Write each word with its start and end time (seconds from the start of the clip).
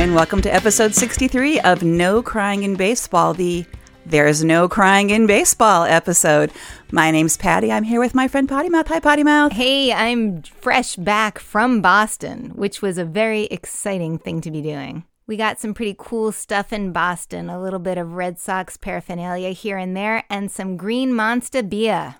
And 0.00 0.14
welcome 0.14 0.40
to 0.40 0.54
episode 0.54 0.94
63 0.94 1.60
of 1.60 1.82
No 1.82 2.22
Crying 2.22 2.62
in 2.62 2.74
Baseball, 2.74 3.34
the 3.34 3.66
There's 4.06 4.42
No 4.42 4.66
Crying 4.66 5.10
in 5.10 5.26
Baseball 5.26 5.84
episode. 5.84 6.52
My 6.90 7.10
name's 7.10 7.36
Patty. 7.36 7.70
I'm 7.70 7.82
here 7.82 8.00
with 8.00 8.14
my 8.14 8.26
friend 8.26 8.48
Potty 8.48 8.70
Mouth. 8.70 8.88
Hi, 8.88 8.98
Potty 8.98 9.24
Mouth. 9.24 9.52
Hey, 9.52 9.92
I'm 9.92 10.40
fresh 10.40 10.96
back 10.96 11.38
from 11.38 11.82
Boston, 11.82 12.52
which 12.54 12.80
was 12.80 12.96
a 12.96 13.04
very 13.04 13.42
exciting 13.44 14.18
thing 14.18 14.40
to 14.40 14.50
be 14.50 14.62
doing. 14.62 15.04
We 15.26 15.36
got 15.36 15.60
some 15.60 15.74
pretty 15.74 15.96
cool 15.98 16.32
stuff 16.32 16.72
in 16.72 16.92
Boston, 16.92 17.50
a 17.50 17.60
little 17.60 17.78
bit 17.78 17.98
of 17.98 18.14
Red 18.14 18.38
Sox 18.38 18.78
paraphernalia 18.78 19.50
here 19.50 19.76
and 19.76 19.94
there, 19.94 20.24
and 20.30 20.50
some 20.50 20.78
Green 20.78 21.12
Monster 21.12 21.62
beer. 21.62 22.14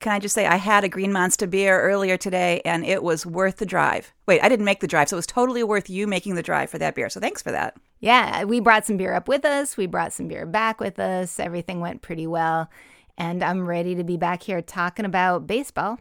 Can 0.00 0.12
I 0.12 0.18
just 0.18 0.34
say, 0.34 0.46
I 0.46 0.56
had 0.56 0.82
a 0.82 0.88
Green 0.88 1.12
Monster 1.12 1.46
beer 1.46 1.78
earlier 1.78 2.16
today, 2.16 2.62
and 2.64 2.86
it 2.86 3.02
was 3.02 3.26
worth 3.26 3.58
the 3.58 3.66
drive. 3.66 4.14
Wait, 4.26 4.40
I 4.42 4.48
didn't 4.48 4.64
make 4.64 4.80
the 4.80 4.86
drive, 4.86 5.10
so 5.10 5.16
it 5.16 5.18
was 5.18 5.26
totally 5.26 5.62
worth 5.62 5.90
you 5.90 6.06
making 6.06 6.36
the 6.36 6.42
drive 6.42 6.70
for 6.70 6.78
that 6.78 6.94
beer. 6.94 7.10
So 7.10 7.20
thanks 7.20 7.42
for 7.42 7.52
that. 7.52 7.76
Yeah, 8.00 8.44
we 8.44 8.60
brought 8.60 8.86
some 8.86 8.96
beer 8.96 9.12
up 9.12 9.28
with 9.28 9.44
us. 9.44 9.76
We 9.76 9.84
brought 9.84 10.14
some 10.14 10.26
beer 10.26 10.46
back 10.46 10.80
with 10.80 10.98
us. 10.98 11.38
Everything 11.38 11.80
went 11.80 12.00
pretty 12.00 12.26
well. 12.26 12.70
And 13.18 13.44
I'm 13.44 13.66
ready 13.66 13.94
to 13.94 14.02
be 14.02 14.16
back 14.16 14.44
here 14.44 14.62
talking 14.62 15.04
about 15.04 15.46
baseball. 15.46 15.98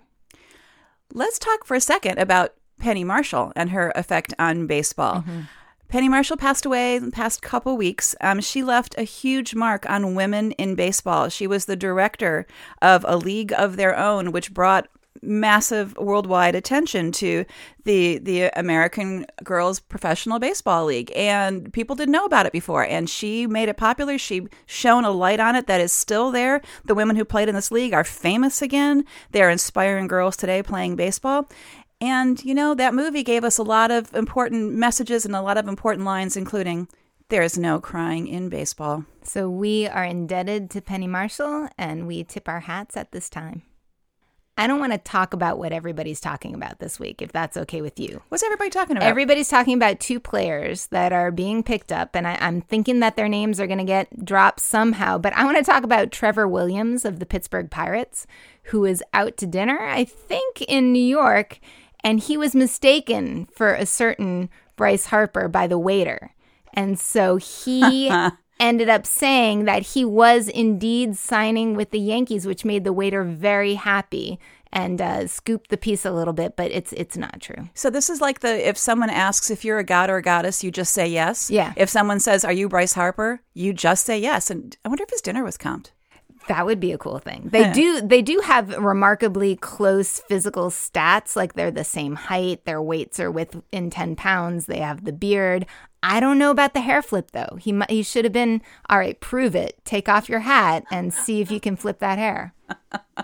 Let's 1.14 1.38
talk 1.38 1.66
for 1.66 1.76
a 1.76 1.82
second 1.82 2.20
about 2.20 2.54
Penny 2.80 3.04
Marshall 3.04 3.52
and 3.58 3.72
her 3.72 3.92
effect 3.98 4.34
on 4.40 4.66
baseball. 4.66 5.16
Mm-hmm. 5.16 5.42
Penny 5.90 6.08
Marshall 6.08 6.38
passed 6.38 6.68
away 6.68 6.98
in 6.98 7.06
the 7.06 7.12
past 7.12 7.42
couple 7.42 7.76
weeks. 7.76 8.16
Um, 8.22 8.42
she 8.42 8.64
left 8.64 8.94
a 8.98 9.04
huge 9.04 9.56
mark 9.56 9.90
on 9.90 10.14
women 10.14 10.52
in 10.54 10.76
baseball. 10.76 11.30
She 11.30 11.48
was 11.48 11.66
the 11.66 11.76
director 11.76 12.46
of 12.80 13.04
a 13.08 13.18
league 13.18 13.52
of 13.54 13.76
their 13.76 13.98
own, 13.98 14.32
which 14.32 14.54
brought 14.54 14.88
massive 15.22 15.98
worldwide 15.98 16.56
attention 16.56 17.12
to 17.12 17.44
the 17.84 18.20
the 18.20 18.50
American 18.58 19.26
Girls 19.44 19.80
Professional 19.80 20.38
Baseball 20.38 20.86
League. 20.86 21.12
And 21.16 21.74
people 21.74 21.96
didn't 21.96 22.14
know 22.14 22.26
about 22.26 22.46
it 22.46 22.54
before. 22.54 22.86
And 22.86 23.10
she 23.10 23.48
made 23.48 23.68
it 23.68 23.76
popular. 23.76 24.20
She 24.20 24.48
shone 24.68 25.06
a 25.06 25.12
light 25.12 25.40
on 25.40 25.56
it 25.56 25.66
that 25.66 25.82
is 25.82 25.92
still 25.92 26.30
there. 26.30 26.62
The 26.86 26.96
women 26.96 27.16
who 27.16 27.26
played 27.26 27.50
in 27.50 27.56
this 27.56 27.72
league 27.72 27.94
are 27.94 28.04
famous 28.04 28.62
again. 28.62 29.06
They're 29.32 29.50
inspiring 29.50 30.08
girls 30.08 30.38
today 30.38 30.62
playing 30.62 30.98
baseball 30.98 31.50
and 32.02 32.44
you 32.44 32.54
know 32.54 32.74
that 32.74 32.94
movie 32.94 33.24
gave 33.24 33.44
us 33.44 33.58
a 33.58 33.64
lot 33.64 33.92
of 33.92 34.14
important 34.14 34.74
messages 34.74 35.26
and 35.26 35.36
a 35.36 35.42
lot 35.42 35.58
of 35.58 35.68
important 35.68 36.06
lines 36.06 36.38
including 36.38 36.88
there's 37.30 37.58
no 37.58 37.80
crying 37.80 38.28
in 38.28 38.50
baseball 38.50 39.06
So 39.24 39.50
we 39.50 39.88
are 39.88 40.06
indebted 40.06 40.70
to 40.72 40.82
Penny 40.82 41.08
Marshall 41.08 41.70
and 41.78 42.08
we 42.08 42.24
tip 42.24 42.48
our 42.50 42.62
hats 42.62 42.98
at 42.98 43.12
this 43.12 43.30
time. 43.30 43.64
I 44.60 44.68
don't 44.68 44.82
want 44.82 44.92
to 44.92 44.98
talk 44.98 45.32
about 45.32 45.58
what 45.58 45.72
everybody's 45.72 46.20
talking 46.20 46.54
about 46.54 46.80
this 46.80 47.00
week, 47.00 47.22
if 47.22 47.32
that's 47.32 47.56
okay 47.56 47.82
with 47.82 47.98
you. 47.98 48.22
what's 48.28 48.44
everybody 48.44 48.70
talking 48.70 48.98
about 48.98 49.08
Everybody's 49.08 49.48
talking 49.48 49.74
about 49.74 50.02
two 50.02 50.20
players 50.20 50.88
that 50.88 51.14
are 51.14 51.32
being 51.32 51.64
picked 51.64 51.94
up, 51.94 52.14
and 52.14 52.28
I, 52.28 52.38
I'm 52.42 52.60
thinking 52.60 53.00
that 53.00 53.16
their 53.16 53.30
names 53.30 53.62
are 53.62 53.68
going 53.68 53.80
to 53.80 53.86
get 53.86 54.26
dropped 54.26 54.60
somehow. 54.60 55.18
But 55.18 55.32
I 55.32 55.46
want 55.46 55.58
to 55.60 55.64
talk 55.64 55.84
about 55.84 56.12
Trevor 56.12 56.46
Williams 56.46 57.06
of 57.06 57.20
the 57.20 57.26
Pittsburgh 57.26 57.72
Pirates, 57.72 58.28
who 58.64 58.84
is 58.84 59.02
out 59.14 59.38
to 59.38 59.48
dinner, 59.48 59.80
I 59.80 60.04
think, 60.04 60.62
in 60.64 60.92
New 60.92 61.00
York, 61.00 61.62
and 62.04 62.20
he 62.20 62.38
was 62.38 62.56
mistaken 62.56 63.48
for 63.54 63.74
a 63.74 63.86
certain 63.86 64.50
Bryce 64.76 65.08
Harper 65.08 65.48
by 65.48 65.68
the 65.68 65.78
waiter. 65.78 66.34
And 66.74 67.00
so 67.00 67.38
he 67.38 68.12
ended 68.60 68.90
up 68.90 69.06
saying 69.06 69.66
that 69.66 69.82
he 69.82 70.06
was 70.06 70.48
indeed 70.48 71.18
signing 71.18 71.76
with 71.76 71.92
the 71.92 72.00
Yankees, 72.00 72.46
which 72.46 72.66
made 72.66 72.84
the 72.84 72.94
waiter 72.94 73.24
very 73.24 73.76
happy 73.76 74.40
and 74.72 75.02
uh, 75.02 75.28
scooped 75.28 75.70
the 75.70 75.78
piece 75.78 76.06
a 76.06 76.12
little 76.12 76.34
bit, 76.34 76.56
but 76.56 76.72
it's 76.72 76.94
it's 76.94 77.18
not 77.18 77.42
true. 77.42 77.70
So 77.74 77.90
this 77.90 78.10
is 78.10 78.22
like 78.22 78.42
the 78.42 78.68
if 78.68 78.78
someone 78.78 79.10
asks 79.10 79.50
if 79.50 79.66
you're 79.66 79.80
a 79.80 79.84
god 79.84 80.10
or 80.10 80.18
a 80.18 80.22
goddess, 80.22 80.64
you 80.64 80.72
just 80.72 80.94
say 80.94 81.08
yes. 81.08 81.50
Yeah. 81.50 81.74
If 81.76 81.90
someone 81.90 82.20
says, 82.20 82.46
"Are 82.46 82.54
you 82.54 82.70
Bryce 82.70 82.94
Harper?" 82.94 83.42
you 83.54 83.74
just 83.74 84.06
say 84.06 84.20
yes. 84.20 84.52
And 84.52 84.78
I 84.86 84.90
wonder 84.90 85.04
if 85.04 85.10
his 85.10 85.22
dinner 85.22 85.44
was 85.44 85.58
comped. 85.58 85.92
That 86.50 86.66
would 86.66 86.80
be 86.80 86.92
a 86.92 86.98
cool 86.98 87.20
thing. 87.20 87.50
They 87.52 87.72
do 87.72 88.02
they 88.02 88.24
do 88.24 88.42
have 88.44 88.76
remarkably 88.76 89.56
close 89.56 90.20
physical 90.28 90.72
stats. 90.72 91.36
Like 91.36 91.54
they're 91.54 91.70
the 91.70 91.84
same 91.84 92.16
height, 92.16 92.66
their 92.66 92.82
weights 92.82 93.20
are 93.20 93.30
within 93.30 93.92
ten 93.92 94.16
pounds. 94.16 94.66
They 94.66 94.80
have 94.80 95.06
the 95.06 95.14
beard. 95.14 95.68
I 96.02 96.20
don't 96.20 96.40
know 96.40 96.50
about 96.50 96.74
the 96.74 96.82
hair 96.82 97.04
flip 97.04 97.32
though. 97.32 97.58
He 97.60 97.72
mu- 97.72 97.86
he 97.88 98.02
should 98.02 98.26
have 98.26 98.34
been 98.34 98.64
all 98.90 98.98
right. 98.98 99.20
Prove 99.20 99.56
it. 99.56 99.78
Take 99.86 100.10
off 100.10 100.28
your 100.28 100.40
hat 100.40 100.86
and 100.92 101.14
see 101.14 101.40
if 101.40 101.52
you 101.52 101.60
can 101.60 101.76
flip 101.76 102.00
that 102.00 102.18
hair. 102.18 102.54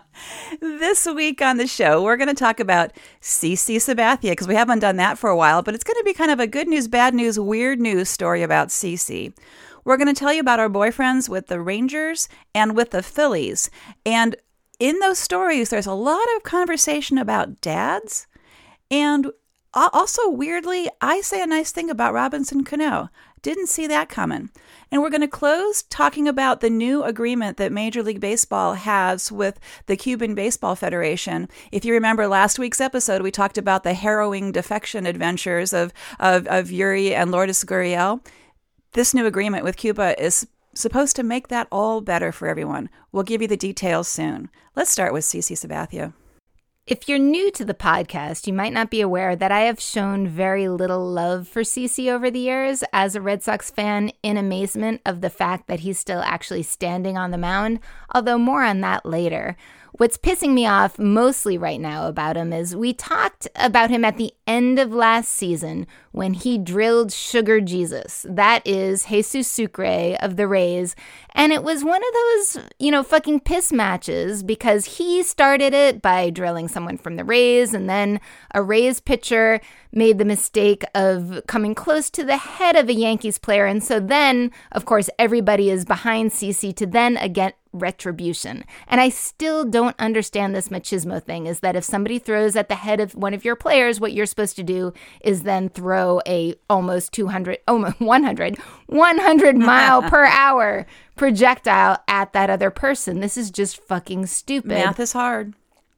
This 0.62 1.06
week 1.06 1.42
on 1.42 1.58
the 1.58 1.68
show, 1.68 2.02
we're 2.02 2.16
going 2.16 2.30
to 2.30 2.34
talk 2.34 2.60
about 2.60 2.94
CC 3.22 3.76
Sabathia 3.78 4.32
because 4.32 4.48
we 4.48 4.56
haven't 4.56 4.80
done 4.80 4.96
that 4.96 5.18
for 5.18 5.30
a 5.30 5.36
while, 5.36 5.62
but 5.62 5.76
it's 5.76 5.84
going 5.84 5.98
to 5.98 6.04
be 6.04 6.14
kind 6.14 6.32
of 6.32 6.40
a 6.40 6.48
good 6.48 6.68
news, 6.68 6.88
bad 6.88 7.14
news, 7.14 7.38
weird 7.38 7.80
news 7.82 8.10
story 8.10 8.42
about 8.42 8.70
CC. 8.70 9.34
We're 9.86 9.98
going 9.98 10.14
to 10.14 10.20
tell 10.20 10.34
you 10.34 10.42
about 10.42 10.60
our 10.60 10.70
boyfriends 10.70 11.30
with 11.30 11.48
the 11.48 11.62
Rangers 11.62 12.28
and 12.56 12.76
with 12.76 12.90
the 12.90 13.04
Phillies. 13.04 13.70
And 14.04 14.36
in 14.80 15.00
those 15.00 15.20
stories, 15.20 15.70
there's 15.70 15.86
a 15.86 15.94
lot 15.94 16.26
of 16.36 16.44
conversation 16.44 17.20
about 17.20 17.62
dads. 17.62 18.26
And 18.90 19.32
also, 19.74 20.30
weirdly, 20.30 20.90
I 21.02 21.22
say 21.22 21.42
a 21.42 21.48
nice 21.48 21.72
thing 21.72 21.90
about 21.90 22.14
Robinson 22.14 22.64
Cano. 22.64 23.10
Didn't 23.44 23.68
see 23.68 23.86
that 23.86 24.10
coming. 24.10 24.50
And 24.90 25.04
we're 25.04 25.12
going 25.12 25.22
to 25.22 25.28
close 25.28 25.84
talking 25.84 26.28
about 26.28 26.62
the 26.62 26.70
new 26.70 27.04
agreement 27.04 27.58
that 27.58 27.72
Major 27.72 28.02
League 28.02 28.20
Baseball 28.20 28.74
has 28.74 29.32
with 29.32 29.60
the 29.86 29.96
Cuban 29.96 30.34
Baseball 30.34 30.76
Federation. 30.76 31.48
If 31.72 31.86
you 31.86 31.94
remember 31.94 32.28
last 32.28 32.58
week's 32.58 32.82
episode, 32.82 33.22
we 33.22 33.30
talked 33.30 33.60
about 33.60 33.84
the 33.84 33.94
harrowing 33.94 34.52
defection 34.52 35.06
adventures 35.06 35.74
of, 35.74 35.94
of, 36.20 36.48
of 36.48 36.72
Yuri 36.72 37.14
and 37.14 37.32
Lourdes 37.32 37.64
Gurriel. 37.64 38.26
This 38.96 39.14
new 39.14 39.26
agreement 39.26 39.66
with 39.66 39.76
Cuba 39.76 40.16
is 40.24 40.48
supposed 40.74 41.18
to 41.18 41.24
make 41.24 41.50
that 41.50 41.68
all 41.70 42.00
better 42.00 42.32
for 42.32 42.48
everyone. 42.48 42.90
We'll 43.12 43.24
give 43.24 43.42
you 43.42 43.48
the 43.50 43.58
details 43.58 44.08
soon. 44.08 44.50
Let's 44.74 44.90
start 44.90 45.12
with 45.12 45.26
CC 45.26 45.52
Sabathia. 45.58 46.14
If 46.88 47.10
you're 47.10 47.18
new 47.18 47.50
to 47.54 47.66
the 47.66 47.74
podcast, 47.74 48.46
you 48.46 48.54
might 48.54 48.72
not 48.72 48.92
be 48.92 49.02
aware 49.02 49.36
that 49.36 49.52
I 49.52 49.62
have 49.62 49.80
shown 49.80 50.28
very 50.28 50.68
little 50.68 51.04
love 51.04 51.48
for 51.48 51.64
CC 51.64 52.12
over 52.12 52.30
the 52.30 52.38
years 52.38 52.84
as 52.94 53.16
a 53.16 53.22
Red 53.22 53.42
Sox 53.42 53.72
fan 53.72 54.12
in 54.22 54.38
amazement 54.38 55.02
of 55.04 55.22
the 55.22 55.32
fact 55.32 55.66
that 55.66 55.80
he's 55.80 55.98
still 55.98 56.22
actually 56.22 56.62
standing 56.62 57.18
on 57.18 57.32
the 57.32 57.40
mound, 57.40 57.80
although 58.14 58.38
more 58.38 58.64
on 58.64 58.82
that 58.82 59.04
later. 59.04 59.58
What's 59.98 60.18
pissing 60.18 60.54
me 60.54 60.68
off 60.68 61.00
mostly 61.00 61.58
right 61.58 61.80
now 61.80 62.08
about 62.10 62.36
him 62.36 62.52
is 62.52 62.76
we 62.76 62.92
talked 62.92 63.48
about 63.56 63.90
him 63.90 64.04
at 64.04 64.18
the 64.18 64.34
end 64.46 64.78
of 64.78 64.92
last 64.92 65.32
season 65.32 65.88
when 66.12 66.34
he 66.34 66.58
drilled 66.58 67.14
Sugar 67.14 67.62
Jesus. 67.62 68.26
That 68.28 68.62
is 68.68 69.06
Jesus 69.06 69.50
Sucre 69.50 70.18
of 70.20 70.36
the 70.36 70.50
Rays. 70.50 70.98
And 71.34 71.54
it 71.54 71.64
was 71.64 71.86
one 71.86 72.02
of 72.02 72.14
those, 72.14 72.70
you 72.78 72.92
know, 72.92 73.04
fucking 73.04 73.40
piss 73.42 73.72
matches 73.72 74.44
because 74.44 74.98
he 74.98 75.24
started 75.24 75.74
it 75.74 76.02
by 76.02 76.30
drilling 76.30 76.68
someone 76.76 76.98
from 76.98 77.16
the 77.16 77.24
Rays, 77.24 77.74
and 77.74 77.90
then 77.90 78.20
a 78.54 78.62
Rays 78.62 79.00
pitcher 79.00 79.62
made 79.94 80.18
the 80.18 80.26
mistake 80.26 80.84
of 80.94 81.42
coming 81.48 81.74
close 81.74 82.10
to 82.10 82.26
the 82.26 82.36
head 82.36 82.76
of 82.76 82.90
a 82.90 82.94
Yankees 82.94 83.38
player. 83.38 83.66
And 83.66 83.82
so 83.82 84.02
then, 84.02 84.52
of 84.74 84.84
course, 84.84 85.10
everybody 85.18 85.70
is 85.70 85.86
behind 85.86 86.32
CC 86.32 86.76
to 86.76 86.86
then 86.86 87.16
again 87.16 87.54
retribution. 87.72 88.64
And 88.88 89.02
I 89.02 89.10
still 89.10 89.66
don't 89.66 89.96
understand 90.00 90.56
this 90.56 90.70
machismo 90.70 91.22
thing 91.22 91.46
is 91.46 91.60
that 91.60 91.76
if 91.76 91.84
somebody 91.84 92.20
throws 92.20 92.56
at 92.56 92.70
the 92.70 92.76
head 92.76 93.00
of 93.00 93.16
one 93.16 93.34
of 93.34 93.46
your 93.46 93.56
players, 93.56 94.00
what 94.00 94.14
you're 94.14 94.26
supposed 94.26 94.56
to 94.58 94.64
do 94.64 94.94
is 95.22 95.44
then 95.44 95.70
throw 95.70 96.22
a 96.28 96.56
almost 96.70 97.12
200, 97.14 97.60
almost 97.68 98.00
100, 98.00 98.58
100 98.58 99.58
mile 99.58 100.02
per 100.04 100.26
hour 100.26 100.86
projectile 101.16 101.98
at 102.08 102.34
that 102.34 102.50
other 102.50 102.72
person. 102.72 103.20
This 103.20 103.38
is 103.38 103.52
just 103.52 103.78
fucking 103.78 104.26
stupid. 104.26 104.70
Math 104.70 105.00
is 105.00 105.14
hard. 105.14 105.54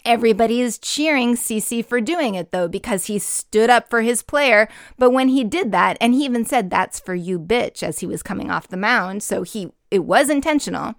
Everybody 0.08 0.62
is 0.62 0.78
cheering 0.78 1.36
CC 1.36 1.86
for 1.86 2.00
doing 2.00 2.36
it 2.36 2.52
though 2.52 2.70
because 2.70 3.08
he 3.08 3.20
stood 3.20 3.70
up 3.70 3.90
for 3.90 4.04
his 4.04 4.24
player. 4.24 4.70
But 4.98 5.10
when 5.12 5.28
he 5.28 5.44
did 5.44 5.74
that, 5.74 5.98
and 6.00 6.14
he 6.14 6.24
even 6.24 6.46
said, 6.46 6.70
That's 6.70 6.98
for 6.98 7.14
you, 7.14 7.38
bitch, 7.38 7.84
as 7.84 8.00
he 8.00 8.08
was 8.08 8.24
coming 8.24 8.50
off 8.50 8.70
the 8.70 8.78
mound, 8.78 9.22
so 9.22 9.44
he 9.44 9.70
it 9.92 10.06
was 10.06 10.30
intentional. 10.30 10.96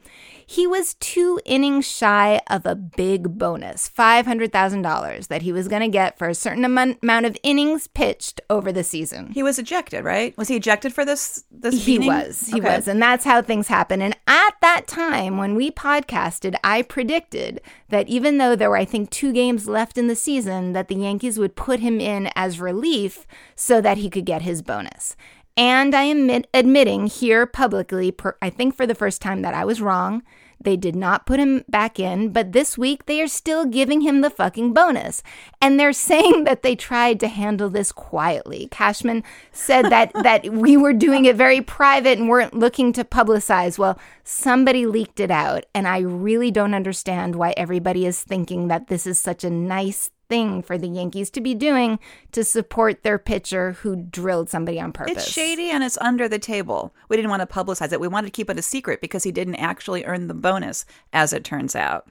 He 0.51 0.67
was 0.67 0.95
two 0.95 1.39
innings 1.45 1.87
shy 1.87 2.41
of 2.49 2.65
a 2.65 2.75
big 2.75 3.37
bonus, 3.39 3.87
$500,000 3.95 5.27
that 5.29 5.43
he 5.43 5.53
was 5.53 5.69
going 5.69 5.83
to 5.83 5.89
get 5.89 6.17
for 6.17 6.27
a 6.27 6.35
certain 6.35 6.65
amount 6.65 6.99
amount 7.03 7.27
of 7.27 7.37
innings 7.43 7.87
pitched 7.87 8.41
over 8.49 8.73
the 8.73 8.83
season. 8.83 9.31
He 9.33 9.43
was 9.43 9.59
ejected, 9.59 10.05
right? 10.05 10.35
Was 10.39 10.49
he 10.49 10.57
ejected 10.57 10.95
for 10.95 11.05
this 11.05 11.45
this 11.51 11.85
He 11.85 11.99
was. 11.99 12.49
He 12.49 12.61
Okay. 12.61 12.77
was. 12.77 12.89
And 12.89 13.01
that's 13.03 13.27
how 13.27 13.43
things 13.43 13.69
happen. 13.69 14.01
And 14.01 14.17
at 14.27 14.55
that 14.63 14.87
time, 14.87 15.37
when 15.37 15.55
we 15.55 15.71
podcasted, 15.71 16.55
I 16.65 16.81
predicted 16.81 17.61
that 17.91 18.09
even 18.09 18.39
though 18.39 18.57
there 18.57 18.71
were, 18.71 18.77
I 18.79 18.87
think, 18.87 19.11
two 19.11 19.33
games 19.35 19.69
left 19.69 19.99
in 19.99 20.07
the 20.07 20.17
season, 20.17 20.73
that 20.73 20.89
the 20.89 20.95
Yankees 20.97 21.39
would 21.39 21.57
put 21.57 21.81
him 21.81 22.01
in 22.01 22.31
as 22.35 22.59
relief 22.59 23.27
so 23.55 23.83
that 23.83 23.99
he 23.99 24.09
could 24.09 24.25
get 24.25 24.43
his 24.43 24.63
bonus. 24.63 25.15
And 25.59 25.93
I 25.93 26.05
am 26.05 26.19
admit, 26.21 26.47
admitting 26.55 27.09
here 27.09 27.45
publicly, 27.45 28.13
per, 28.13 28.37
I 28.41 28.49
think 28.49 28.77
for 28.77 28.87
the 28.87 28.95
first 28.95 29.21
time, 29.21 29.43
that 29.43 29.55
I 29.55 29.65
was 29.65 29.83
wrong, 29.83 30.23
They 30.61 30.77
did 30.77 30.97
not 30.97 31.27
put 31.27 31.39
him 31.39 31.65
back 31.69 32.01
in, 32.01 32.31
but 32.33 32.51
this 32.53 32.77
week 32.77 33.07
they 33.07 33.21
are 33.23 33.29
still 33.29 33.65
giving 33.65 34.01
him 34.01 34.21
the 34.21 34.31
fucking 34.31 34.73
bonus. 34.73 35.23
And 35.61 35.79
they're 35.79 35.93
saying 36.11 36.45
that 36.45 36.63
they 36.63 36.77
tried 36.77 37.21
to 37.21 37.29
handle 37.29 37.71
this 37.71 37.91
quietly. 37.93 38.69
Cashman 38.71 39.25
said 39.53 39.87
that 39.87 40.13
that 40.23 40.53
we 40.53 40.77
were 40.77 40.93
doing 40.93 41.25
it 41.25 41.37
very 41.37 41.61
private 41.61 42.19
and 42.19 42.29
weren't 42.29 42.55
looking 42.55 42.93
to 42.93 43.05
publicize. 43.05 43.79
Well, 43.79 43.99
somebody 44.25 44.87
leaked 44.87 45.21
it 45.21 45.31
out, 45.31 45.67
and 45.75 45.89
I 45.89 45.99
really 46.01 46.53
don't 46.53 46.75
understand 46.75 47.35
why 47.35 47.53
everybody 47.57 48.07
is 48.07 48.23
thinking 48.23 48.69
that 48.69 48.89
this 48.89 49.07
is 49.07 49.19
such 49.19 49.43
a 49.45 49.51
nice 49.51 50.11
thing 50.29 50.63
for 50.63 50.79
the 50.79 50.89
Yankees 50.89 51.31
to 51.31 51.41
be 51.41 51.55
doing 51.55 51.99
to 52.33 52.45
support 52.45 53.03
their 53.03 53.19
pitcher 53.19 53.73
who 53.73 53.97
drilled 53.97 54.49
somebody 54.49 54.81
on 54.81 54.93
purpose. 54.93 55.17
It's 55.17 55.33
shady 55.33 55.71
and 55.71 55.83
it's 55.83 55.99
under 55.99 56.29
the 56.29 56.39
table. 56.39 56.95
We 57.09 57.17
didn't 57.17 57.31
want 57.31 57.41
to 57.41 57.47
publicize 57.47 57.93
it. 57.93 58.01
We 58.01 58.09
wanted 58.09 58.29
to 58.29 58.37
keep 58.37 58.51
it 58.51 58.59
a 58.59 58.63
secret 58.63 59.01
because 59.01 59.25
he 59.25 59.33
didn't 59.33 59.57
actually 59.57 60.05
earn 60.05 60.29
the 60.29 60.35
bonus, 60.35 60.85
as 61.13 61.33
it 61.33 61.45
turns 61.45 61.75
out. 61.75 62.09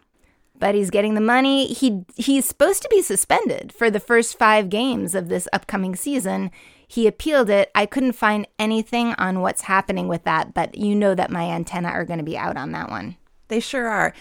But 0.60 0.74
he's 0.74 0.90
getting 0.90 1.14
the 1.14 1.22
money. 1.22 1.68
He 1.68 2.04
he's 2.16 2.46
supposed 2.46 2.81
to 2.81 2.90
be 2.90 3.04
suspended 3.04 3.72
for 3.72 3.92
the 3.92 4.00
first 4.00 4.40
5 4.40 4.69
games 4.69 5.14
of 5.14 5.30
this 5.30 5.48
upcoming 5.54 5.96
season. 5.96 6.50
He 6.88 7.06
appealed 7.06 7.50
it. 7.50 7.69
I 7.75 7.86
couldn't 7.86 8.14
find 8.14 8.48
anything 8.58 9.14
on 9.19 9.42
what's 9.42 9.64
happening 9.64 10.08
with 10.08 10.24
that, 10.24 10.56
but 10.56 10.75
you 10.75 10.96
know 10.96 11.14
that 11.14 11.30
my 11.30 11.44
antenna 11.44 11.90
are 11.90 12.06
going 12.06 12.18
to 12.18 12.25
be 12.25 12.38
out 12.38 12.58
on 12.58 12.72
that 12.72 12.90
one. 12.90 13.18
They 13.50 13.60
sure 13.60 13.88
are. 13.88 14.14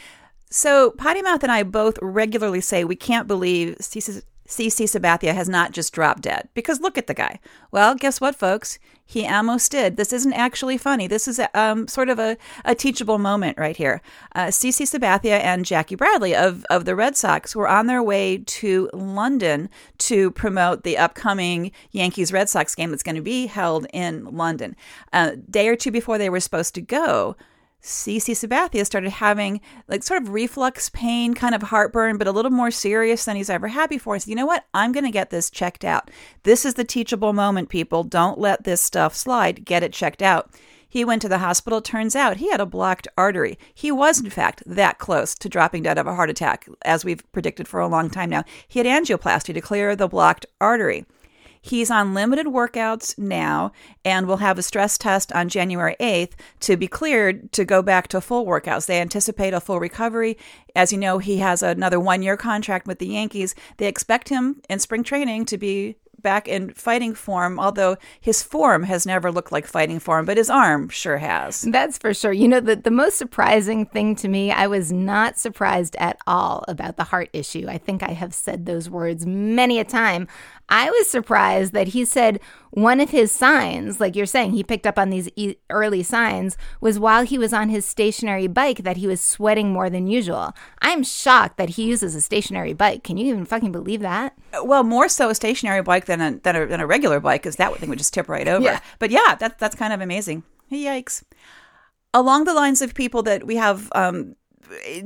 So, 0.50 0.90
Potty 0.92 1.22
Mouth 1.22 1.42
and 1.42 1.50
I 1.50 1.62
both 1.64 1.98
regularly 2.00 2.60
say 2.60 2.84
we 2.84 2.96
can't 2.96 3.26
believe 3.26 3.76
CC 3.78 4.84
Sabathia 4.84 5.34
has 5.34 5.48
not 5.48 5.72
just 5.72 5.92
dropped 5.92 6.22
dead 6.22 6.48
because 6.54 6.80
look 6.80 6.96
at 6.96 7.06
the 7.06 7.14
guy. 7.14 7.40
Well, 7.70 7.94
guess 7.94 8.20
what, 8.20 8.36
folks? 8.36 8.78
He 9.04 9.26
almost 9.26 9.70
did. 9.70 9.96
This 9.96 10.12
isn't 10.12 10.32
actually 10.32 10.78
funny. 10.78 11.06
This 11.06 11.28
is 11.28 11.40
um, 11.54 11.86
sort 11.86 12.08
of 12.08 12.18
a, 12.18 12.36
a 12.64 12.74
teachable 12.74 13.18
moment 13.18 13.56
right 13.56 13.76
here. 13.76 14.02
Uh, 14.34 14.46
CC 14.46 14.82
Sabathia 14.82 15.40
and 15.40 15.64
Jackie 15.64 15.94
Bradley 15.94 16.34
of, 16.34 16.64
of 16.70 16.84
the 16.84 16.96
Red 16.96 17.16
Sox 17.16 17.54
were 17.54 17.68
on 17.68 17.86
their 17.86 18.02
way 18.02 18.38
to 18.38 18.90
London 18.92 19.68
to 19.98 20.32
promote 20.32 20.82
the 20.82 20.98
upcoming 20.98 21.70
Yankees 21.92 22.32
Red 22.32 22.48
Sox 22.48 22.74
game 22.74 22.90
that's 22.90 23.04
going 23.04 23.16
to 23.16 23.22
be 23.22 23.46
held 23.46 23.86
in 23.92 24.24
London. 24.24 24.74
A 25.12 25.16
uh, 25.16 25.36
day 25.48 25.68
or 25.68 25.76
two 25.76 25.92
before 25.92 26.18
they 26.18 26.30
were 26.30 26.40
supposed 26.40 26.74
to 26.74 26.80
go, 26.80 27.36
CC 27.82 28.32
Sabathia 28.32 28.84
started 28.84 29.10
having 29.10 29.60
like 29.88 30.02
sort 30.02 30.22
of 30.22 30.30
reflux 30.30 30.88
pain, 30.88 31.34
kind 31.34 31.54
of 31.54 31.62
heartburn, 31.62 32.18
but 32.18 32.26
a 32.26 32.32
little 32.32 32.50
more 32.50 32.70
serious 32.70 33.24
than 33.24 33.36
he's 33.36 33.50
ever 33.50 33.68
had 33.68 33.88
before. 33.88 34.14
He 34.14 34.20
said, 34.20 34.30
you 34.30 34.36
know 34.36 34.46
what? 34.46 34.66
I'm 34.74 34.92
going 34.92 35.04
to 35.04 35.10
get 35.10 35.30
this 35.30 35.50
checked 35.50 35.84
out. 35.84 36.10
This 36.42 36.64
is 36.64 36.74
the 36.74 36.84
teachable 36.84 37.32
moment, 37.32 37.68
people. 37.68 38.02
Don't 38.02 38.38
let 38.38 38.64
this 38.64 38.80
stuff 38.80 39.14
slide. 39.14 39.64
Get 39.64 39.82
it 39.82 39.92
checked 39.92 40.22
out. 40.22 40.50
He 40.88 41.04
went 41.04 41.20
to 41.22 41.28
the 41.28 41.38
hospital. 41.38 41.82
Turns 41.82 42.16
out 42.16 42.38
he 42.38 42.50
had 42.50 42.60
a 42.60 42.66
blocked 42.66 43.06
artery. 43.18 43.58
He 43.74 43.92
was, 43.92 44.20
in 44.20 44.30
fact, 44.30 44.62
that 44.66 44.98
close 44.98 45.34
to 45.34 45.48
dropping 45.48 45.82
dead 45.82 45.98
of 45.98 46.06
a 46.06 46.14
heart 46.14 46.30
attack, 46.30 46.68
as 46.84 47.04
we've 47.04 47.30
predicted 47.32 47.68
for 47.68 47.80
a 47.80 47.88
long 47.88 48.08
time 48.08 48.30
now. 48.30 48.44
He 48.66 48.78
had 48.78 48.86
angioplasty 48.86 49.52
to 49.52 49.60
clear 49.60 49.94
the 49.94 50.08
blocked 50.08 50.46
artery. 50.60 51.04
He's 51.60 51.90
on 51.90 52.14
limited 52.14 52.46
workouts 52.46 53.18
now 53.18 53.72
and 54.04 54.26
will 54.26 54.38
have 54.38 54.58
a 54.58 54.62
stress 54.62 54.98
test 54.98 55.32
on 55.32 55.48
January 55.48 55.96
8th 56.00 56.32
to 56.60 56.76
be 56.76 56.88
cleared 56.88 57.52
to 57.52 57.64
go 57.64 57.82
back 57.82 58.08
to 58.08 58.20
full 58.20 58.46
workouts. 58.46 58.86
They 58.86 59.00
anticipate 59.00 59.54
a 59.54 59.60
full 59.60 59.80
recovery. 59.80 60.36
As 60.74 60.92
you 60.92 60.98
know, 60.98 61.18
he 61.18 61.38
has 61.38 61.62
another 61.62 61.98
one 62.00 62.22
year 62.22 62.36
contract 62.36 62.86
with 62.86 62.98
the 62.98 63.08
Yankees. 63.08 63.54
They 63.78 63.86
expect 63.86 64.28
him 64.28 64.60
in 64.68 64.78
spring 64.78 65.02
training 65.02 65.46
to 65.46 65.58
be 65.58 65.96
back 66.22 66.48
in 66.48 66.70
fighting 66.70 67.14
form, 67.14 67.58
although 67.58 67.96
his 68.20 68.42
form 68.42 68.84
has 68.84 69.06
never 69.06 69.30
looked 69.30 69.52
like 69.52 69.66
fighting 69.66 69.98
form, 69.98 70.26
but 70.26 70.36
his 70.36 70.50
arm 70.50 70.88
sure 70.88 71.18
has. 71.18 71.62
That's 71.62 71.98
for 71.98 72.14
sure. 72.14 72.32
You 72.32 72.48
know, 72.48 72.60
the, 72.60 72.76
the 72.76 72.90
most 72.90 73.16
surprising 73.18 73.86
thing 73.86 74.16
to 74.16 74.28
me, 74.28 74.50
I 74.50 74.66
was 74.66 74.92
not 74.92 75.38
surprised 75.38 75.96
at 75.96 76.18
all 76.26 76.64
about 76.68 76.96
the 76.96 77.04
heart 77.04 77.30
issue. 77.32 77.66
I 77.68 77.78
think 77.78 78.02
I 78.02 78.12
have 78.12 78.34
said 78.34 78.66
those 78.66 78.90
words 78.90 79.26
many 79.26 79.78
a 79.78 79.84
time. 79.84 80.28
I 80.68 80.90
was 80.90 81.08
surprised 81.08 81.72
that 81.74 81.88
he 81.88 82.04
said 82.04 82.40
one 82.70 83.00
of 83.00 83.10
his 83.10 83.30
signs, 83.30 84.00
like 84.00 84.16
you're 84.16 84.26
saying, 84.26 84.52
he 84.52 84.64
picked 84.64 84.86
up 84.86 84.98
on 84.98 85.10
these 85.10 85.28
e- 85.36 85.54
early 85.70 86.02
signs, 86.02 86.56
was 86.80 86.98
while 86.98 87.24
he 87.24 87.38
was 87.38 87.52
on 87.52 87.68
his 87.68 87.86
stationary 87.86 88.48
bike 88.48 88.78
that 88.78 88.96
he 88.96 89.06
was 89.06 89.20
sweating 89.20 89.72
more 89.72 89.88
than 89.88 90.08
usual. 90.08 90.52
I'm 90.82 91.04
shocked 91.04 91.56
that 91.56 91.70
he 91.70 91.84
uses 91.84 92.14
a 92.14 92.20
stationary 92.20 92.72
bike. 92.72 93.04
Can 93.04 93.16
you 93.16 93.26
even 93.28 93.44
fucking 93.44 93.72
believe 93.72 94.00
that? 94.00 94.36
Well, 94.62 94.82
more 94.82 95.08
so 95.08 95.30
a 95.30 95.34
stationary 95.34 95.82
bike 95.82 96.05
than 96.06 96.20
a, 96.20 96.38
than 96.38 96.56
a, 96.56 96.66
than 96.66 96.80
a 96.80 96.86
regular 96.86 97.20
bike, 97.20 97.42
because 97.42 97.56
that 97.56 97.74
thing 97.76 97.88
would 97.88 97.98
just 97.98 98.14
tip 98.14 98.28
right 98.28 98.48
over. 98.48 98.64
Yeah. 98.64 98.80
But 98.98 99.10
yeah, 99.10 99.34
that, 99.38 99.58
that's 99.58 99.76
kind 99.76 99.92
of 99.92 100.00
amazing. 100.00 100.42
Yikes. 100.70 101.22
Along 102.14 102.44
the 102.44 102.54
lines 102.54 102.80
of 102.82 102.94
people 102.94 103.22
that 103.24 103.46
we 103.46 103.56
have 103.56 103.90
um, 103.94 104.36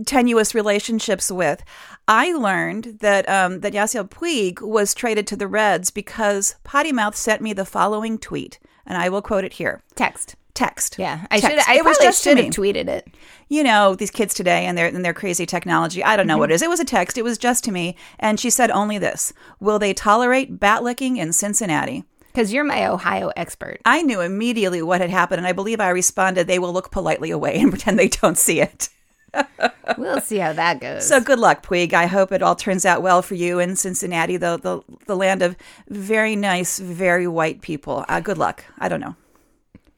tenuous 0.06 0.54
relationships 0.54 1.30
with. 1.30 1.62
I 2.08 2.32
learned 2.32 2.98
that 3.00 3.28
um, 3.28 3.60
that 3.60 3.72
Yasiel 3.72 4.08
Puig 4.08 4.60
was 4.60 4.94
traded 4.94 5.26
to 5.28 5.36
the 5.36 5.48
Reds 5.48 5.90
because 5.90 6.56
Potty 6.64 6.92
Mouth 6.92 7.16
sent 7.16 7.42
me 7.42 7.52
the 7.52 7.64
following 7.64 8.18
tweet, 8.18 8.58
and 8.86 8.96
I 8.96 9.08
will 9.08 9.22
quote 9.22 9.44
it 9.44 9.54
here. 9.54 9.82
Text. 9.94 10.36
Text. 10.54 10.96
Yeah, 10.98 11.26
I 11.30 11.40
should. 11.40 11.58
I 11.68 11.76
it 11.76 11.84
was 11.84 11.98
just 11.98 12.22
should 12.22 12.38
have 12.38 12.46
tweeted 12.46 12.88
it. 12.88 13.08
You 13.48 13.62
know 13.62 13.94
these 13.94 14.10
kids 14.10 14.34
today 14.34 14.66
and 14.66 14.76
their 14.76 14.86
and 14.86 15.04
their 15.04 15.14
crazy 15.14 15.46
technology. 15.46 16.02
I 16.02 16.16
don't 16.16 16.26
know 16.26 16.34
mm-hmm. 16.34 16.40
what 16.40 16.50
it 16.50 16.54
is. 16.54 16.62
It 16.62 16.68
was 16.68 16.80
a 16.80 16.84
text. 16.84 17.16
It 17.16 17.22
was 17.22 17.38
just 17.38 17.64
to 17.64 17.72
me, 17.72 17.96
and 18.18 18.38
she 18.38 18.50
said 18.50 18.70
only 18.70 18.98
this: 18.98 19.32
Will 19.60 19.78
they 19.78 19.94
tolerate 19.94 20.58
bat 20.58 20.82
licking 20.82 21.16
in 21.16 21.32
Cincinnati? 21.32 22.04
Because 22.32 22.52
you're 22.52 22.64
my 22.64 22.86
Ohio 22.86 23.30
expert. 23.36 23.80
I 23.84 24.02
knew 24.02 24.20
immediately 24.20 24.82
what 24.82 25.00
had 25.00 25.10
happened, 25.10 25.38
and 25.38 25.46
I 25.46 25.52
believe 25.52 25.80
I 25.80 25.90
responded, 25.90 26.46
"They 26.46 26.58
will 26.58 26.72
look 26.72 26.90
politely 26.90 27.30
away 27.30 27.58
and 27.58 27.70
pretend 27.70 27.98
they 27.98 28.08
don't 28.08 28.38
see 28.38 28.60
it." 28.60 28.88
we'll 29.98 30.20
see 30.20 30.38
how 30.38 30.52
that 30.52 30.80
goes. 30.80 31.06
So 31.06 31.20
good 31.20 31.38
luck, 31.38 31.64
Puig. 31.64 31.92
I 31.92 32.06
hope 32.06 32.32
it 32.32 32.42
all 32.42 32.56
turns 32.56 32.84
out 32.84 33.02
well 33.02 33.22
for 33.22 33.34
you 33.34 33.58
in 33.58 33.76
Cincinnati, 33.76 34.36
the 34.36 34.58
the, 34.58 34.80
the 35.06 35.16
land 35.16 35.42
of 35.42 35.56
very 35.88 36.36
nice, 36.36 36.78
very 36.78 37.26
white 37.26 37.60
people. 37.60 38.04
Uh, 38.08 38.20
good 38.20 38.38
luck. 38.38 38.64
I 38.78 38.88
don't 38.88 39.00
know. 39.00 39.16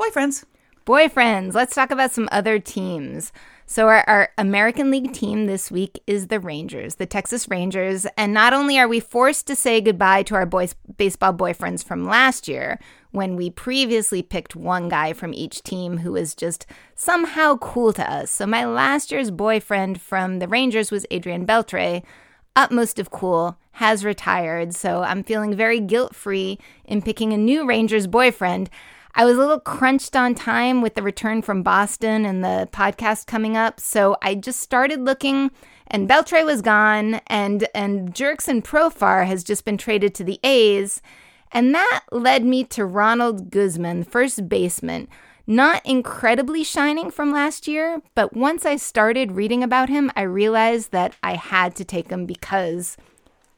Boyfriends. 0.02 0.44
Boyfriends. 0.84 1.54
Let's 1.54 1.76
talk 1.76 1.92
about 1.92 2.10
some 2.10 2.28
other 2.32 2.58
teams. 2.58 3.32
So, 3.66 3.86
our, 3.86 4.02
our, 4.08 4.30
American 4.36 4.90
League 4.90 5.12
team 5.12 5.46
this 5.46 5.70
week 5.70 6.02
is 6.08 6.26
the 6.26 6.40
Rangers, 6.40 6.96
the 6.96 7.06
Texas 7.06 7.48
Rangers. 7.48 8.04
And 8.16 8.34
not 8.34 8.52
only 8.52 8.80
are 8.80 8.88
we 8.88 8.98
forced 8.98 9.46
to 9.46 9.54
say 9.54 9.80
goodbye 9.80 10.24
to 10.24 10.34
our 10.34 10.44
boys, 10.44 10.74
baseball 10.96 11.32
boyfriends 11.32 11.84
from 11.84 12.04
last 12.04 12.48
year, 12.48 12.80
when 13.12 13.36
we 13.36 13.48
previously 13.48 14.22
picked 14.22 14.56
one 14.56 14.88
guy 14.88 15.12
from 15.12 15.32
each 15.32 15.62
team 15.62 15.98
who 15.98 16.12
was 16.12 16.34
just 16.34 16.66
somehow 16.96 17.56
cool 17.58 17.92
to 17.92 18.12
us. 18.12 18.32
So, 18.32 18.44
my 18.44 18.64
last 18.64 19.12
year's 19.12 19.30
boyfriend 19.30 20.00
from 20.00 20.40
the 20.40 20.48
Rangers 20.48 20.90
was 20.90 21.06
Adrian 21.12 21.46
Beltre. 21.46 22.02
Utmost 22.56 22.98
of 22.98 23.10
cool, 23.10 23.56
has 23.72 24.04
retired. 24.04 24.74
So, 24.74 25.02
I'm 25.04 25.22
feeling 25.22 25.54
very 25.54 25.78
guilt 25.78 26.16
free 26.16 26.58
in 26.84 27.02
picking 27.02 27.32
a 27.32 27.38
new 27.38 27.64
Rangers 27.64 28.08
boyfriend. 28.08 28.68
I 29.14 29.26
was 29.26 29.36
a 29.36 29.40
little 29.40 29.60
crunched 29.60 30.16
on 30.16 30.34
time 30.34 30.80
with 30.80 30.94
the 30.94 31.02
return 31.02 31.42
from 31.42 31.62
Boston 31.62 32.24
and 32.24 32.42
the 32.42 32.66
podcast 32.72 33.26
coming 33.26 33.58
up, 33.58 33.78
so 33.78 34.16
I 34.22 34.34
just 34.34 34.60
started 34.60 35.00
looking 35.00 35.50
and 35.86 36.08
Beltre 36.08 36.46
was 36.46 36.62
gone 36.62 37.20
and 37.26 37.68
and 37.74 38.14
Jurickson 38.14 38.62
Profar 38.64 39.26
has 39.26 39.44
just 39.44 39.66
been 39.66 39.76
traded 39.76 40.14
to 40.14 40.24
the 40.24 40.40
A's, 40.42 41.02
and 41.52 41.74
that 41.74 42.04
led 42.10 42.42
me 42.44 42.64
to 42.64 42.86
Ronald 42.86 43.50
Guzman, 43.50 44.04
first 44.04 44.48
baseman. 44.48 45.08
Not 45.46 45.84
incredibly 45.84 46.64
shining 46.64 47.10
from 47.10 47.32
last 47.32 47.68
year, 47.68 48.00
but 48.14 48.34
once 48.34 48.64
I 48.64 48.76
started 48.76 49.32
reading 49.32 49.62
about 49.62 49.88
him, 49.90 50.10
I 50.16 50.22
realized 50.22 50.92
that 50.92 51.16
I 51.22 51.34
had 51.34 51.74
to 51.76 51.84
take 51.84 52.10
him 52.10 52.24
because 52.24 52.96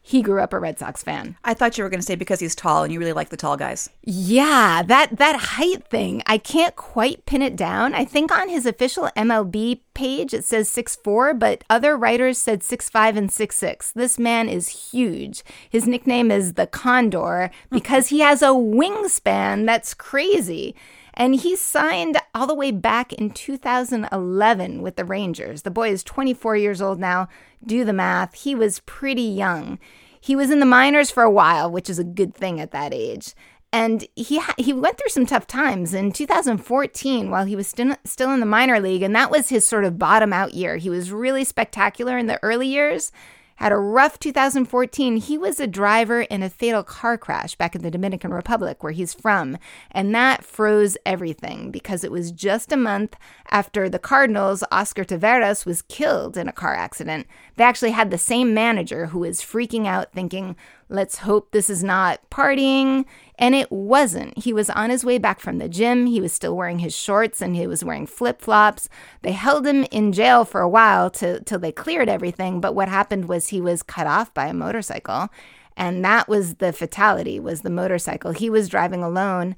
he 0.06 0.20
grew 0.20 0.42
up 0.42 0.52
a 0.52 0.58
Red 0.58 0.78
Sox 0.78 1.02
fan. 1.02 1.34
I 1.44 1.54
thought 1.54 1.78
you 1.78 1.82
were 1.82 1.88
going 1.88 1.98
to 1.98 2.06
say 2.06 2.14
because 2.14 2.38
he's 2.38 2.54
tall 2.54 2.84
and 2.84 2.92
you 2.92 2.98
really 2.98 3.14
like 3.14 3.30
the 3.30 3.38
tall 3.38 3.56
guys. 3.56 3.88
Yeah, 4.02 4.82
that 4.82 5.16
that 5.16 5.36
height 5.36 5.88
thing, 5.88 6.22
I 6.26 6.36
can't 6.36 6.76
quite 6.76 7.24
pin 7.24 7.40
it 7.40 7.56
down. 7.56 7.94
I 7.94 8.04
think 8.04 8.30
on 8.30 8.50
his 8.50 8.66
official 8.66 9.08
MLB 9.16 9.80
page 9.94 10.34
it 10.34 10.44
says 10.44 10.68
six 10.68 10.94
four, 10.94 11.32
but 11.32 11.64
other 11.70 11.96
writers 11.96 12.36
said 12.36 12.62
six 12.62 12.90
five 12.90 13.16
and 13.16 13.32
six 13.32 13.56
six. 13.56 13.92
This 13.92 14.18
man 14.18 14.50
is 14.50 14.90
huge. 14.92 15.42
His 15.70 15.86
nickname 15.86 16.30
is 16.30 16.52
the 16.52 16.66
Condor 16.66 17.50
because 17.70 18.08
he 18.08 18.20
has 18.20 18.42
a 18.42 18.48
wingspan 18.48 19.64
that's 19.64 19.94
crazy. 19.94 20.74
And 21.14 21.36
he 21.36 21.56
signed 21.56 22.18
all 22.34 22.46
the 22.46 22.54
way 22.54 22.72
back 22.72 23.12
in 23.12 23.30
2011 23.30 24.82
with 24.82 24.96
the 24.96 25.04
Rangers. 25.04 25.62
The 25.62 25.70
boy 25.70 25.90
is 25.90 26.02
24 26.02 26.56
years 26.56 26.82
old 26.82 26.98
now. 26.98 27.28
Do 27.64 27.84
the 27.84 27.92
math. 27.92 28.34
He 28.34 28.54
was 28.54 28.80
pretty 28.80 29.22
young. 29.22 29.78
He 30.20 30.34
was 30.34 30.50
in 30.50 30.58
the 30.58 30.66
minors 30.66 31.10
for 31.10 31.22
a 31.22 31.30
while, 31.30 31.70
which 31.70 31.88
is 31.88 31.98
a 31.98 32.04
good 32.04 32.34
thing 32.34 32.60
at 32.60 32.72
that 32.72 32.92
age. 32.92 33.34
And 33.72 34.06
he 34.14 34.40
he 34.56 34.72
went 34.72 34.98
through 34.98 35.08
some 35.08 35.26
tough 35.26 35.48
times 35.48 35.94
in 35.94 36.12
2014 36.12 37.28
while 37.28 37.44
he 37.44 37.56
was 37.56 37.66
still 37.66 37.96
still 38.04 38.30
in 38.30 38.38
the 38.38 38.46
minor 38.46 38.78
league, 38.78 39.02
and 39.02 39.16
that 39.16 39.32
was 39.32 39.48
his 39.48 39.66
sort 39.66 39.84
of 39.84 39.98
bottom 39.98 40.32
out 40.32 40.54
year. 40.54 40.76
He 40.76 40.88
was 40.88 41.10
really 41.10 41.42
spectacular 41.42 42.16
in 42.16 42.26
the 42.26 42.40
early 42.42 42.68
years, 42.68 43.10
had 43.56 43.72
a 43.72 43.76
rough 43.76 44.18
2014. 44.18 45.16
He 45.16 45.38
was 45.38 45.60
a 45.60 45.66
driver 45.66 46.22
in 46.22 46.42
a 46.42 46.50
fatal 46.50 46.82
car 46.82 47.16
crash 47.16 47.54
back 47.54 47.74
in 47.74 47.82
the 47.82 47.90
Dominican 47.90 48.32
Republic, 48.32 48.82
where 48.82 48.92
he's 48.92 49.14
from. 49.14 49.58
And 49.90 50.14
that 50.14 50.44
froze 50.44 50.96
everything 51.06 51.70
because 51.70 52.04
it 52.04 52.12
was 52.12 52.32
just 52.32 52.72
a 52.72 52.76
month 52.76 53.16
after 53.50 53.88
the 53.88 53.98
Cardinals, 53.98 54.64
Oscar 54.70 55.04
Taveras, 55.04 55.64
was 55.64 55.82
killed 55.82 56.36
in 56.36 56.48
a 56.48 56.52
car 56.52 56.74
accident. 56.74 57.26
They 57.56 57.64
actually 57.64 57.92
had 57.92 58.10
the 58.10 58.18
same 58.18 58.54
manager 58.54 59.06
who 59.06 59.20
was 59.20 59.40
freaking 59.40 59.86
out, 59.86 60.12
thinking, 60.12 60.56
let's 60.94 61.18
hope 61.18 61.50
this 61.50 61.68
is 61.68 61.82
not 61.82 62.20
partying. 62.30 63.04
And 63.38 63.54
it 63.54 63.70
wasn't. 63.70 64.38
He 64.38 64.52
was 64.52 64.70
on 64.70 64.90
his 64.90 65.04
way 65.04 65.18
back 65.18 65.40
from 65.40 65.58
the 65.58 65.68
gym. 65.68 66.06
He 66.06 66.20
was 66.20 66.32
still 66.32 66.56
wearing 66.56 66.78
his 66.78 66.96
shorts 66.96 67.42
and 67.42 67.56
he 67.56 67.66
was 67.66 67.84
wearing 67.84 68.06
flip 68.06 68.40
flops. 68.40 68.88
They 69.22 69.32
held 69.32 69.66
him 69.66 69.84
in 69.90 70.12
jail 70.12 70.44
for 70.44 70.60
a 70.60 70.68
while 70.68 71.10
to, 71.10 71.40
till 71.40 71.58
they 71.58 71.72
cleared 71.72 72.08
everything. 72.08 72.60
But 72.60 72.74
what 72.74 72.88
happened 72.88 73.26
was 73.26 73.48
he 73.48 73.60
was 73.60 73.82
cut 73.82 74.06
off 74.06 74.32
by 74.32 74.46
a 74.46 74.54
motorcycle. 74.54 75.28
And 75.76 76.04
that 76.04 76.28
was 76.28 76.56
the 76.56 76.72
fatality 76.72 77.40
was 77.40 77.62
the 77.62 77.70
motorcycle. 77.70 78.30
He 78.30 78.48
was 78.48 78.68
driving 78.68 79.02
alone 79.02 79.56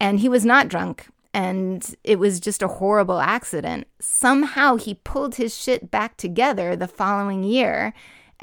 and 0.00 0.20
he 0.20 0.28
was 0.28 0.44
not 0.44 0.68
drunk 0.68 1.06
and 1.34 1.96
it 2.04 2.18
was 2.18 2.38
just 2.38 2.62
a 2.62 2.68
horrible 2.68 3.20
accident. 3.20 3.88
Somehow 4.00 4.76
he 4.76 4.94
pulled 4.94 5.34
his 5.34 5.56
shit 5.56 5.90
back 5.90 6.16
together 6.16 6.76
the 6.76 6.88
following 6.88 7.42
year 7.42 7.92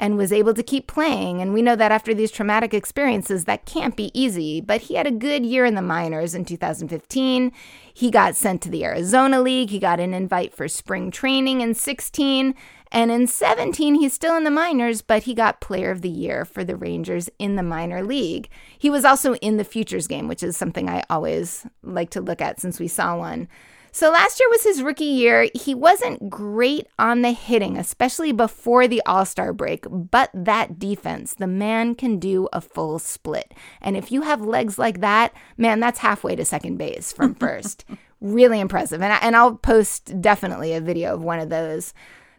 and 0.02 0.16
was 0.16 0.32
able 0.32 0.52
to 0.52 0.64
keep 0.64 0.88
playing. 0.88 1.40
And 1.40 1.54
we 1.54 1.62
know 1.62 1.76
that 1.76 1.92
after 1.92 2.12
these 2.12 2.32
traumatic 2.32 2.74
experiences, 2.74 3.44
that 3.44 3.66
can't 3.66 3.96
be 3.96 4.10
easy. 4.20 4.60
But 4.60 4.80
he 4.80 4.94
had 4.94 5.06
a 5.06 5.12
good 5.12 5.46
year 5.46 5.64
in 5.64 5.76
the 5.76 5.80
minors 5.80 6.34
in 6.34 6.44
2015. 6.44 7.52
He 7.94 8.10
got 8.10 8.34
sent 8.34 8.62
to 8.62 8.68
the 8.68 8.84
Arizona 8.84 9.40
League. 9.40 9.70
He 9.70 9.78
got 9.78 10.00
an 10.00 10.12
invite 10.12 10.56
for 10.56 10.66
spring 10.66 11.12
training 11.12 11.60
in 11.60 11.74
16. 11.74 12.56
And 12.90 13.12
in 13.12 13.28
17, 13.28 13.94
he's 13.94 14.12
still 14.12 14.36
in 14.36 14.42
the 14.42 14.50
minors, 14.50 15.02
but 15.02 15.22
he 15.22 15.34
got 15.34 15.60
player 15.60 15.92
of 15.92 16.02
the 16.02 16.10
year 16.10 16.44
for 16.44 16.64
the 16.64 16.74
Rangers 16.74 17.30
in 17.38 17.54
the 17.54 17.62
minor 17.62 18.02
league. 18.02 18.48
He 18.76 18.90
was 18.90 19.04
also 19.04 19.36
in 19.36 19.56
the 19.56 19.64
futures 19.64 20.08
game, 20.08 20.26
which 20.26 20.42
is 20.42 20.56
something 20.56 20.88
I 20.88 21.04
always 21.10 21.64
like 21.84 22.10
to 22.10 22.20
look 22.20 22.40
at 22.40 22.60
since 22.60 22.80
we 22.80 22.88
saw 22.88 23.16
one. 23.16 23.46
So 23.94 24.10
last 24.10 24.40
year 24.40 24.48
was 24.48 24.64
his 24.64 24.82
rookie 24.82 25.04
year. 25.04 25.50
He 25.54 25.74
wasn't 25.74 26.30
great 26.30 26.86
on 26.98 27.20
the 27.20 27.32
hitting, 27.32 27.76
especially 27.76 28.32
before 28.32 28.88
the 28.88 29.02
All 29.04 29.26
Star 29.26 29.52
break, 29.52 29.84
but 29.90 30.30
that 30.32 30.78
defense, 30.78 31.34
the 31.34 31.46
man 31.46 31.94
can 31.94 32.18
do 32.18 32.48
a 32.54 32.62
full 32.62 32.98
split. 32.98 33.52
And 33.82 33.94
if 33.94 34.10
you 34.10 34.22
have 34.22 34.40
legs 34.40 34.78
like 34.78 35.00
that, 35.00 35.34
man, 35.58 35.78
that's 35.78 35.98
halfway 35.98 36.34
to 36.36 36.44
second 36.46 36.78
base 36.78 37.12
from 37.12 37.34
first. 37.36 37.84
really 38.22 38.60
impressive. 38.60 39.02
And, 39.02 39.12
I, 39.12 39.16
and 39.16 39.36
I'll 39.36 39.56
post 39.56 40.22
definitely 40.22 40.72
a 40.72 40.80
video 40.80 41.12
of 41.12 41.22
one 41.22 41.38
of 41.38 41.50
those. 41.50 41.92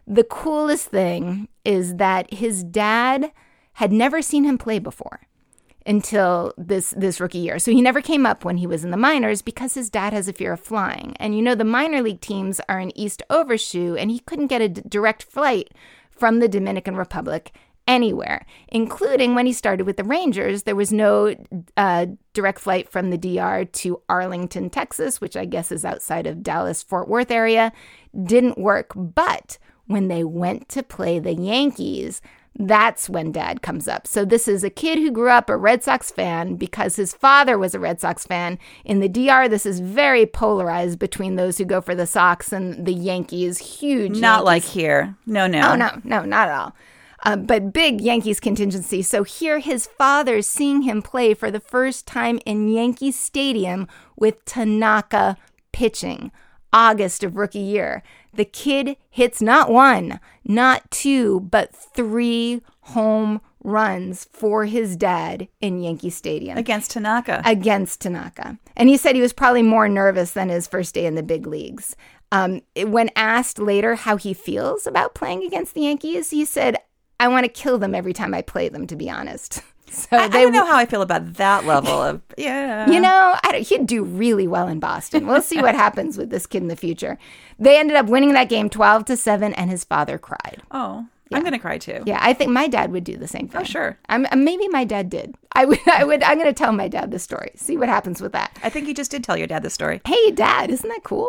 The 0.08 0.24
coolest 0.24 0.88
thing 0.88 1.48
is 1.64 1.96
that 1.96 2.34
his 2.34 2.64
dad 2.64 3.30
had 3.74 3.92
never 3.92 4.22
seen 4.22 4.42
him 4.42 4.58
play 4.58 4.80
before 4.80 5.20
until 5.86 6.52
this 6.56 6.94
this 6.96 7.20
rookie 7.20 7.38
year. 7.38 7.58
So 7.58 7.70
he 7.70 7.82
never 7.82 8.00
came 8.00 8.26
up 8.26 8.44
when 8.44 8.56
he 8.56 8.66
was 8.66 8.84
in 8.84 8.90
the 8.90 8.96
minors 8.96 9.42
because 9.42 9.74
his 9.74 9.90
dad 9.90 10.12
has 10.12 10.28
a 10.28 10.32
fear 10.32 10.52
of 10.52 10.60
flying. 10.60 11.16
And 11.18 11.36
you 11.36 11.42
know 11.42 11.54
the 11.54 11.64
minor 11.64 12.02
league 12.02 12.20
teams 12.20 12.60
are 12.68 12.80
in 12.80 12.96
East 12.96 13.22
Overshoe 13.30 13.94
and 13.94 14.10
he 14.10 14.20
couldn't 14.20 14.48
get 14.48 14.62
a 14.62 14.68
d- 14.68 14.82
direct 14.88 15.22
flight 15.22 15.70
from 16.10 16.38
the 16.38 16.48
Dominican 16.48 16.96
Republic 16.96 17.52
anywhere, 17.86 18.46
including 18.68 19.34
when 19.34 19.46
he 19.46 19.52
started 19.52 19.84
with 19.84 19.96
the 19.96 20.04
Rangers. 20.04 20.62
There 20.62 20.76
was 20.76 20.92
no 20.92 21.34
uh, 21.76 22.06
direct 22.32 22.60
flight 22.60 22.88
from 22.88 23.10
the 23.10 23.18
DR 23.18 23.64
to 23.64 24.00
Arlington, 24.08 24.70
Texas, 24.70 25.20
which 25.20 25.36
I 25.36 25.44
guess 25.44 25.70
is 25.70 25.84
outside 25.84 26.26
of 26.26 26.42
Dallas 26.42 26.82
Fort 26.82 27.08
Worth 27.08 27.30
area. 27.30 27.72
Didn't 28.24 28.58
work. 28.58 28.92
But 28.94 29.58
when 29.86 30.08
they 30.08 30.24
went 30.24 30.68
to 30.70 30.82
play 30.82 31.18
the 31.18 31.34
Yankees, 31.34 32.22
that's 32.56 33.08
when 33.08 33.32
dad 33.32 33.62
comes 33.62 33.88
up. 33.88 34.06
So 34.06 34.24
this 34.24 34.46
is 34.46 34.62
a 34.62 34.70
kid 34.70 34.98
who 34.98 35.10
grew 35.10 35.30
up 35.30 35.50
a 35.50 35.56
Red 35.56 35.82
Sox 35.82 36.10
fan 36.10 36.54
because 36.54 36.96
his 36.96 37.12
father 37.12 37.58
was 37.58 37.74
a 37.74 37.80
Red 37.80 38.00
Sox 38.00 38.26
fan. 38.26 38.58
In 38.84 39.00
the 39.00 39.08
DR, 39.08 39.48
this 39.48 39.66
is 39.66 39.80
very 39.80 40.24
polarized 40.24 40.98
between 40.98 41.34
those 41.36 41.58
who 41.58 41.64
go 41.64 41.80
for 41.80 41.94
the 41.94 42.06
Sox 42.06 42.52
and 42.52 42.86
the 42.86 42.92
Yankees. 42.92 43.58
Huge. 43.80 44.20
Not 44.20 44.44
Yankees. 44.44 44.44
like 44.44 44.62
here. 44.62 45.16
No, 45.26 45.46
no. 45.46 45.72
Oh, 45.72 45.76
no, 45.76 46.00
no, 46.04 46.24
not 46.24 46.48
at 46.48 46.54
all. 46.54 46.76
Uh, 47.24 47.36
but 47.36 47.72
big 47.72 48.00
Yankees 48.00 48.38
contingency. 48.38 49.02
So 49.02 49.24
here, 49.24 49.58
his 49.58 49.86
father 49.86 50.42
seeing 50.42 50.82
him 50.82 51.00
play 51.02 51.34
for 51.34 51.50
the 51.50 51.60
first 51.60 52.06
time 52.06 52.38
in 52.44 52.68
Yankee 52.68 53.12
Stadium 53.12 53.88
with 54.16 54.44
Tanaka 54.44 55.38
pitching. 55.72 56.30
August 56.74 57.22
of 57.22 57.36
rookie 57.36 57.60
year. 57.60 58.02
The 58.34 58.44
kid 58.44 58.96
hits 59.08 59.40
not 59.40 59.70
one, 59.70 60.18
not 60.44 60.90
two, 60.90 61.40
but 61.40 61.74
three 61.74 62.62
home 62.80 63.40
runs 63.62 64.26
for 64.32 64.66
his 64.66 64.96
dad 64.96 65.48
in 65.60 65.80
Yankee 65.80 66.10
Stadium. 66.10 66.58
Against 66.58 66.90
Tanaka. 66.90 67.40
Against 67.46 68.00
Tanaka. 68.02 68.58
And 68.76 68.88
he 68.88 68.96
said 68.96 69.14
he 69.14 69.22
was 69.22 69.32
probably 69.32 69.62
more 69.62 69.88
nervous 69.88 70.32
than 70.32 70.50
his 70.50 70.66
first 70.66 70.94
day 70.94 71.06
in 71.06 71.14
the 71.14 71.22
big 71.22 71.46
leagues. 71.46 71.96
Um, 72.32 72.62
when 72.76 73.10
asked 73.14 73.60
later 73.60 73.94
how 73.94 74.16
he 74.16 74.34
feels 74.34 74.86
about 74.86 75.14
playing 75.14 75.44
against 75.44 75.74
the 75.74 75.82
Yankees, 75.82 76.30
he 76.30 76.44
said, 76.44 76.76
I 77.20 77.28
want 77.28 77.44
to 77.44 77.48
kill 77.48 77.78
them 77.78 77.94
every 77.94 78.12
time 78.12 78.34
I 78.34 78.42
play 78.42 78.68
them, 78.68 78.86
to 78.88 78.96
be 78.96 79.08
honest. 79.08 79.62
So 79.94 80.16
I, 80.16 80.26
they, 80.26 80.40
I 80.40 80.42
don't 80.42 80.52
know 80.52 80.66
how 80.66 80.76
I 80.76 80.86
feel 80.86 81.02
about 81.02 81.34
that 81.34 81.66
level 81.66 81.92
of 81.92 82.20
yeah. 82.36 82.90
You 82.90 83.00
know, 83.00 83.36
he'd 83.54 83.86
do 83.86 84.02
really 84.02 84.48
well 84.48 84.66
in 84.66 84.80
Boston. 84.80 85.26
We'll 85.26 85.40
see 85.40 85.62
what 85.62 85.76
happens 85.76 86.18
with 86.18 86.30
this 86.30 86.46
kid 86.46 86.62
in 86.62 86.68
the 86.68 86.74
future. 86.74 87.16
They 87.60 87.78
ended 87.78 87.96
up 87.96 88.06
winning 88.06 88.32
that 88.32 88.48
game 88.48 88.68
twelve 88.68 89.04
to 89.04 89.16
seven, 89.16 89.54
and 89.54 89.70
his 89.70 89.84
father 89.84 90.18
cried. 90.18 90.62
Oh, 90.72 91.06
yeah. 91.30 91.38
I'm 91.38 91.44
gonna 91.44 91.58
cry 91.58 91.78
too. 91.78 92.02
Yeah, 92.06 92.18
I 92.20 92.32
think 92.32 92.50
my 92.50 92.66
dad 92.68 92.92
would 92.92 93.04
do 93.04 93.16
the 93.16 93.28
same 93.28 93.48
thing. 93.48 93.60
Oh, 93.60 93.64
sure. 93.64 93.98
I'm, 94.08 94.26
uh, 94.26 94.36
maybe 94.36 94.68
my 94.68 94.84
dad 94.84 95.08
did. 95.10 95.34
I 95.52 95.64
would. 95.64 95.78
I 95.86 96.04
would. 96.04 96.22
I'm 96.22 96.38
gonna 96.38 96.52
tell 96.52 96.72
my 96.72 96.88
dad 96.88 97.10
the 97.10 97.18
story. 97.18 97.52
See 97.54 97.76
what 97.76 97.88
happens 97.88 98.20
with 98.20 98.32
that. 98.32 98.58
I 98.62 98.70
think 98.70 98.88
you 98.88 98.94
just 98.94 99.10
did 99.10 99.22
tell 99.22 99.36
your 99.36 99.46
dad 99.46 99.62
the 99.62 99.70
story. 99.70 100.00
Hey, 100.06 100.30
dad, 100.32 100.70
isn't 100.70 100.88
that 100.88 101.02
cool? 101.04 101.28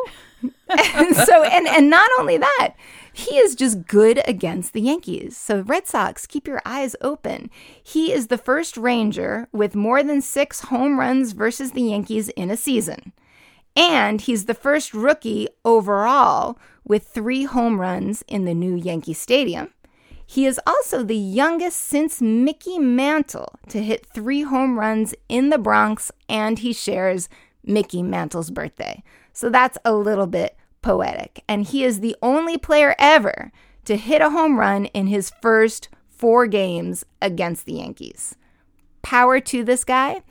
and 0.70 1.16
so, 1.16 1.44
and 1.44 1.68
and 1.68 1.90
not 1.90 2.10
only 2.20 2.38
that, 2.38 2.74
he 3.16 3.38
is 3.38 3.56
just 3.56 3.88
good 3.88 4.22
against 4.28 4.74
the 4.74 4.82
Yankees. 4.82 5.38
So, 5.38 5.62
Red 5.62 5.88
Sox, 5.88 6.28
keep 6.28 6.48
your 6.48 6.62
eyes 6.66 6.98
open. 7.00 7.50
He 7.82 8.12
is 8.12 8.28
the 8.28 8.38
first 8.38 8.76
Ranger 8.76 9.48
with 9.54 9.74
more 9.74 10.04
than 10.04 10.22
six 10.22 10.62
home 10.62 11.00
runs 11.00 11.32
versus 11.32 11.72
the 11.72 11.82
Yankees 11.82 12.28
in 12.30 12.52
a 12.52 12.58
season. 12.58 13.14
And 13.74 14.20
he's 14.20 14.46
the 14.46 14.54
first 14.54 14.94
rookie 14.94 15.48
overall 15.64 16.60
with 16.84 17.08
three 17.08 17.46
home 17.46 17.80
runs 17.80 18.22
in 18.28 18.44
the 18.44 18.54
new 18.54 18.76
Yankee 18.76 19.14
Stadium. 19.14 19.70
He 20.28 20.46
is 20.46 20.60
also 20.68 21.02
the 21.02 21.16
youngest 21.16 21.80
since 21.80 22.22
Mickey 22.22 22.80
Mantle 22.80 23.58
to 23.70 23.82
hit 23.82 24.06
three 24.06 24.42
home 24.42 24.78
runs 24.78 25.16
in 25.30 25.52
the 25.52 25.58
Bronx, 25.58 26.12
and 26.28 26.60
he 26.60 26.74
shares 26.74 27.30
Mickey 27.64 28.04
Mantle's 28.04 28.52
birthday. 28.52 29.04
So 29.32 29.50
that's 29.50 29.78
a 29.86 29.94
little 29.94 30.28
bit 30.28 30.58
poetic. 30.86 31.44
And 31.50 31.66
he 31.66 31.84
is 31.84 32.00
the 32.00 32.16
only 32.22 32.60
player 32.60 32.96
ever 33.00 33.52
to 33.86 33.98
hit 33.98 34.22
a 34.22 34.30
home 34.30 34.60
run 34.60 34.86
in 34.86 35.08
his 35.08 35.32
first 35.42 35.90
four 36.08 36.46
games 36.46 37.04
against 37.24 37.66
the 37.66 37.74
Yankees. 37.74 38.36
Power 39.02 39.40
to 39.40 39.64
this 39.64 39.84
guy. 39.84 40.22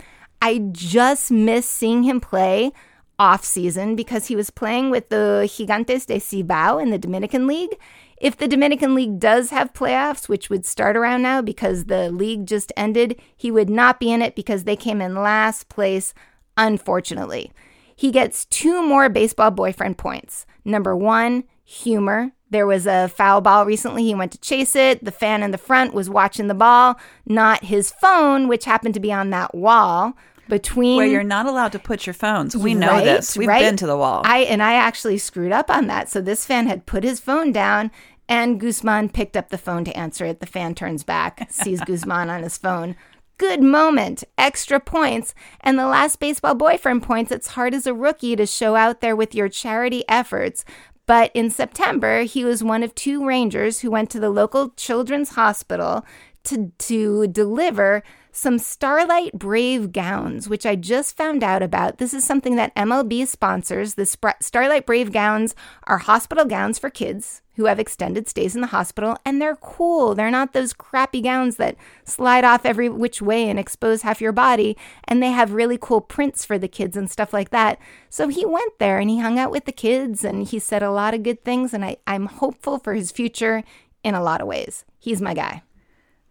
I 0.40 0.60
just 0.70 1.32
miss 1.32 1.68
seeing 1.68 2.04
him 2.04 2.20
play 2.20 2.72
off 3.18 3.44
season 3.44 3.96
because 3.96 4.26
he 4.26 4.36
was 4.36 4.50
playing 4.50 4.90
with 4.90 5.08
the 5.08 5.48
Gigantes 5.48 6.06
de 6.06 6.18
Cibao 6.20 6.80
in 6.80 6.90
the 6.90 6.98
Dominican 6.98 7.48
League. 7.48 7.76
If 8.16 8.36
the 8.36 8.46
Dominican 8.46 8.94
League 8.94 9.18
does 9.18 9.50
have 9.50 9.72
playoffs, 9.72 10.28
which 10.28 10.50
would 10.50 10.64
start 10.64 10.96
around 10.96 11.22
now 11.22 11.42
because 11.42 11.86
the 11.86 12.12
league 12.12 12.46
just 12.46 12.72
ended, 12.76 13.20
he 13.36 13.50
would 13.50 13.68
not 13.68 13.98
be 13.98 14.12
in 14.12 14.22
it 14.22 14.36
because 14.36 14.62
they 14.62 14.76
came 14.76 15.00
in 15.00 15.16
last 15.16 15.68
place, 15.68 16.14
unfortunately 16.56 17.50
he 17.96 18.10
gets 18.10 18.44
two 18.46 18.86
more 18.86 19.08
baseball 19.08 19.50
boyfriend 19.50 19.98
points. 19.98 20.46
Number 20.64 20.96
one, 20.96 21.44
humor. 21.64 22.32
There 22.50 22.66
was 22.66 22.86
a 22.86 23.08
foul 23.08 23.40
ball 23.40 23.66
recently. 23.66 24.04
He 24.04 24.14
went 24.14 24.32
to 24.32 24.38
chase 24.38 24.76
it. 24.76 25.04
The 25.04 25.10
fan 25.10 25.42
in 25.42 25.50
the 25.50 25.58
front 25.58 25.92
was 25.92 26.08
watching 26.08 26.46
the 26.46 26.54
ball, 26.54 26.96
not 27.26 27.64
his 27.64 27.90
phone, 27.90 28.46
which 28.48 28.64
happened 28.64 28.94
to 28.94 29.00
be 29.00 29.12
on 29.12 29.30
that 29.30 29.54
wall 29.54 30.14
between 30.48 30.96
where 30.96 31.06
you're 31.06 31.22
not 31.22 31.46
allowed 31.46 31.72
to 31.72 31.78
put 31.78 32.06
your 32.06 32.14
phones. 32.14 32.56
We 32.56 32.74
know 32.74 32.88
right, 32.88 33.04
this. 33.04 33.36
We've 33.36 33.48
right? 33.48 33.62
been 33.62 33.76
to 33.78 33.86
the 33.86 33.96
wall. 33.96 34.22
I 34.24 34.40
and 34.40 34.62
I 34.62 34.74
actually 34.74 35.18
screwed 35.18 35.52
up 35.52 35.70
on 35.70 35.86
that. 35.86 36.08
So 36.08 36.20
this 36.20 36.44
fan 36.44 36.66
had 36.66 36.86
put 36.86 37.02
his 37.02 37.18
phone 37.18 37.50
down 37.50 37.90
and 38.28 38.60
Guzman 38.60 39.10
picked 39.10 39.36
up 39.36 39.50
the 39.50 39.58
phone 39.58 39.84
to 39.84 39.96
answer 39.96 40.24
it. 40.24 40.40
The 40.40 40.46
fan 40.46 40.74
turns 40.74 41.02
back, 41.02 41.46
sees 41.50 41.80
Guzman 41.86 42.30
on 42.30 42.42
his 42.42 42.58
phone, 42.58 42.96
Good 43.36 43.62
moment, 43.62 44.22
extra 44.38 44.78
points, 44.78 45.34
and 45.60 45.76
the 45.76 45.86
last 45.86 46.20
baseball 46.20 46.54
boyfriend 46.54 47.02
points. 47.02 47.32
It's 47.32 47.48
hard 47.48 47.74
as 47.74 47.86
a 47.86 47.92
rookie 47.92 48.36
to 48.36 48.46
show 48.46 48.76
out 48.76 49.00
there 49.00 49.16
with 49.16 49.34
your 49.34 49.48
charity 49.48 50.04
efforts. 50.08 50.64
But 51.06 51.32
in 51.34 51.50
September, 51.50 52.22
he 52.22 52.44
was 52.44 52.62
one 52.62 52.84
of 52.84 52.94
two 52.94 53.26
Rangers 53.26 53.80
who 53.80 53.90
went 53.90 54.08
to 54.10 54.20
the 54.20 54.30
local 54.30 54.70
children's 54.70 55.30
hospital 55.30 56.06
to, 56.44 56.70
to 56.78 57.26
deliver 57.26 58.04
some 58.30 58.58
Starlight 58.58 59.32
Brave 59.32 59.90
gowns, 59.90 60.48
which 60.48 60.64
I 60.64 60.76
just 60.76 61.16
found 61.16 61.42
out 61.42 61.62
about. 61.62 61.98
This 61.98 62.14
is 62.14 62.24
something 62.24 62.54
that 62.56 62.74
MLB 62.76 63.26
sponsors. 63.26 63.94
The 63.94 64.06
Sp- 64.06 64.40
Starlight 64.40 64.86
Brave 64.86 65.12
gowns 65.12 65.56
are 65.84 65.98
hospital 65.98 66.44
gowns 66.44 66.78
for 66.78 66.88
kids 66.88 67.42
who 67.56 67.66
have 67.66 67.78
extended 67.78 68.28
stays 68.28 68.54
in 68.54 68.60
the 68.60 68.68
hospital, 68.68 69.16
and 69.24 69.40
they're 69.40 69.56
cool. 69.56 70.14
They're 70.14 70.30
not 70.30 70.52
those 70.52 70.72
crappy 70.72 71.20
gowns 71.20 71.56
that 71.56 71.76
slide 72.04 72.44
off 72.44 72.66
every 72.66 72.88
which 72.88 73.22
way 73.22 73.48
and 73.48 73.58
expose 73.58 74.02
half 74.02 74.20
your 74.20 74.32
body, 74.32 74.76
and 75.04 75.22
they 75.22 75.30
have 75.30 75.52
really 75.52 75.78
cool 75.80 76.00
prints 76.00 76.44
for 76.44 76.58
the 76.58 76.68
kids 76.68 76.96
and 76.96 77.10
stuff 77.10 77.32
like 77.32 77.50
that. 77.50 77.78
So 78.10 78.28
he 78.28 78.44
went 78.44 78.78
there 78.78 78.98
and 78.98 79.08
he 79.08 79.20
hung 79.20 79.38
out 79.38 79.50
with 79.50 79.64
the 79.64 79.72
kids 79.72 80.24
and 80.24 80.46
he 80.46 80.58
said 80.58 80.82
a 80.82 80.90
lot 80.90 81.14
of 81.14 81.22
good 81.22 81.44
things, 81.44 81.72
and 81.72 81.84
I, 81.84 81.96
I'm 82.06 82.26
hopeful 82.26 82.78
for 82.78 82.94
his 82.94 83.12
future 83.12 83.62
in 84.02 84.14
a 84.14 84.22
lot 84.22 84.40
of 84.40 84.46
ways. 84.46 84.84
He's 84.98 85.20
my 85.20 85.34
guy. 85.34 85.62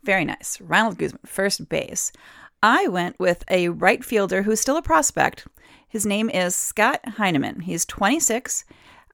Very 0.04 0.26
nice. 0.26 0.60
Ronald 0.60 0.98
Guzman, 0.98 1.22
first 1.26 1.70
base. 1.70 2.12
I 2.62 2.88
went 2.88 3.20
with 3.20 3.44
a 3.50 3.70
right 3.70 4.04
fielder 4.04 4.44
who's 4.44 4.62
still 4.62 4.78
a 4.78 4.82
prospect. 4.82 5.48
His 5.88 6.06
name 6.06 6.30
is 6.30 6.56
Scott 6.56 7.02
Heineman. 7.18 7.62
He's 7.62 7.86
26 7.86 8.66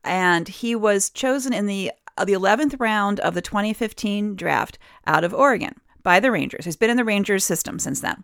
and 0.04 0.48
he 0.48 0.76
was 0.76 1.10
chosen 1.10 1.54
in 1.54 1.66
the 1.66 1.92
uh, 2.18 2.26
the 2.26 2.34
11th 2.34 2.80
round 2.80 3.20
of 3.22 3.34
the 3.34 3.42
2015 3.42 4.36
draft 4.36 4.78
out 5.08 5.24
of 5.24 5.34
Oregon 5.34 5.76
by 6.04 6.20
the 6.20 6.32
Rangers. 6.32 6.66
He's 6.66 6.76
been 6.76 6.90
in 6.90 6.98
the 6.98 7.06
Rangers 7.06 7.46
system 7.46 7.80
since 7.80 8.02
then. 8.02 8.24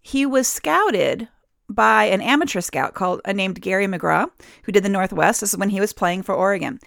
He 0.00 0.26
was 0.26 0.46
scouted 0.46 1.28
by 1.68 2.04
an 2.04 2.20
amateur 2.20 2.60
scout 2.60 2.94
called 2.94 3.20
uh, 3.24 3.32
named 3.32 3.60
Gary 3.60 3.86
McGraw, 3.86 4.30
who 4.64 4.72
did 4.72 4.84
the 4.84 4.88
Northwest. 4.88 5.40
This 5.40 5.52
is 5.52 5.58
when 5.58 5.70
he 5.70 5.80
was 5.80 5.92
playing 5.92 6.22
for 6.22 6.34
Oregon. 6.34 6.78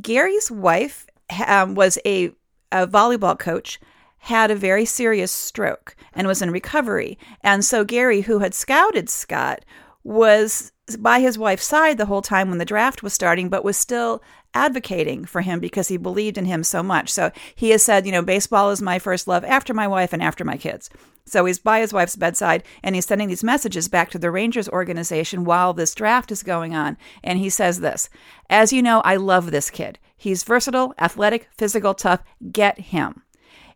Gary's 0.00 0.50
wife 0.50 1.06
um, 1.46 1.74
was 1.74 1.98
a, 2.06 2.32
a 2.70 2.86
volleyball 2.86 3.38
coach 3.38 3.78
had 4.18 4.50
a 4.50 4.56
very 4.56 4.84
serious 4.84 5.32
stroke 5.32 5.96
and 6.14 6.26
was 6.26 6.40
in 6.40 6.50
recovery. 6.50 7.18
And 7.42 7.64
so 7.64 7.84
Gary, 7.84 8.20
who 8.22 8.38
had 8.38 8.54
scouted 8.54 9.10
Scott, 9.10 9.64
was 10.04 10.72
by 10.96 11.20
his 11.20 11.38
wife's 11.38 11.66
side 11.66 11.98
the 11.98 12.06
whole 12.06 12.22
time 12.22 12.48
when 12.48 12.58
the 12.58 12.64
draft 12.64 13.02
was 13.02 13.12
starting, 13.12 13.48
but 13.48 13.64
was 13.64 13.76
still 13.76 14.22
advocating 14.54 15.24
for 15.24 15.40
him 15.40 15.60
because 15.60 15.88
he 15.88 15.96
believed 15.96 16.36
in 16.36 16.44
him 16.44 16.62
so 16.62 16.82
much. 16.82 17.10
So 17.10 17.30
he 17.54 17.70
has 17.70 17.82
said, 17.82 18.06
you 18.06 18.12
know, 18.12 18.22
baseball 18.22 18.70
is 18.70 18.82
my 18.82 18.98
first 18.98 19.26
love 19.26 19.44
after 19.44 19.72
my 19.72 19.86
wife 19.86 20.12
and 20.12 20.22
after 20.22 20.44
my 20.44 20.56
kids. 20.56 20.90
So 21.24 21.44
he's 21.44 21.58
by 21.58 21.80
his 21.80 21.92
wife's 21.92 22.16
bedside 22.16 22.64
and 22.82 22.94
he's 22.94 23.06
sending 23.06 23.28
these 23.28 23.44
messages 23.44 23.88
back 23.88 24.10
to 24.10 24.18
the 24.18 24.30
Rangers 24.30 24.68
organization 24.68 25.44
while 25.44 25.72
this 25.72 25.94
draft 25.94 26.32
is 26.32 26.42
going 26.42 26.74
on. 26.74 26.96
And 27.22 27.38
he 27.38 27.48
says 27.48 27.80
this 27.80 28.10
As 28.50 28.72
you 28.72 28.82
know, 28.82 29.00
I 29.04 29.16
love 29.16 29.50
this 29.50 29.70
kid. 29.70 29.98
He's 30.16 30.42
versatile, 30.42 30.94
athletic, 30.98 31.48
physical, 31.56 31.94
tough. 31.94 32.22
Get 32.50 32.78
him. 32.78 33.22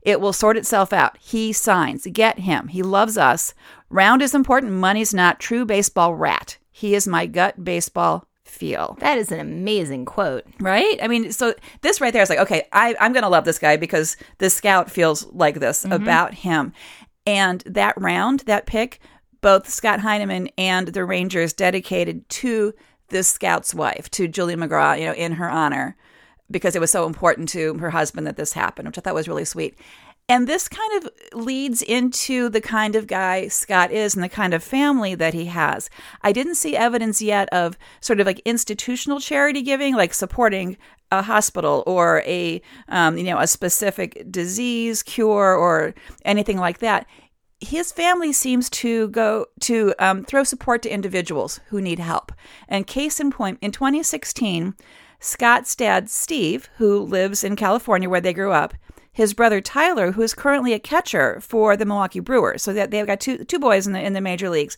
It 0.02 0.20
will 0.20 0.32
sort 0.32 0.56
itself 0.56 0.92
out. 0.92 1.16
He 1.18 1.52
signs. 1.52 2.06
Get 2.12 2.38
him. 2.40 2.68
He 2.68 2.82
loves 2.82 3.18
us. 3.18 3.54
Round 3.90 4.22
is 4.22 4.34
important. 4.34 4.72
Money's 4.72 5.12
not. 5.12 5.40
True 5.40 5.64
baseball 5.64 6.14
rat. 6.14 6.58
He 6.76 6.94
is 6.94 7.08
my 7.08 7.24
gut 7.24 7.64
baseball 7.64 8.28
feel. 8.44 8.98
That 9.00 9.16
is 9.16 9.32
an 9.32 9.40
amazing 9.40 10.04
quote. 10.04 10.44
Right? 10.60 10.98
I 11.02 11.08
mean, 11.08 11.32
so 11.32 11.54
this 11.80 12.02
right 12.02 12.12
there 12.12 12.20
is 12.20 12.28
like, 12.28 12.38
okay, 12.38 12.68
I, 12.70 12.94
I'm 13.00 13.14
going 13.14 13.22
to 13.22 13.30
love 13.30 13.46
this 13.46 13.58
guy 13.58 13.78
because 13.78 14.18
the 14.36 14.50
scout 14.50 14.90
feels 14.90 15.24
like 15.32 15.58
this 15.58 15.84
mm-hmm. 15.84 15.94
about 15.94 16.34
him. 16.34 16.74
And 17.26 17.62
that 17.62 17.98
round, 17.98 18.40
that 18.40 18.66
pick, 18.66 19.00
both 19.40 19.70
Scott 19.70 20.00
Heineman 20.00 20.50
and 20.58 20.88
the 20.88 21.06
Rangers 21.06 21.54
dedicated 21.54 22.28
to 22.28 22.74
this 23.08 23.26
scout's 23.26 23.74
wife, 23.74 24.10
to 24.10 24.28
Julie 24.28 24.54
McGraw, 24.54 24.98
you 24.98 25.06
know, 25.06 25.14
in 25.14 25.32
her 25.32 25.48
honor, 25.48 25.96
because 26.50 26.76
it 26.76 26.80
was 26.80 26.90
so 26.90 27.06
important 27.06 27.48
to 27.48 27.72
her 27.78 27.90
husband 27.90 28.26
that 28.26 28.36
this 28.36 28.52
happened, 28.52 28.86
which 28.86 28.98
I 28.98 29.00
thought 29.00 29.14
was 29.14 29.28
really 29.28 29.46
sweet. 29.46 29.78
And 30.28 30.48
this 30.48 30.68
kind 30.68 31.04
of 31.04 31.10
leads 31.32 31.82
into 31.82 32.48
the 32.48 32.60
kind 32.60 32.96
of 32.96 33.06
guy 33.06 33.46
Scott 33.46 33.92
is 33.92 34.14
and 34.14 34.24
the 34.24 34.28
kind 34.28 34.54
of 34.54 34.64
family 34.64 35.14
that 35.14 35.34
he 35.34 35.46
has. 35.46 35.88
I 36.22 36.32
didn't 36.32 36.56
see 36.56 36.76
evidence 36.76 37.22
yet 37.22 37.48
of 37.50 37.78
sort 38.00 38.18
of 38.18 38.26
like 38.26 38.40
institutional 38.44 39.20
charity 39.20 39.62
giving, 39.62 39.94
like 39.94 40.12
supporting 40.12 40.78
a 41.12 41.22
hospital 41.22 41.84
or 41.86 42.22
a 42.26 42.60
um, 42.88 43.16
you 43.16 43.24
know 43.24 43.38
a 43.38 43.46
specific 43.46 44.26
disease 44.28 45.04
cure 45.04 45.54
or 45.54 45.94
anything 46.24 46.58
like 46.58 46.78
that. 46.78 47.06
His 47.60 47.92
family 47.92 48.32
seems 48.32 48.68
to 48.70 49.08
go 49.08 49.46
to 49.60 49.94
um, 49.98 50.24
throw 50.24 50.42
support 50.44 50.82
to 50.82 50.90
individuals 50.90 51.60
who 51.68 51.80
need 51.80 52.00
help. 52.00 52.32
And 52.68 52.86
case 52.86 53.18
in 53.18 53.30
point, 53.30 53.58
in 53.62 53.70
2016, 53.70 54.74
Scott's 55.20 55.74
dad, 55.74 56.10
Steve, 56.10 56.68
who 56.76 57.00
lives 57.00 57.42
in 57.42 57.56
California 57.56 58.10
where 58.10 58.20
they 58.20 58.34
grew 58.34 58.52
up, 58.52 58.74
his 59.16 59.32
brother 59.32 59.62
Tyler, 59.62 60.12
who 60.12 60.20
is 60.20 60.34
currently 60.34 60.74
a 60.74 60.78
catcher 60.78 61.40
for 61.40 61.74
the 61.74 61.86
Milwaukee 61.86 62.20
Brewers. 62.20 62.62
So 62.62 62.74
that 62.74 62.90
they've 62.90 63.06
got 63.06 63.18
two 63.18 63.44
two 63.44 63.58
boys 63.58 63.86
in 63.86 63.94
the 63.94 64.04
in 64.04 64.12
the 64.12 64.20
major 64.20 64.50
leagues. 64.50 64.76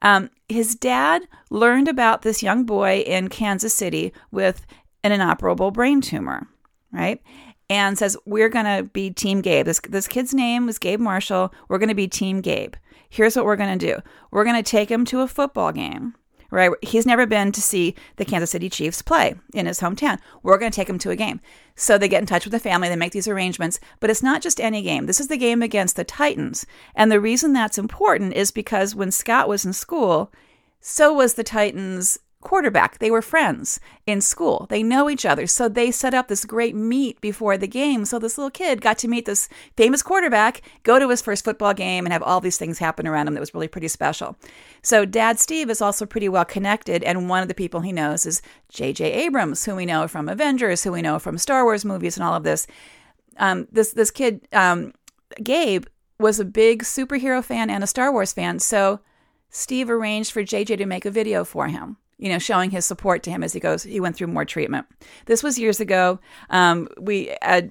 Um, 0.00 0.30
his 0.48 0.74
dad 0.74 1.28
learned 1.50 1.86
about 1.86 2.22
this 2.22 2.42
young 2.42 2.64
boy 2.64 3.00
in 3.00 3.28
Kansas 3.28 3.74
City 3.74 4.14
with 4.30 4.64
an 5.04 5.12
inoperable 5.12 5.70
brain 5.70 6.00
tumor, 6.00 6.48
right? 6.92 7.20
And 7.68 7.98
says 7.98 8.16
we're 8.24 8.48
gonna 8.48 8.84
be 8.84 9.10
Team 9.10 9.42
Gabe. 9.42 9.66
This 9.66 9.80
this 9.86 10.08
kid's 10.08 10.32
name 10.32 10.64
was 10.64 10.78
Gabe 10.78 11.00
Marshall. 11.00 11.52
We're 11.68 11.78
gonna 11.78 11.94
be 11.94 12.08
Team 12.08 12.40
Gabe. 12.40 12.72
Here's 13.10 13.36
what 13.36 13.44
we're 13.44 13.56
gonna 13.56 13.76
do. 13.76 13.98
We're 14.30 14.46
gonna 14.46 14.62
take 14.62 14.90
him 14.90 15.04
to 15.04 15.20
a 15.20 15.28
football 15.28 15.72
game 15.72 16.14
right? 16.52 16.70
He's 16.82 17.06
never 17.06 17.26
been 17.26 17.50
to 17.50 17.62
see 17.62 17.96
the 18.16 18.26
Kansas 18.26 18.50
City 18.50 18.68
Chiefs 18.68 19.00
play 19.00 19.34
in 19.54 19.64
his 19.64 19.80
hometown. 19.80 20.18
We're 20.42 20.58
going 20.58 20.70
to 20.70 20.76
take 20.76 20.88
him 20.88 20.98
to 20.98 21.10
a 21.10 21.16
game. 21.16 21.40
So 21.74 21.96
they 21.96 22.08
get 22.08 22.20
in 22.20 22.26
touch 22.26 22.44
with 22.44 22.52
the 22.52 22.60
family, 22.60 22.90
they 22.90 22.96
make 22.96 23.12
these 23.12 23.26
arrangements, 23.26 23.80
but 23.98 24.10
it's 24.10 24.22
not 24.22 24.42
just 24.42 24.60
any 24.60 24.82
game. 24.82 25.06
This 25.06 25.18
is 25.18 25.28
the 25.28 25.38
game 25.38 25.62
against 25.62 25.96
the 25.96 26.04
Titans. 26.04 26.66
And 26.94 27.10
the 27.10 27.20
reason 27.20 27.54
that's 27.54 27.78
important 27.78 28.34
is 28.34 28.50
because 28.50 28.94
when 28.94 29.10
Scott 29.10 29.48
was 29.48 29.64
in 29.64 29.72
school, 29.72 30.30
so 30.78 31.14
was 31.14 31.34
the 31.34 31.44
Titans 31.44 32.18
quarterback. 32.42 32.98
They 32.98 33.10
were 33.10 33.22
friends 33.22 33.80
in 34.06 34.20
school. 34.20 34.66
They 34.68 34.82
know 34.82 35.08
each 35.08 35.24
other. 35.24 35.46
So 35.46 35.68
they 35.68 35.90
set 35.90 36.12
up 36.12 36.28
this 36.28 36.44
great 36.44 36.74
meet 36.74 37.20
before 37.20 37.56
the 37.56 37.66
game. 37.66 38.04
So 38.04 38.18
this 38.18 38.36
little 38.36 38.50
kid 38.50 38.82
got 38.82 38.98
to 38.98 39.08
meet 39.08 39.24
this 39.24 39.48
famous 39.76 40.02
quarterback, 40.02 40.60
go 40.82 40.98
to 40.98 41.08
his 41.08 41.22
first 41.22 41.44
football 41.44 41.72
game, 41.72 42.04
and 42.04 42.12
have 42.12 42.22
all 42.22 42.40
these 42.40 42.58
things 42.58 42.78
happen 42.78 43.06
around 43.06 43.28
him 43.28 43.34
that 43.34 43.40
was 43.40 43.54
really 43.54 43.68
pretty 43.68 43.88
special. 43.88 44.36
So 44.82 45.04
dad 45.04 45.38
Steve 45.38 45.70
is 45.70 45.80
also 45.80 46.04
pretty 46.04 46.28
well 46.28 46.44
connected. 46.44 47.02
And 47.04 47.28
one 47.28 47.42
of 47.42 47.48
the 47.48 47.54
people 47.54 47.80
he 47.80 47.92
knows 47.92 48.26
is 48.26 48.42
J.J. 48.68 49.10
Abrams, 49.12 49.64
who 49.64 49.74
we 49.74 49.86
know 49.86 50.06
from 50.08 50.28
Avengers, 50.28 50.84
who 50.84 50.92
we 50.92 51.02
know 51.02 51.18
from 51.18 51.38
Star 51.38 51.64
Wars 51.64 51.84
movies 51.84 52.16
and 52.16 52.24
all 52.24 52.34
of 52.34 52.44
this. 52.44 52.66
Um, 53.38 53.66
this, 53.72 53.92
this 53.92 54.10
kid, 54.10 54.46
um, 54.52 54.92
Gabe, 55.42 55.86
was 56.18 56.38
a 56.38 56.44
big 56.44 56.82
superhero 56.82 57.42
fan 57.42 57.70
and 57.70 57.82
a 57.82 57.86
Star 57.86 58.12
Wars 58.12 58.32
fan. 58.32 58.58
So 58.58 59.00
Steve 59.48 59.88
arranged 59.88 60.32
for 60.32 60.42
JJ 60.42 60.78
to 60.78 60.86
make 60.86 61.04
a 61.04 61.10
video 61.10 61.44
for 61.44 61.68
him 61.68 61.96
you 62.22 62.28
know, 62.28 62.38
showing 62.38 62.70
his 62.70 62.84
support 62.84 63.24
to 63.24 63.30
him 63.30 63.42
as 63.42 63.52
he 63.52 63.58
goes, 63.58 63.82
he 63.82 63.98
went 63.98 64.14
through 64.14 64.28
more 64.28 64.44
treatment. 64.44 64.86
This 65.26 65.42
was 65.42 65.58
years 65.58 65.80
ago. 65.80 66.20
Um, 66.50 66.88
we, 66.96 67.34
uh, 67.42 67.62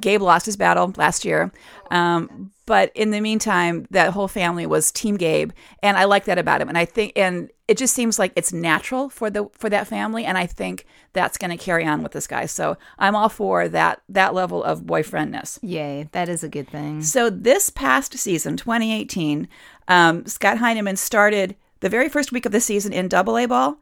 Gabe 0.00 0.22
lost 0.22 0.46
his 0.46 0.56
battle 0.56 0.92
last 0.96 1.24
year. 1.24 1.50
Um, 1.90 2.52
but 2.64 2.92
in 2.94 3.10
the 3.10 3.20
meantime, 3.20 3.86
that 3.90 4.12
whole 4.12 4.28
family 4.28 4.66
was 4.66 4.92
Team 4.92 5.16
Gabe, 5.16 5.50
and 5.82 5.96
I 5.96 6.04
like 6.04 6.26
that 6.26 6.38
about 6.38 6.60
him. 6.60 6.68
And 6.68 6.76
I 6.76 6.84
think, 6.84 7.14
and 7.16 7.50
it 7.66 7.78
just 7.78 7.94
seems 7.94 8.18
like 8.18 8.32
it's 8.36 8.52
natural 8.52 9.08
for 9.08 9.30
the 9.30 9.48
for 9.52 9.70
that 9.70 9.86
family, 9.86 10.24
and 10.24 10.36
I 10.36 10.46
think 10.46 10.84
that's 11.14 11.38
going 11.38 11.50
to 11.50 11.56
carry 11.56 11.86
on 11.86 12.02
with 12.02 12.12
this 12.12 12.26
guy. 12.26 12.44
So 12.46 12.76
I'm 12.98 13.16
all 13.16 13.30
for 13.30 13.68
that 13.68 14.02
that 14.10 14.34
level 14.34 14.62
of 14.62 14.82
boyfriendness. 14.82 15.58
Yay, 15.62 16.08
that 16.12 16.28
is 16.28 16.44
a 16.44 16.48
good 16.48 16.68
thing. 16.68 17.02
So 17.02 17.30
this 17.30 17.70
past 17.70 18.12
season, 18.18 18.58
2018, 18.58 19.48
um, 19.88 20.26
Scott 20.26 20.58
Heineman 20.58 20.96
started 20.96 21.56
the 21.80 21.88
very 21.88 22.10
first 22.10 22.32
week 22.32 22.44
of 22.44 22.52
the 22.52 22.60
season 22.60 22.92
in 22.92 23.08
Double 23.08 23.38
A 23.38 23.46
ball, 23.46 23.78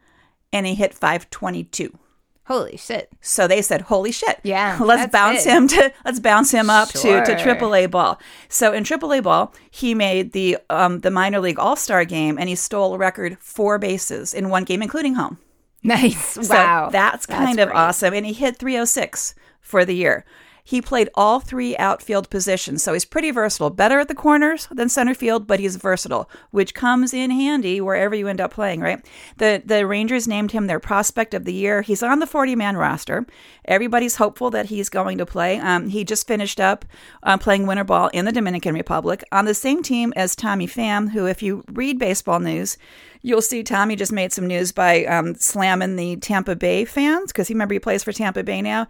and 0.53 0.67
he 0.67 0.75
hit 0.75 0.95
522. 0.95 1.99
Holy 2.47 2.77
shit! 2.77 3.11
So 3.21 3.49
they 3.49 3.61
said, 3.61 3.83
"Holy 3.83 4.13
shit! 4.13 4.39
Yeah, 4.45 4.79
let's 4.83 5.11
bounce 5.11 5.45
big. 5.45 5.53
him 5.53 5.69
to 5.69 5.93
let's 6.05 6.21
bounce 6.21 6.53
him 6.53 6.71
up 6.71 6.91
sure. 6.93 7.25
to 7.25 7.37
to 7.37 7.43
AAA 7.43 7.91
ball." 7.91 8.21
So 8.49 8.73
in 8.73 8.85
AAA 8.85 9.25
ball, 9.25 9.53
he 9.69 9.95
made 9.95 10.31
the 10.33 10.59
um 10.71 11.01
the 11.01 11.11
minor 11.11 11.41
league 11.41 11.59
All 11.59 11.75
Star 11.75 12.05
game, 12.05 12.39
and 12.39 12.49
he 12.49 12.55
stole 12.55 12.95
a 12.95 12.99
record 12.99 13.37
four 13.41 13.79
bases 13.79 14.33
in 14.33 14.49
one 14.49 14.63
game, 14.63 14.81
including 14.81 15.15
home. 15.15 15.39
Nice! 15.83 16.35
So 16.47 16.55
wow, 16.55 16.89
that's 16.89 17.27
kind 17.27 17.59
that's 17.59 17.69
of 17.69 17.77
awesome, 17.77 18.15
and 18.15 18.25
he 18.25 18.33
hit 18.33 18.59
306 18.59 19.35
for 19.61 19.85
the 19.85 19.95
year. 19.95 20.25
He 20.69 20.83
played 20.83 21.09
all 21.15 21.39
three 21.39 21.77
outfield 21.77 22.29
positions, 22.29 22.83
so 22.83 22.93
he's 22.93 23.05
pretty 23.05 23.31
versatile. 23.31 23.71
Better 23.71 24.01
at 24.01 24.09
the 24.09 24.17
corners 24.17 24.67
than 24.73 24.89
center 24.89 25.15
field, 25.15 25.47
but 25.47 25.61
he's 25.61 25.77
versatile, 25.77 26.29
which 26.51 26.75
comes 26.75 27.15
in 27.15 27.31
handy 27.31 27.81
wherever 27.81 28.17
you 28.17 28.27
end 28.27 28.41
up 28.41 28.53
playing, 28.53 28.81
right? 28.81 29.01
The 29.37 29.63
the 29.65 29.87
Rangers 29.87 30.27
named 30.27 30.51
him 30.51 30.67
their 30.67 30.81
prospect 30.81 31.35
of 31.35 31.45
the 31.45 31.53
year. 31.53 31.83
He's 31.83 32.03
on 32.03 32.19
the 32.19 32.27
40 32.27 32.57
man 32.57 32.77
roster. 32.77 33.29
Everybody's 33.67 34.17
hopeful 34.17 34.51
that 34.51 34.67
he's 34.67 34.89
going 34.89 35.19
to 35.19 35.25
play. 35.25 35.61
Um, 35.61 35.89
he 35.89 36.03
just 36.03 36.27
finished 36.27 36.59
up 36.59 36.85
uh, 37.23 37.39
playing 37.39 37.69
winter 37.69 37.85
ball 37.85 38.09
in 38.09 38.25
the 38.25 38.33
Dominican 38.33 38.75
Republic 38.75 39.23
on 39.31 39.45
the 39.45 39.55
same 39.55 39.85
team 39.85 40.13
as 40.17 40.35
Tommy 40.35 40.67
Pham, 40.67 41.11
who, 41.11 41.27
if 41.27 41.45
you 41.45 41.63
read 41.71 42.01
baseball 42.01 42.41
news, 42.41 42.77
you'll 43.23 43.41
see 43.41 43.63
Tommy 43.63 43.95
just 43.95 44.13
made 44.13 44.33
some 44.33 44.49
news 44.49 44.73
by 44.73 45.05
um, 45.05 45.37
slamming 45.37 45.95
the 45.95 46.17
Tampa 46.17 46.57
Bay 46.57 46.85
fans 46.85 47.31
because 47.31 47.47
he 47.47 47.55
remember 47.55 47.75
he 47.75 47.79
plays 47.79 48.03
for 48.03 48.13
Tampa 48.13 48.43
Bay 48.43 48.63
now 48.63 48.89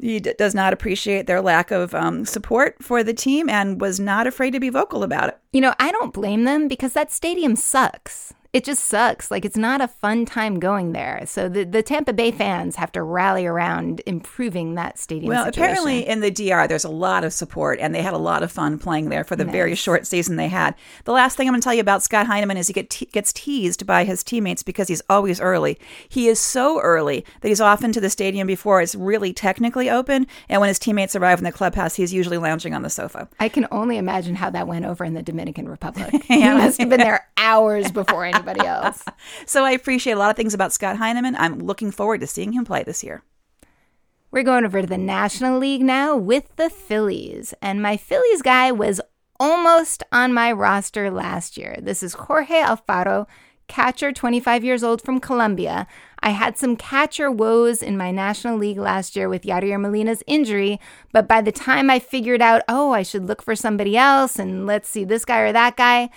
He 0.00 0.20
d- 0.20 0.34
does 0.38 0.54
not 0.54 0.72
appreciate 0.72 1.26
their 1.26 1.40
lack 1.40 1.70
of 1.70 1.94
um, 1.94 2.24
support 2.24 2.82
for 2.82 3.02
the 3.02 3.14
team 3.14 3.48
and 3.48 3.80
was 3.80 3.98
not 3.98 4.26
afraid 4.26 4.52
to 4.52 4.60
be 4.60 4.68
vocal 4.70 5.02
about 5.02 5.28
it. 5.28 5.38
You 5.52 5.60
know, 5.60 5.74
I 5.78 5.90
don't 5.92 6.12
blame 6.12 6.44
them 6.44 6.68
because 6.68 6.92
that 6.92 7.12
stadium 7.12 7.56
sucks 7.56 8.32
it 8.58 8.64
just 8.64 8.86
sucks. 8.86 9.30
Like 9.30 9.44
it's 9.44 9.56
not 9.56 9.80
a 9.80 9.86
fun 9.86 10.26
time 10.26 10.58
going 10.58 10.90
there. 10.90 11.22
So 11.26 11.48
the, 11.48 11.62
the 11.62 11.80
Tampa 11.80 12.12
Bay 12.12 12.32
fans 12.32 12.74
have 12.74 12.90
to 12.90 13.04
rally 13.04 13.46
around 13.46 14.02
improving 14.04 14.74
that 14.74 14.98
stadium. 14.98 15.28
Well, 15.28 15.44
situation. 15.44 15.62
apparently 15.62 16.08
in 16.08 16.18
the 16.18 16.32
DR, 16.32 16.66
there's 16.66 16.84
a 16.84 16.88
lot 16.88 17.22
of 17.22 17.32
support, 17.32 17.78
and 17.80 17.94
they 17.94 18.02
had 18.02 18.14
a 18.14 18.18
lot 18.18 18.42
of 18.42 18.50
fun 18.50 18.76
playing 18.76 19.10
there 19.10 19.22
for 19.22 19.36
the 19.36 19.44
nice. 19.44 19.52
very 19.52 19.74
short 19.76 20.08
season 20.08 20.34
they 20.34 20.48
had. 20.48 20.74
The 21.04 21.12
last 21.12 21.36
thing 21.36 21.46
I'm 21.46 21.52
going 21.52 21.60
to 21.60 21.64
tell 21.64 21.72
you 21.72 21.80
about 21.80 22.02
Scott 22.02 22.26
Heineman 22.26 22.56
is 22.56 22.66
he 22.66 22.72
get 22.72 22.90
te- 22.90 23.06
gets 23.06 23.32
teased 23.32 23.86
by 23.86 24.02
his 24.02 24.24
teammates 24.24 24.64
because 24.64 24.88
he's 24.88 25.02
always 25.08 25.40
early. 25.40 25.78
He 26.08 26.26
is 26.26 26.40
so 26.40 26.80
early 26.80 27.24
that 27.42 27.48
he's 27.48 27.60
often 27.60 27.92
to 27.92 28.00
the 28.00 28.10
stadium 28.10 28.48
before 28.48 28.82
it's 28.82 28.96
really 28.96 29.32
technically 29.32 29.88
open, 29.88 30.26
and 30.48 30.60
when 30.60 30.66
his 30.66 30.80
teammates 30.80 31.14
arrive 31.14 31.38
in 31.38 31.44
the 31.44 31.52
clubhouse, 31.52 31.94
he's 31.94 32.12
usually 32.12 32.38
lounging 32.38 32.74
on 32.74 32.82
the 32.82 32.90
sofa. 32.90 33.28
I 33.38 33.48
can 33.48 33.68
only 33.70 33.98
imagine 33.98 34.34
how 34.34 34.50
that 34.50 34.66
went 34.66 34.84
over 34.84 35.04
in 35.04 35.14
the 35.14 35.22
Dominican 35.22 35.68
Republic. 35.68 36.12
he 36.24 36.42
must 36.42 36.80
have 36.80 36.88
been 36.88 36.98
there 36.98 37.28
hours 37.36 37.92
before 37.92 38.24
anybody 38.24 38.47
else. 38.56 39.04
so 39.46 39.64
I 39.64 39.72
appreciate 39.72 40.14
a 40.14 40.18
lot 40.18 40.30
of 40.30 40.36
things 40.36 40.54
about 40.54 40.72
Scott 40.72 40.96
Heineman. 40.96 41.36
I'm 41.36 41.58
looking 41.58 41.90
forward 41.90 42.20
to 42.20 42.26
seeing 42.26 42.52
him 42.52 42.64
play 42.64 42.82
this 42.82 43.04
year. 43.04 43.22
We're 44.30 44.42
going 44.42 44.64
over 44.64 44.82
to 44.82 44.86
the 44.86 44.98
National 44.98 45.58
League 45.58 45.82
now 45.82 46.16
with 46.16 46.54
the 46.56 46.70
Phillies. 46.70 47.54
And 47.62 47.82
my 47.82 47.96
Phillies 47.96 48.42
guy 48.42 48.70
was 48.70 49.00
almost 49.40 50.02
on 50.12 50.34
my 50.34 50.52
roster 50.52 51.10
last 51.10 51.56
year. 51.56 51.76
This 51.80 52.02
is 52.02 52.14
Jorge 52.14 52.60
Alfaro, 52.60 53.26
catcher, 53.68 54.12
25 54.12 54.64
years 54.64 54.82
old 54.82 55.00
from 55.00 55.20
Colombia. 55.20 55.86
I 56.20 56.30
had 56.30 56.58
some 56.58 56.76
catcher 56.76 57.30
woes 57.30 57.82
in 57.82 57.96
my 57.96 58.10
National 58.10 58.58
League 58.58 58.78
last 58.78 59.14
year 59.14 59.28
with 59.28 59.44
Yadier 59.44 59.80
Molina's 59.80 60.24
injury, 60.26 60.80
but 61.12 61.28
by 61.28 61.40
the 61.40 61.52
time 61.52 61.88
I 61.88 61.98
figured 61.98 62.42
out, 62.42 62.62
oh, 62.68 62.92
I 62.92 63.02
should 63.02 63.26
look 63.26 63.40
for 63.40 63.54
somebody 63.54 63.96
else 63.96 64.38
and 64.38 64.66
let's 64.66 64.88
see 64.88 65.04
this 65.04 65.24
guy 65.24 65.40
or 65.40 65.52
that 65.52 65.76
guy, 65.76 66.10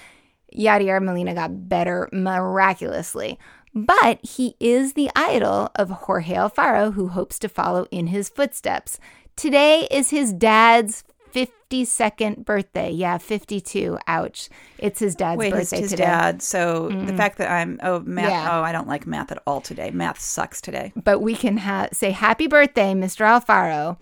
Yadier 0.58 1.02
Molina 1.04 1.34
got 1.34 1.70
better 1.70 2.10
miraculously. 2.12 3.40
But 3.74 4.20
he 4.26 4.56
is 4.60 4.94
the 4.94 5.10
idol 5.16 5.72
of 5.76 5.90
Jorge 5.90 6.36
Alfaro, 6.36 6.94
who 6.94 7.10
hopes 7.10 7.40
to 7.40 7.50
follow 7.50 7.88
in 7.90 8.08
his 8.08 8.28
footsteps. 8.28 9.00
Today 9.38 9.88
is 9.90 10.10
his 10.10 10.34
dad's 10.34 11.06
52nd 11.34 12.44
birthday. 12.44 12.92
Yeah, 12.92 13.18
52. 13.18 13.98
Ouch. 14.08 14.50
It's 14.78 15.00
his 15.00 15.16
dad's 15.16 15.40
Wait, 15.40 15.52
birthday 15.52 15.78
his, 15.78 15.84
his 15.84 15.92
today. 15.92 16.04
dad. 16.04 16.42
So 16.42 16.90
mm 16.90 17.08
the 17.08 17.16
fact 17.16 17.38
that 17.40 17.50
I'm, 17.50 17.80
oh, 17.82 18.00
math, 18.02 18.30
yeah. 18.30 18.60
oh, 18.60 18.62
I 18.62 18.72
don't 18.72 18.88
like 18.88 19.08
math 19.08 19.32
at 19.32 19.42
all 19.48 19.62
today. 19.62 19.90
Math 19.92 20.20
sucks 20.20 20.62
today. 20.62 20.94
But 20.96 21.20
we 21.20 21.36
can 21.36 21.58
ha- 21.58 21.88
say 21.92 22.12
happy 22.12 22.48
birthday, 22.48 22.94
Mr. 22.94 23.26
Alfaro. 23.26 23.98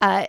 Uh, 0.00 0.26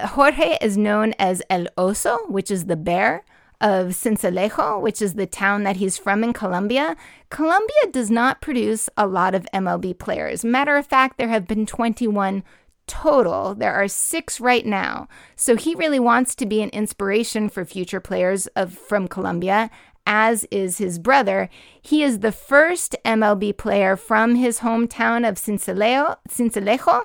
Jorge 0.00 0.58
is 0.60 0.76
known 0.76 1.14
as 1.18 1.42
El 1.50 1.66
Oso, 1.76 2.28
which 2.30 2.50
is 2.50 2.66
the 2.66 2.76
bear 2.76 3.24
of 3.60 3.88
Sincelejo, 3.88 4.80
which 4.80 5.02
is 5.02 5.14
the 5.14 5.26
town 5.26 5.64
that 5.64 5.76
he's 5.76 5.98
from 5.98 6.22
in 6.22 6.32
Colombia, 6.32 6.96
Colombia 7.30 7.90
does 7.90 8.10
not 8.10 8.40
produce 8.40 8.88
a 8.96 9.06
lot 9.06 9.34
of 9.34 9.46
MLB 9.52 9.98
players. 9.98 10.44
Matter 10.44 10.76
of 10.76 10.86
fact, 10.86 11.18
there 11.18 11.28
have 11.28 11.46
been 11.46 11.66
21 11.66 12.44
total. 12.86 13.54
There 13.54 13.74
are 13.74 13.88
six 13.88 14.40
right 14.40 14.64
now. 14.64 15.08
So 15.36 15.56
he 15.56 15.74
really 15.74 16.00
wants 16.00 16.34
to 16.36 16.46
be 16.46 16.62
an 16.62 16.70
inspiration 16.70 17.48
for 17.48 17.64
future 17.64 18.00
players 18.00 18.46
of 18.48 18.72
from 18.72 19.08
Colombia, 19.08 19.70
as 20.06 20.46
is 20.50 20.78
his 20.78 20.98
brother. 20.98 21.50
He 21.82 22.02
is 22.02 22.20
the 22.20 22.32
first 22.32 22.96
MLB 23.04 23.56
player 23.56 23.96
from 23.96 24.36
his 24.36 24.60
hometown 24.60 25.28
of 25.28 25.34
Sincelejo, 25.34 26.16
Sincelejo 26.28 27.04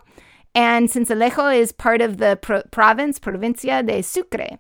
and 0.56 0.90
Sincelejo 0.90 1.56
is 1.56 1.72
part 1.72 2.02
of 2.02 2.18
the 2.18 2.38
pro- 2.42 2.64
province, 2.64 3.18
Provincia 3.18 3.82
de 3.82 4.02
Sucre. 4.02 4.60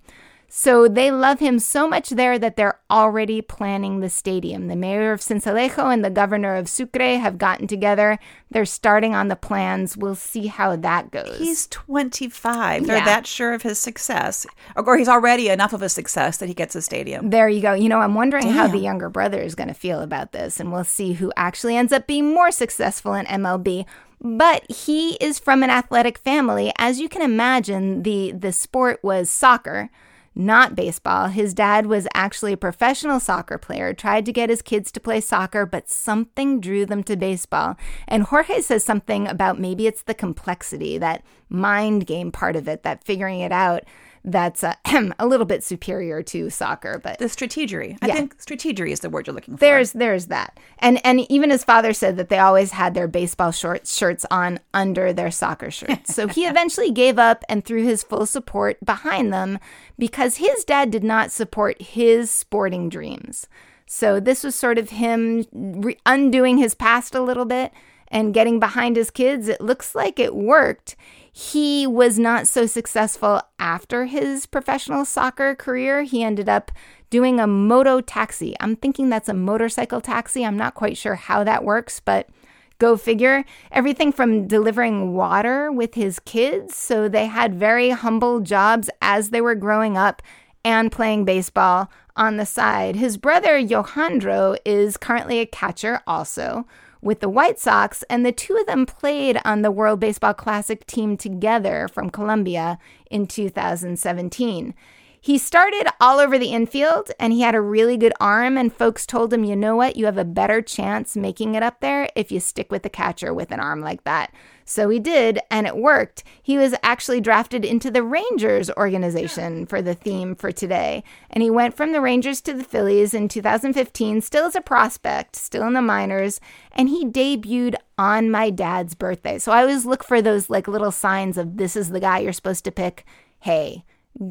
So 0.56 0.88
they 0.88 1.10
love 1.10 1.40
him 1.40 1.58
so 1.58 1.88
much 1.88 2.12
there 2.12 2.38
that 2.38 2.58
they're 2.58 2.80
already 2.92 3.42
planning 3.42 4.02
the 4.02 4.10
stadium. 4.10 4.68
The 4.68 4.76
mayor 4.76 5.12
of 5.12 5.20
Sincelejo 5.20 5.92
and 5.92 6.06
the 6.06 6.12
governor 6.12 6.54
of 6.54 6.70
Sucre 6.70 7.18
have 7.18 7.40
gotten 7.40 7.66
together. 7.66 8.20
They're 8.52 8.64
starting 8.64 9.16
on 9.16 9.30
the 9.30 9.36
plans. 9.36 9.98
We'll 9.98 10.14
see 10.14 10.46
how 10.46 10.76
that 10.76 11.10
goes. 11.10 11.40
He's 11.40 11.66
25. 11.66 12.86
They're 12.86 13.04
that 13.04 13.26
sure 13.26 13.54
of 13.54 13.64
his 13.64 13.80
success. 13.80 14.46
Or 14.76 14.96
he's 14.96 15.10
already 15.10 15.50
enough 15.50 15.74
of 15.74 15.82
a 15.82 15.90
success 15.90 16.38
that 16.38 16.50
he 16.50 16.54
gets 16.54 16.76
a 16.76 16.84
stadium. 16.84 17.32
There 17.32 17.50
you 17.50 17.60
go. 17.60 17.74
You 17.74 17.90
know, 17.90 18.02
I'm 18.02 18.14
wondering 18.14 18.44
Damn. 18.44 18.54
how 18.54 18.68
the 18.68 18.78
younger 18.78 19.10
brother 19.10 19.42
is 19.42 19.56
going 19.56 19.70
to 19.70 19.74
feel 19.74 20.02
about 20.02 20.34
this. 20.34 20.60
And 20.60 20.72
we'll 20.72 20.84
see 20.84 21.14
who 21.14 21.34
actually 21.36 21.78
ends 21.78 21.92
up 21.92 22.06
being 22.06 22.32
more 22.32 22.52
successful 22.52 23.16
in 23.16 23.26
MLB 23.26 23.86
but 24.26 24.64
he 24.72 25.16
is 25.16 25.38
from 25.38 25.64
an 25.64 25.70
athletic 25.70 26.18
family 26.18 26.72
as 26.78 26.98
you 26.98 27.10
can 27.10 27.22
imagine 27.22 28.04
the 28.04 28.32
the 28.32 28.54
sport 28.54 28.98
was 29.04 29.30
soccer 29.30 29.90
not 30.36 30.76
baseball. 30.76 31.28
His 31.28 31.54
dad 31.54 31.86
was 31.86 32.08
actually 32.14 32.54
a 32.54 32.58
professional 32.58 33.20
soccer 33.20 33.58
player, 33.58 33.94
tried 33.94 34.26
to 34.26 34.34
get 34.34 34.50
his 34.50 34.62
kids 34.62 34.92
to 34.94 35.00
play 35.00 35.22
soccer, 35.22 35.66
but 35.66 35.90
something 35.90 36.60
drew 36.60 36.86
them 36.86 37.04
to 37.04 37.16
baseball. 37.16 37.78
And 38.08 38.24
Jorge 38.24 38.62
says 38.62 38.84
something 38.84 39.28
about 39.28 39.60
maybe 39.60 39.88
it's 39.88 40.04
the 40.04 40.14
complexity, 40.14 40.98
that 40.98 41.24
mind 41.50 42.08
game 42.08 42.32
part 42.32 42.56
of 42.56 42.68
it, 42.68 42.84
that 42.84 43.04
figuring 43.04 43.40
it 43.40 43.52
out 43.52 43.84
that's 44.26 44.64
uh, 44.64 44.76
a 45.20 45.28
little 45.28 45.46
bit 45.46 45.64
superior 45.64 46.24
to 46.24 46.50
soccer. 46.50 47.00
But 47.04 47.20
the 47.20 47.26
strategery, 47.26 47.98
I 48.02 48.08
yeah. 48.08 48.16
think 48.16 48.38
strategery 48.38 48.92
is 48.92 49.02
the 49.02 49.10
word 49.10 49.28
you're 49.28 49.36
looking 49.36 49.56
for. 49.56 49.60
There's 49.60 49.92
there's 49.94 50.28
that, 50.28 50.60
and 50.80 51.00
and 51.06 51.30
even 51.32 51.50
his 51.50 51.64
father 51.64 51.94
said 51.94 52.18
that 52.18 52.30
they 52.30 52.40
always 52.40 52.72
had 52.72 52.94
their 52.94 53.08
baseball 53.08 53.52
shorts 53.52 53.96
shirts 53.96 54.26
on 54.32 54.60
under 54.74 55.14
their 55.14 55.32
soccer 55.32 55.72
shirts. 55.72 56.14
so 56.14 56.28
he 56.28 56.46
eventually 56.48 56.92
gave 56.92 57.20
up 57.20 57.44
and 57.50 57.66
threw 57.66 57.84
his 57.84 58.04
full 58.04 58.26
support 58.26 58.84
behind 58.84 59.34
them 59.34 59.60
because 59.98 60.38
his 60.38 60.64
dad 60.64 60.92
did 60.92 61.04
not 61.04 61.32
support 61.32 61.82
his 61.82 62.32
sporting 62.32 62.90
dreams. 62.90 63.48
So 63.86 64.20
this 64.20 64.44
was 64.44 64.56
sort 64.56 64.78
of 64.78 64.90
him 64.90 65.46
re- 65.52 65.98
undoing 66.06 66.58
his 66.58 66.74
past 66.74 67.14
a 67.14 67.22
little 67.22 67.46
bit 67.46 67.74
and 68.14 68.34
getting 68.34 68.62
behind 68.62 68.96
his 68.96 69.12
kids. 69.12 69.50
It 69.50 69.60
looks 69.60 69.94
like 69.94 70.18
it 70.20 70.34
worked 70.34 70.96
he 71.36 71.88
was 71.88 72.20
not 72.20 72.48
so 72.48 72.68
successful 72.68 73.42
after 73.58 74.06
his 74.06 74.46
professional 74.46 75.04
soccer 75.04 75.56
career. 75.56 76.04
He 76.04 76.24
ended 76.24 76.48
up 76.48 76.72
doing 77.10 77.40
a 77.40 77.48
moto 77.48 78.02
taxi. 78.02 78.56
I'm 78.60 78.76
thinking 78.76 79.10
that's 79.10 79.30
a 79.30 79.34
motorcycle 79.34 80.00
taxi. 80.00 80.46
I'm 80.46 80.58
not 80.58 80.76
quite 80.76 80.96
sure 80.96 81.16
how 81.16 81.44
that 81.44 81.64
works, 81.64 82.00
but 82.00 82.30
go 82.78 82.96
figure. 82.96 83.46
Everything 83.72 84.12
from 84.12 84.46
delivering 84.46 85.16
water 85.16 85.72
with 85.72 85.96
his 85.96 86.20
kids. 86.20 86.76
So 86.76 87.10
they 87.10 87.26
had 87.26 87.56
very 87.56 87.90
humble 87.90 88.40
jobs 88.40 88.92
as 89.02 89.32
they 89.32 89.42
were 89.42 89.56
growing 89.56 89.98
up 89.98 90.22
and 90.64 90.92
playing 90.92 91.26
baseball 91.26 91.90
on 92.16 92.38
the 92.38 92.46
side. 92.46 92.96
His 92.96 93.18
brother, 93.18 93.60
Jhoandro, 93.60 94.56
is 94.66 94.98
currently 94.98 95.40
a 95.40 95.48
catcher 95.48 96.02
also 96.06 96.68
with 97.04 97.20
the 97.20 97.30
White 97.30 97.60
Sox, 97.60 98.04
and 98.10 98.26
the 98.26 98.32
two 98.32 98.56
of 98.56 98.66
them 98.66 98.86
played 98.86 99.40
on 99.44 99.62
the 99.62 99.72
World 99.72 100.00
Baseball 100.00 100.34
Classic 100.34 100.86
team 100.88 101.18
together 101.18 101.88
from 101.88 102.10
Colombia 102.10 102.80
in 103.12 103.28
2017. 103.28 104.74
He 105.20 105.38
started 105.38 105.88
all 106.02 106.20
over 106.20 106.38
the 106.38 106.52
infield 106.52 107.12
and 107.18 107.32
he 107.32 107.42
had 107.42 107.56
a 107.56 107.62
really 107.62 107.96
good 107.96 108.12
arm, 108.20 108.58
and 108.58 108.74
folks 108.74 109.06
told 109.06 109.32
him, 109.32 109.46
you 109.46 109.56
know 109.56 109.76
what, 109.76 109.96
you 109.96 110.06
have 110.06 110.18
a 110.18 110.26
better 110.26 110.62
chance 110.62 111.16
making 111.16 111.56
it 111.56 111.64
up 111.64 111.80
there 111.80 112.10
if 112.16 112.32
you 112.32 112.42
stick 112.42 112.72
with 112.72 112.84
the 112.84 112.90
catcher 112.90 113.34
with 113.34 113.52
an 113.52 113.60
arm 113.60 113.80
like 113.80 114.04
that. 114.04 114.34
So 114.66 114.90
he 114.90 115.00
did, 115.00 115.40
and 115.50 115.68
it 115.68 115.78
worked. 115.78 116.24
He 116.42 116.58
was 116.58 116.76
actually 116.84 117.22
drafted 117.22 117.66
into 117.66 117.92
the 117.92 118.04
Rangers 118.04 118.70
organization 118.72 119.66
for 119.66 119.82
the 119.82 119.94
theme 119.94 120.36
for 120.36 120.52
today. 120.52 121.04
And 121.30 121.44
he 121.44 121.50
went 121.50 121.76
from 121.76 121.92
the 121.92 122.02
Rangers 122.02 122.42
to 122.42 122.54
the 122.54 122.64
Phillies 122.64 123.14
in 123.14 123.28
2015, 123.28 124.22
still 124.22 124.46
as 124.46 124.56
a 124.56 124.62
prospect, 124.62 125.36
still 125.36 125.68
in 125.68 125.74
the 125.74 125.82
minors, 125.82 126.40
and 126.72 126.90
he 126.90 127.06
debuted 127.06 127.76
on 127.98 128.32
my 128.32 128.50
dad's 128.50 128.96
birthday. 128.96 129.38
So 129.40 129.52
I 129.52 129.62
always 129.62 129.86
look 129.86 130.04
for 130.04 130.22
those 130.22 130.50
like 130.50 130.68
little 130.68 130.92
signs 130.92 131.38
of 131.38 131.58
this 131.58 131.76
is 131.76 131.90
the 131.90 132.00
guy 132.00 132.20
you're 132.20 132.34
supposed 132.34 132.66
to 132.66 132.72
pick. 132.72 133.06
Hey, 133.40 133.84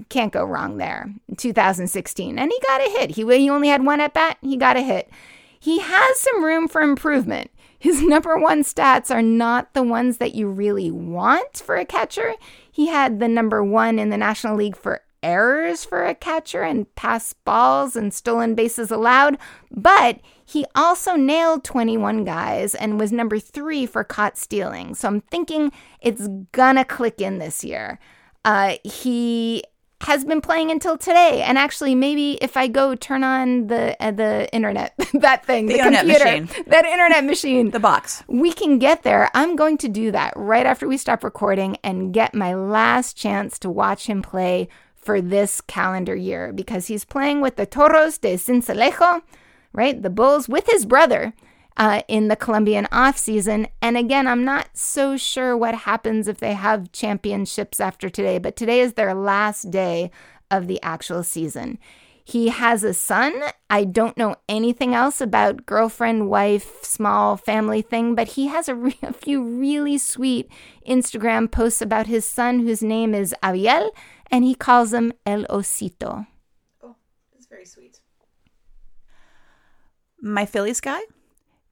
can't 0.09 0.33
go 0.33 0.45
wrong 0.45 0.79
there. 0.79 1.13
2016. 1.37 2.39
And 2.39 2.51
he 2.51 2.61
got 2.67 2.81
a 2.81 2.91
hit. 2.91 3.11
He, 3.13 3.25
he 3.25 3.51
only 3.51 3.69
had 3.69 3.85
one 3.85 4.01
at 4.01 4.15
bat, 4.15 4.39
he 4.41 4.57
got 4.57 4.77
a 4.77 4.83
hit. 4.83 5.11
He 5.63 5.79
has 5.79 6.19
some 6.19 6.45
room 6.45 6.67
for 6.67 6.81
improvement. 6.81 7.53
His 7.79 8.03
number 8.03 8.37
one 8.37 8.65
stats 8.65 9.15
are 9.15 9.23
not 9.23 9.75
the 9.75 9.85
ones 9.85 10.19
that 10.19 10.35
you 10.35 10.49
really 10.49 10.91
want 10.91 11.59
for 11.59 11.77
a 11.77 11.85
catcher. 11.85 12.35
He 12.73 12.89
had 12.89 13.21
the 13.21 13.29
number 13.29 13.63
one 13.63 14.01
in 14.01 14.11
the 14.11 14.17
National 14.17 14.57
League 14.57 14.77
for 14.77 15.03
errors 15.23 15.85
for 15.85 16.05
a 16.05 16.17
catcher 16.17 16.63
and 16.65 16.93
pass 16.97 17.33
balls 17.33 17.95
and 17.95 18.13
stolen 18.13 18.57
bases 18.57 18.91
allowed, 18.91 19.39
but 19.71 20.19
he 20.45 20.67
also 20.75 21.15
nailed 21.15 21.63
21 21.63 22.25
guys 22.25 22.75
and 22.75 22.99
was 22.99 23.13
number 23.13 23.39
three 23.39 23.87
for 23.87 24.03
caught 24.03 24.37
stealing. 24.37 24.97
So 24.97 25.07
I'm 25.07 25.21
thinking 25.21 25.71
it's 26.01 26.27
gonna 26.51 26.85
click 26.85 27.21
in 27.21 27.39
this 27.39 27.63
year. 27.63 28.01
Uh, 28.45 28.79
he 28.83 29.63
has 30.03 30.25
been 30.25 30.41
playing 30.41 30.71
until 30.71 30.97
today. 30.99 31.43
And 31.43 31.57
actually, 31.59 31.95
maybe 31.95 32.33
if 32.41 32.57
I 32.57 32.69
go 32.69 32.95
turn 32.95 33.25
on 33.25 33.67
the 33.69 33.97
uh, 34.03 34.11
the 34.11 34.49
internet, 34.53 34.95
that 35.15 35.45
thing, 35.47 35.67
The 35.67 35.75
the, 35.75 35.79
internet 35.79 36.01
computer, 36.01 36.25
machine. 36.25 36.65
that 36.69 36.85
internet 36.85 37.25
machine, 37.25 37.71
The 37.71 37.81
box. 37.81 38.23
we 38.29 38.53
can 38.53 38.79
get 38.79 39.03
there. 39.03 39.31
I'm 39.35 39.57
going 39.57 39.79
to 39.79 39.89
do 39.89 40.11
that 40.13 40.33
right 40.37 40.67
after 40.67 40.87
we 40.89 40.97
stop 40.97 41.25
recording 41.25 41.77
and 41.83 42.13
get 42.13 42.35
my 42.35 42.55
last 42.55 43.17
chance 43.17 43.59
to 43.61 43.71
watch 43.71 44.07
him 44.07 44.23
play 44.23 44.69
for 44.97 45.21
this 45.21 45.61
calendar 45.61 46.15
year 46.15 46.53
because 46.53 46.87
he's 46.87 47.05
playing 47.05 47.41
with 47.41 47.57
the 47.57 47.67
Toros 47.67 48.19
de 48.19 48.35
Sincelejo, 48.37 49.23
right? 49.73 50.01
The 50.01 50.11
Bulls 50.11 50.49
with 50.49 50.67
his 50.67 50.87
brother 50.87 51.33
uh, 51.77 52.03
in 52.09 52.29
the 52.29 52.37
Colombian 52.37 52.87
off 52.93 53.17
season. 53.19 53.67
And 53.81 53.97
again, 53.97 54.27
I'm 54.27 54.45
not 54.45 54.77
so 54.77 55.17
sure 55.17 55.57
what 55.57 55.75
happens 55.75 56.29
if 56.29 56.39
they 56.39 56.55
have 56.55 56.93
championships 56.93 57.81
after 57.81 58.09
today, 58.09 58.39
but 58.39 58.57
today 58.57 58.81
is 58.81 58.95
their 58.95 59.15
last 59.15 59.71
day 59.71 60.11
of 60.51 60.67
the 60.67 60.81
actual 60.83 61.23
season. 61.23 61.79
He 62.25 62.49
has 62.49 62.85
a 62.85 62.95
son. 62.95 63.35
I 63.69 63.85
don't 63.85 64.17
know 64.17 64.37
anything 64.49 64.95
else 64.95 65.21
about 65.21 65.67
girlfriend, 65.67 66.29
wife, 66.29 66.85
small 66.85 67.37
family 67.37 67.83
thing, 67.83 68.15
but 68.15 68.29
he 68.29 68.47
has 68.47 68.69
a, 68.69 68.75
re- 68.75 68.99
a 69.03 69.13
few 69.13 69.43
really 69.43 69.99
sweet 69.99 70.51
Instagram 70.87 71.51
posts 71.51 71.83
about 71.83 72.07
his 72.07 72.25
son, 72.25 72.61
whose 72.61 72.83
name 72.83 73.15
is 73.15 73.35
Abiel, 73.43 73.91
and 74.31 74.45
he 74.45 74.55
calls 74.55 74.93
him 74.93 75.13
El 75.27 75.45
Osito. 75.45 76.27
Oh, 76.83 76.95
that's 77.33 77.47
very 77.47 77.65
sweet. 77.65 78.01
My 80.21 80.47
Phillies 80.47 80.81
guy, 80.81 81.01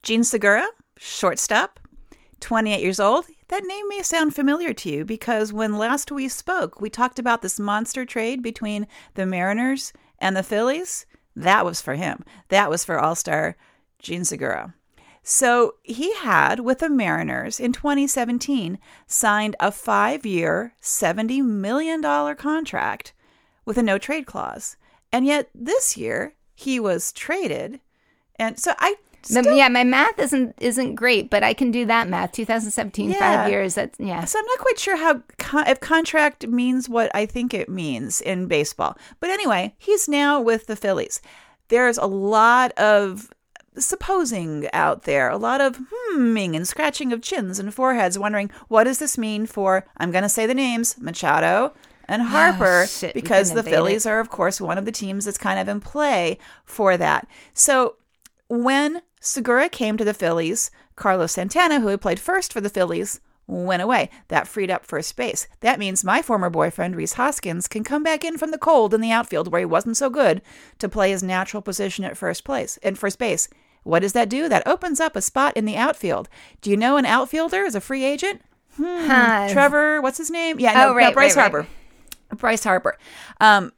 Jean 0.03 0.25
Segura, 0.25 0.67
shortstop, 0.97 1.79
28 2.41 2.81
years 2.81 3.01
old. 3.01 3.27
That 3.49 3.65
name 3.65 3.89
may 3.89 4.03
sound 4.03 4.35
familiar 4.35 4.73
to 4.73 4.91
you 4.91 5.05
because 5.05 5.53
when 5.53 5.77
last 5.77 6.11
we 6.11 6.29
spoke, 6.29 6.81
we 6.81 6.89
talked 6.89 7.19
about 7.19 7.43
this 7.43 7.61
monster 7.61 8.07
trade 8.07 8.43
between 8.43 8.87
the 9.15 9.27
Mariners 9.27 9.93
and 10.19 10.37
the 10.37 10.43
Phillies. 10.43 11.05
That 11.37 11.65
was 11.65 11.81
for 11.81 11.95
him. 11.95 12.25
That 12.49 12.71
was 12.71 12.85
for 12.85 12.99
All 12.99 13.15
Star 13.15 13.57
Jean 13.99 14.25
Segura. 14.25 14.75
So 15.23 15.75
he 15.83 16.15
had, 16.15 16.61
with 16.61 16.79
the 16.79 16.89
Mariners 16.89 17.61
in 17.61 17.73
2017, 17.73 18.79
signed 19.07 19.57
a 19.61 19.71
five 19.71 20.25
year, 20.25 20.75
$70 20.81 21.45
million 21.45 22.03
contract 22.37 23.13
with 23.67 23.77
a 23.77 23.83
no 23.83 23.99
trade 23.99 24.27
clause. 24.27 24.77
And 25.13 25.27
yet 25.27 25.51
this 25.55 25.97
year 25.97 26.35
he 26.55 26.81
was 26.81 27.13
traded. 27.13 27.81
And 28.37 28.59
so 28.59 28.73
I. 28.79 28.97
Still, 29.23 29.55
yeah, 29.55 29.69
my 29.69 29.85
math 29.85 30.19
isn't 30.19 30.55
isn't 30.61 30.95
great, 30.95 31.29
but 31.31 31.43
I 31.43 31.53
can 31.55 31.71
do 31.71 31.85
that 31.87 32.09
math. 32.09 32.33
2017, 32.33 33.11
Yeah. 33.11 33.19
five 33.19 33.51
years. 33.51 33.75
That's 33.75 33.99
yeah. 34.01 34.25
So 34.25 34.39
I'm 34.39 34.47
not 34.47 34.59
quite 34.59 34.79
sure 34.79 34.97
how 34.97 35.23
con- 35.39 35.67
if 35.69 35.81
contract 35.81 36.47
means 36.47 36.89
what 36.89 37.11
I 37.15 37.27
think 37.27 37.53
it 37.53 37.69
means 37.69 38.21
in 38.21 38.47
baseball. 38.47 38.97
But 39.21 39.31
anyway, 39.31 39.75
he's 39.79 40.09
now 40.09 40.41
with 40.41 40.67
the 40.67 40.77
Phillies. 40.77 41.21
There's 41.69 41.99
a 41.99 42.07
lot 42.07 42.73
of 42.79 43.31
supposing 43.79 44.69
out 44.73 45.03
there, 45.05 45.29
a 45.31 45.37
lot 45.37 45.61
of 45.61 45.79
humming 45.93 46.55
and 46.57 46.67
scratching 46.67 47.13
of 47.13 47.23
chins 47.23 47.59
and 47.59 47.73
foreheads, 47.73 48.19
wondering 48.19 48.51
what 48.69 48.85
does 48.85 48.99
this 48.99 49.17
mean 49.19 49.47
for? 49.47 49.87
I'm 49.97 50.11
going 50.11 50.23
to 50.23 50.29
say 50.29 50.47
the 50.47 50.55
names 50.55 50.97
Machado 51.01 51.73
and 52.09 52.23
Harper 52.23 52.83
Ah, 52.83 52.87
shit, 52.87 53.15
because 53.15 53.53
the 53.53 53.61
evade 53.61 53.73
it. 53.73 53.77
Phillies 53.77 54.07
are, 54.07 54.19
of 54.21 54.29
course, 54.31 54.61
one 54.61 54.77
of 54.79 54.85
the 54.85 54.93
teams 54.93 55.25
that's 55.25 55.39
kind 55.39 55.59
of 55.61 55.69
in 55.69 55.81
play 55.81 56.39
for 56.65 56.97
that. 56.97 57.29
So 57.55 57.97
when 58.49 59.03
Segura 59.21 59.69
came 59.69 59.97
to 59.97 60.05
the 60.05 60.15
Phillies, 60.15 60.71
Carlos 60.97 61.33
Santana, 61.33 61.81
who 61.81 61.89
had 61.89 62.01
played 62.01 62.19
first 62.19 62.53
for 62.53 62.61
the 62.61 62.71
Phillies, 62.71 63.21
went 63.47 63.83
away. 63.83 64.09
That 64.29 64.49
freed 64.49 64.71
up 64.71 64.87
first 64.87 65.15
base. 65.17 65.47
That 65.61 65.79
means 65.79 66.05
my 66.05 66.23
former 66.23 66.49
boyfriend, 66.51 66.97
Rhys 66.97 67.15
Hoskins, 67.15 67.69
can 67.69 67.85
come 67.85 68.03
back 68.03 68.25
in 68.25 68.39
from 68.39 68.51
the 68.51 68.59
cold 68.59 68.95
in 68.95 69.01
the 69.01 69.11
outfield 69.11 69.51
where 69.51 69.61
he 69.61 69.65
wasn't 69.67 69.97
so 69.97 70.09
good 70.09 70.41
to 70.79 70.89
play 70.89 71.11
his 71.11 71.23
natural 71.23 71.61
position 71.63 72.05
at 72.05 72.17
first 72.17 72.45
place 72.45 72.77
in 72.79 72.95
first 72.95 73.19
base. 73.19 73.49
What 73.83 74.01
does 74.01 74.13
that 74.13 74.29
do? 74.29 74.49
That 74.49 74.67
opens 74.67 75.01
up 75.01 75.17
a 75.17 75.23
spot 75.23 75.57
in 75.57 75.65
the 75.65 75.77
outfield. 75.77 76.29
Do 76.61 76.71
you 76.71 76.77
know 76.77 76.97
an 76.97 77.07
outfielder 77.07 77.63
is 77.65 77.75
a 77.75 77.81
free 77.81 78.05
agent? 78.05 78.43
Huh. 78.77 79.49
Trevor, 79.51 80.01
what's 80.01 80.19
his 80.19 80.31
name? 80.31 80.61
Yeah, 80.61 80.75
no, 80.75 80.89
Oh, 80.91 80.95
right, 80.95 81.09
no 81.09 81.13
Bryce 81.13 81.37
right, 81.37 81.45
right. 81.53 81.65
Harper. 81.65 81.69
Bryce 82.37 82.65
Harper. 82.65 82.99
Um, 83.41 83.73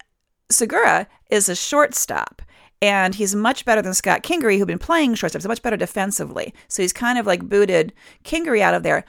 Segura 0.51 1.07
is 1.31 1.49
a 1.49 1.55
shortstop, 1.57 2.43
and 2.83 3.15
he's 3.15 3.33
much 3.33 3.65
better 3.65 3.81
than 3.81 3.95
Scott 3.95 4.25
Kingery, 4.25 4.59
who'd 4.59 4.67
been 4.67 4.79
playing 4.79 5.15
shortstop. 5.15 5.41
He's 5.41 5.49
much 5.49 5.63
better 5.63 5.77
defensively. 5.77 6.53
So 6.67 6.83
he's 6.83 6.93
kind 6.93 7.17
of 7.17 7.27
like 7.27 7.49
booted 7.49 7.93
Kingery 8.25 8.61
out 8.61 8.75
of 8.75 8.83
there. 8.83 9.05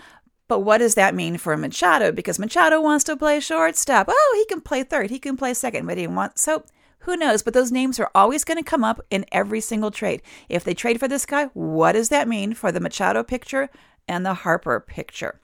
But 0.48 0.60
what 0.60 0.78
does 0.78 0.94
that 0.94 1.16
mean 1.16 1.38
for 1.38 1.58
Machado? 1.58 2.12
Because 2.12 2.38
Machado 2.38 2.80
wants 2.80 3.04
to 3.06 3.18
play 3.18 3.40
shortstop. 3.40 4.08
Oh, 4.10 4.36
he 4.38 4.46
can 4.46 4.62
play 4.62 4.84
third. 4.84 5.10
He 5.10 5.18
can 5.18 5.36
play 5.36 5.56
second, 5.56 5.88
but 5.88 5.98
he 5.98 6.06
wants 6.06 6.44
so. 6.44 6.64
Who 7.00 7.18
knows? 7.18 7.42
But 7.42 7.56
those 7.56 7.72
names 7.72 8.00
are 8.00 8.12
always 8.14 8.44
going 8.44 8.58
to 8.58 8.64
come 8.64 8.84
up 8.84 9.02
in 9.10 9.26
every 9.32 9.60
single 9.60 9.92
trade. 9.92 10.22
If 10.48 10.64
they 10.64 10.76
trade 10.76 11.00
for 11.00 11.08
this 11.08 11.26
guy, 11.26 11.46
what 11.54 11.94
does 11.94 12.10
that 12.10 12.28
mean 12.28 12.54
for 12.54 12.72
the 12.72 12.80
Machado 12.80 13.24
picture 13.24 13.70
and 14.08 14.26
the 14.26 14.36
Harper 14.36 14.80
picture? 14.80 15.42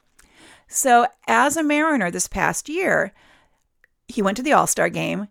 So, 0.68 1.08
as 1.28 1.58
a 1.58 1.64
Mariner 1.64 2.12
this 2.12 2.28
past 2.28 2.70
year, 2.70 3.12
he 4.08 4.22
went 4.22 4.38
to 4.38 4.44
the 4.44 4.54
All 4.54 4.68
Star 4.68 4.88
game 4.88 5.30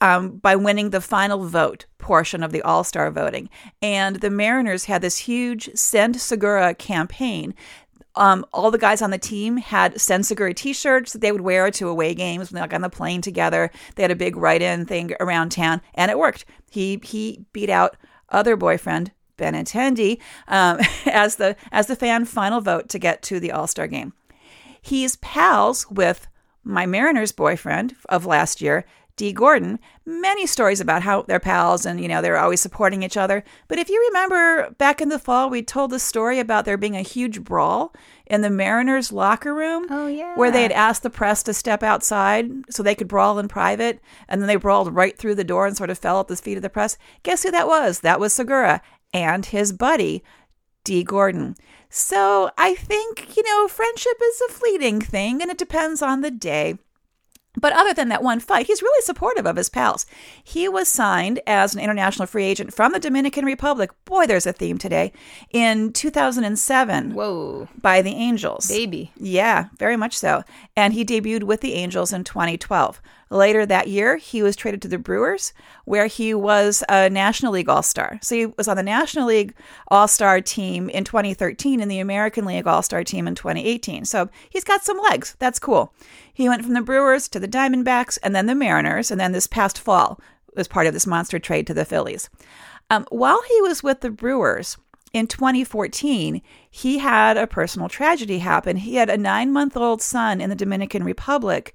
um, 0.00 0.36
by 0.38 0.56
winning 0.56 0.90
the 0.90 1.00
final 1.00 1.46
vote 1.46 1.86
portion 1.98 2.42
of 2.42 2.52
the 2.52 2.62
All 2.62 2.84
Star 2.84 3.10
voting. 3.10 3.48
And 3.80 4.16
the 4.16 4.30
Mariners 4.30 4.84
had 4.84 5.02
this 5.02 5.18
huge 5.18 5.70
Send 5.74 6.20
Segura 6.20 6.74
campaign. 6.74 7.54
Um, 8.16 8.44
all 8.52 8.70
the 8.70 8.78
guys 8.78 9.02
on 9.02 9.10
the 9.10 9.18
team 9.18 9.56
had 9.58 10.00
Send 10.00 10.26
Segura 10.26 10.52
t 10.52 10.72
shirts 10.72 11.12
that 11.12 11.20
they 11.20 11.32
would 11.32 11.42
wear 11.42 11.70
to 11.70 11.88
away 11.88 12.14
games 12.14 12.50
when 12.50 12.60
they 12.60 12.66
got 12.66 12.74
on 12.74 12.80
the 12.82 12.90
plane 12.90 13.22
together. 13.22 13.70
They 13.94 14.02
had 14.02 14.10
a 14.10 14.16
big 14.16 14.36
write 14.36 14.62
in 14.62 14.84
thing 14.84 15.14
around 15.20 15.50
town, 15.50 15.80
and 15.94 16.10
it 16.10 16.18
worked. 16.18 16.44
He, 16.70 17.00
he 17.02 17.44
beat 17.52 17.70
out 17.70 17.96
other 18.28 18.56
boyfriend. 18.56 19.12
Benintendi 19.40 20.20
um, 20.48 20.78
as 21.06 21.36
the 21.36 21.56
as 21.72 21.86
the 21.86 21.96
fan 21.96 22.26
final 22.26 22.60
vote 22.60 22.90
to 22.90 22.98
get 22.98 23.22
to 23.22 23.40
the 23.40 23.50
All 23.50 23.66
Star 23.66 23.86
game. 23.86 24.12
He's 24.82 25.16
pals 25.16 25.90
with 25.90 26.28
my 26.62 26.86
Mariners 26.86 27.32
boyfriend 27.32 27.96
of 28.08 28.26
last 28.26 28.60
year, 28.60 28.84
Dee 29.20 29.34
Gordon. 29.34 29.78
Many 30.06 30.46
stories 30.46 30.80
about 30.80 31.02
how 31.02 31.20
they're 31.20 31.38
pals 31.38 31.84
and, 31.84 32.00
you 32.00 32.08
know, 32.08 32.22
they're 32.22 32.38
always 32.38 32.62
supporting 32.62 33.02
each 33.02 33.18
other. 33.18 33.44
But 33.68 33.78
if 33.78 33.90
you 33.90 34.02
remember 34.08 34.70
back 34.78 35.02
in 35.02 35.10
the 35.10 35.18
fall, 35.18 35.50
we 35.50 35.60
told 35.60 35.90
the 35.90 35.98
story 35.98 36.38
about 36.38 36.64
there 36.64 36.78
being 36.78 36.96
a 36.96 37.02
huge 37.02 37.44
brawl 37.44 37.94
in 38.24 38.40
the 38.40 38.48
Mariners 38.48 39.12
locker 39.12 39.54
room. 39.54 39.84
Oh, 39.90 40.06
yeah. 40.06 40.34
Where 40.36 40.50
they 40.50 40.62
had 40.62 40.72
asked 40.72 41.02
the 41.02 41.10
press 41.10 41.42
to 41.42 41.52
step 41.52 41.82
outside 41.82 42.50
so 42.70 42.82
they 42.82 42.94
could 42.94 43.08
brawl 43.08 43.38
in 43.38 43.46
private. 43.46 44.00
And 44.26 44.40
then 44.40 44.48
they 44.48 44.56
brawled 44.56 44.94
right 44.94 45.18
through 45.18 45.34
the 45.34 45.44
door 45.44 45.66
and 45.66 45.76
sort 45.76 45.90
of 45.90 45.98
fell 45.98 46.18
at 46.20 46.28
the 46.28 46.36
feet 46.36 46.56
of 46.56 46.62
the 46.62 46.70
press. 46.70 46.96
Guess 47.22 47.42
who 47.42 47.50
that 47.50 47.66
was? 47.68 48.00
That 48.00 48.20
was 48.20 48.32
Segura 48.32 48.80
and 49.12 49.44
his 49.44 49.70
buddy, 49.70 50.24
D. 50.82 51.04
Gordon. 51.04 51.56
So 51.90 52.52
I 52.56 52.74
think, 52.74 53.36
you 53.36 53.42
know, 53.42 53.68
friendship 53.68 54.16
is 54.22 54.42
a 54.48 54.52
fleeting 54.54 55.02
thing 55.02 55.42
and 55.42 55.50
it 55.50 55.58
depends 55.58 56.00
on 56.00 56.22
the 56.22 56.30
day. 56.30 56.78
But 57.56 57.72
other 57.72 57.92
than 57.92 58.08
that 58.10 58.22
one 58.22 58.38
fight, 58.38 58.66
he's 58.66 58.82
really 58.82 59.02
supportive 59.02 59.44
of 59.44 59.56
his 59.56 59.68
pals. 59.68 60.06
He 60.42 60.68
was 60.68 60.88
signed 60.88 61.40
as 61.46 61.74
an 61.74 61.80
international 61.80 62.26
free 62.26 62.44
agent 62.44 62.72
from 62.72 62.92
the 62.92 63.00
Dominican 63.00 63.44
Republic. 63.44 63.90
Boy, 64.04 64.26
there's 64.26 64.46
a 64.46 64.52
theme 64.52 64.78
today. 64.78 65.12
In 65.50 65.92
2007 65.92 67.12
Whoa, 67.12 67.68
by 67.80 68.02
the 68.02 68.14
Angels. 68.14 68.68
baby. 68.68 69.12
Yeah, 69.16 69.66
very 69.78 69.96
much 69.96 70.16
so. 70.16 70.44
And 70.76 70.94
he 70.94 71.04
debuted 71.04 71.42
with 71.42 71.60
the 71.60 71.74
Angels 71.74 72.12
in 72.12 72.22
2012. 72.22 73.02
Later 73.32 73.64
that 73.64 73.86
year, 73.86 74.16
he 74.16 74.42
was 74.42 74.56
traded 74.56 74.82
to 74.82 74.88
the 74.88 74.98
Brewers, 74.98 75.52
where 75.84 76.08
he 76.08 76.34
was 76.34 76.82
a 76.88 77.08
National 77.08 77.52
League 77.52 77.68
All 77.68 77.82
Star. 77.82 78.18
So 78.22 78.34
he 78.34 78.46
was 78.46 78.66
on 78.66 78.76
the 78.76 78.82
National 78.82 79.28
League 79.28 79.54
All 79.86 80.08
Star 80.08 80.40
team 80.40 80.90
in 80.90 81.04
2013 81.04 81.80
and 81.80 81.88
the 81.88 82.00
American 82.00 82.44
League 82.44 82.66
All 82.66 82.82
Star 82.82 83.04
team 83.04 83.28
in 83.28 83.36
2018. 83.36 84.04
So 84.04 84.28
he's 84.50 84.64
got 84.64 84.82
some 84.82 84.98
legs. 84.98 85.36
That's 85.38 85.60
cool. 85.60 85.94
He 86.32 86.48
went 86.48 86.64
from 86.64 86.74
the 86.74 86.82
Brewers 86.82 87.28
to 87.28 87.38
the 87.38 87.46
Diamondbacks 87.46 88.18
and 88.20 88.34
then 88.34 88.46
the 88.46 88.54
Mariners, 88.56 89.12
and 89.12 89.20
then 89.20 89.30
this 89.30 89.46
past 89.46 89.78
fall 89.78 90.20
was 90.56 90.66
part 90.66 90.88
of 90.88 90.92
this 90.92 91.06
monster 91.06 91.38
trade 91.38 91.68
to 91.68 91.74
the 91.74 91.84
Phillies. 91.84 92.28
Um, 92.90 93.06
while 93.10 93.42
he 93.46 93.60
was 93.60 93.84
with 93.84 94.00
the 94.00 94.10
Brewers, 94.10 94.76
in 95.12 95.26
2014, 95.26 96.40
he 96.68 96.98
had 96.98 97.36
a 97.36 97.46
personal 97.46 97.88
tragedy 97.88 98.38
happen. 98.38 98.76
He 98.76 98.96
had 98.96 99.10
a 99.10 99.16
nine 99.16 99.52
month 99.52 99.76
old 99.76 100.02
son 100.02 100.40
in 100.40 100.50
the 100.50 100.56
Dominican 100.56 101.04
Republic 101.04 101.74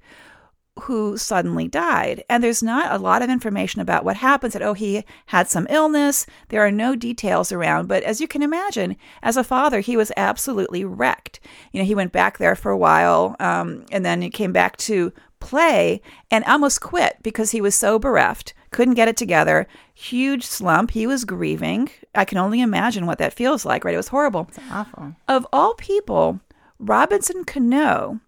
who 0.80 1.16
suddenly 1.16 1.68
died. 1.68 2.22
And 2.28 2.42
there's 2.42 2.62
not 2.62 2.92
a 2.92 2.98
lot 2.98 3.22
of 3.22 3.30
information 3.30 3.80
about 3.80 4.04
what 4.04 4.16
happened. 4.16 4.52
That, 4.52 4.62
oh, 4.62 4.74
he 4.74 5.04
had 5.26 5.48
some 5.48 5.66
illness. 5.70 6.26
There 6.48 6.64
are 6.64 6.70
no 6.70 6.94
details 6.94 7.50
around. 7.50 7.88
But 7.88 8.02
as 8.02 8.20
you 8.20 8.28
can 8.28 8.42
imagine, 8.42 8.96
as 9.22 9.36
a 9.36 9.44
father, 9.44 9.80
he 9.80 9.96
was 9.96 10.12
absolutely 10.16 10.84
wrecked. 10.84 11.40
You 11.72 11.80
know, 11.80 11.86
he 11.86 11.94
went 11.94 12.12
back 12.12 12.38
there 12.38 12.54
for 12.54 12.70
a 12.70 12.78
while 12.78 13.36
um, 13.40 13.86
and 13.90 14.04
then 14.04 14.22
he 14.22 14.30
came 14.30 14.52
back 14.52 14.76
to 14.78 15.12
play 15.40 16.00
and 16.30 16.44
almost 16.44 16.80
quit 16.80 17.16
because 17.22 17.50
he 17.50 17.60
was 17.60 17.74
so 17.74 17.98
bereft, 17.98 18.54
couldn't 18.70 18.94
get 18.94 19.08
it 19.08 19.16
together. 19.16 19.66
Huge 19.94 20.44
slump. 20.44 20.90
He 20.90 21.06
was 21.06 21.24
grieving. 21.24 21.88
I 22.14 22.24
can 22.24 22.38
only 22.38 22.60
imagine 22.60 23.06
what 23.06 23.18
that 23.18 23.32
feels 23.32 23.64
like, 23.64 23.84
right? 23.84 23.94
It 23.94 23.98
was 23.98 24.08
horrible. 24.08 24.46
It's 24.48 24.58
awful. 24.70 25.14
Of 25.28 25.46
all 25.52 25.74
people, 25.74 26.40
Robinson 26.78 27.44
Cano, 27.44 28.20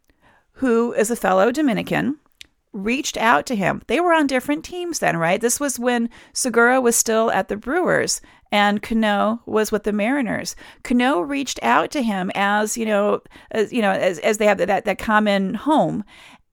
who 0.52 0.92
is 0.92 1.10
a 1.10 1.16
fellow 1.16 1.50
Dominican, 1.50 2.18
reached 2.72 3.16
out 3.16 3.46
to 3.46 3.56
him. 3.56 3.82
They 3.86 4.00
were 4.00 4.12
on 4.12 4.26
different 4.26 4.64
teams 4.64 4.98
then, 4.98 5.16
right? 5.16 5.40
This 5.40 5.58
was 5.58 5.78
when 5.78 6.10
Segura 6.32 6.80
was 6.80 6.96
still 6.96 7.30
at 7.30 7.48
the 7.48 7.56
Brewers 7.56 8.20
and 8.50 8.82
Cano 8.82 9.40
was 9.46 9.70
with 9.70 9.84
the 9.84 9.92
Mariners. 9.92 10.56
Cano 10.82 11.20
reached 11.20 11.58
out 11.62 11.90
to 11.92 12.02
him 12.02 12.30
as, 12.34 12.76
you 12.76 12.86
know, 12.86 13.20
as, 13.50 13.72
you 13.72 13.82
know, 13.82 13.90
as, 13.90 14.18
as 14.20 14.38
they 14.38 14.46
have 14.46 14.58
that, 14.58 14.84
that 14.84 14.98
common 14.98 15.54
home 15.54 16.04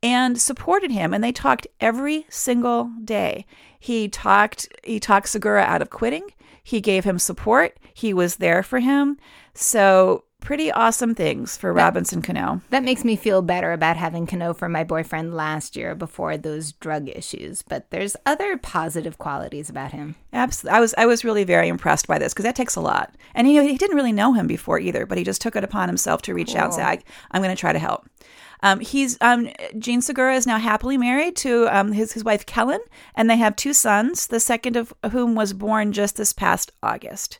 and 0.03 0.39
supported 0.39 0.91
him 0.91 1.13
and 1.13 1.23
they 1.23 1.31
talked 1.31 1.67
every 1.79 2.25
single 2.29 2.91
day. 3.03 3.45
He 3.79 4.07
talked 4.07 4.67
he 4.83 4.99
talked 4.99 5.29
Segura 5.29 5.61
out 5.61 5.81
of 5.81 5.89
quitting. 5.89 6.29
He 6.63 6.81
gave 6.81 7.03
him 7.03 7.19
support. 7.19 7.77
He 7.93 8.13
was 8.13 8.37
there 8.37 8.63
for 8.63 8.79
him. 8.79 9.17
So 9.53 10.24
pretty 10.45 10.71
awesome 10.71 11.15
things 11.15 11.57
for 11.57 11.73
Robinson 11.73 12.21
Cano. 12.21 12.61
That 12.69 12.83
makes 12.83 13.03
me 13.03 13.15
feel 13.15 13.41
better 13.41 13.73
about 13.73 13.97
having 13.97 14.27
Cano 14.27 14.53
for 14.53 14.69
my 14.69 14.83
boyfriend 14.83 15.33
last 15.33 15.75
year 15.75 15.95
before 15.95 16.37
those 16.37 16.71
drug 16.71 17.09
issues. 17.09 17.63
But 17.63 17.89
there's 17.89 18.15
other 18.27 18.55
positive 18.55 19.17
qualities 19.17 19.69
about 19.71 19.91
him. 19.91 20.15
Absolutely, 20.31 20.77
I 20.77 20.79
was 20.79 20.93
I 20.99 21.05
was 21.07 21.25
really 21.25 21.43
very 21.43 21.67
impressed 21.67 22.07
by 22.07 22.19
this 22.19 22.31
because 22.31 22.43
that 22.43 22.55
takes 22.55 22.75
a 22.75 22.81
lot. 22.81 23.15
And 23.33 23.49
you 23.49 23.61
know, 23.61 23.67
he 23.67 23.75
didn't 23.75 23.97
really 23.97 24.11
know 24.11 24.33
him 24.33 24.45
before 24.45 24.79
either, 24.79 25.07
but 25.07 25.17
he 25.17 25.23
just 25.23 25.41
took 25.41 25.55
it 25.55 25.63
upon 25.63 25.89
himself 25.89 26.21
to 26.23 26.33
reach 26.33 26.49
cool. 26.49 26.57
out 26.57 26.65
and 26.65 26.73
say, 26.75 26.83
I, 26.83 26.99
"I'm 27.31 27.41
going 27.41 27.55
to 27.55 27.59
try 27.59 27.73
to 27.73 27.79
help." 27.79 28.07
Um, 28.61 28.79
he's 28.79 29.17
um, 29.21 29.49
Jean 29.79 30.01
Segura 30.01 30.35
is 30.35 30.47
now 30.47 30.59
happily 30.59 30.97
married 30.97 31.35
to 31.37 31.67
um, 31.75 31.91
his 31.91 32.13
his 32.13 32.23
wife 32.23 32.45
Kellen, 32.45 32.81
and 33.15 33.29
they 33.29 33.37
have 33.37 33.55
two 33.55 33.73
sons. 33.73 34.27
The 34.27 34.39
second 34.39 34.77
of 34.77 34.93
whom 35.11 35.33
was 35.33 35.53
born 35.53 35.91
just 35.91 36.17
this 36.17 36.33
past 36.33 36.71
August. 36.83 37.39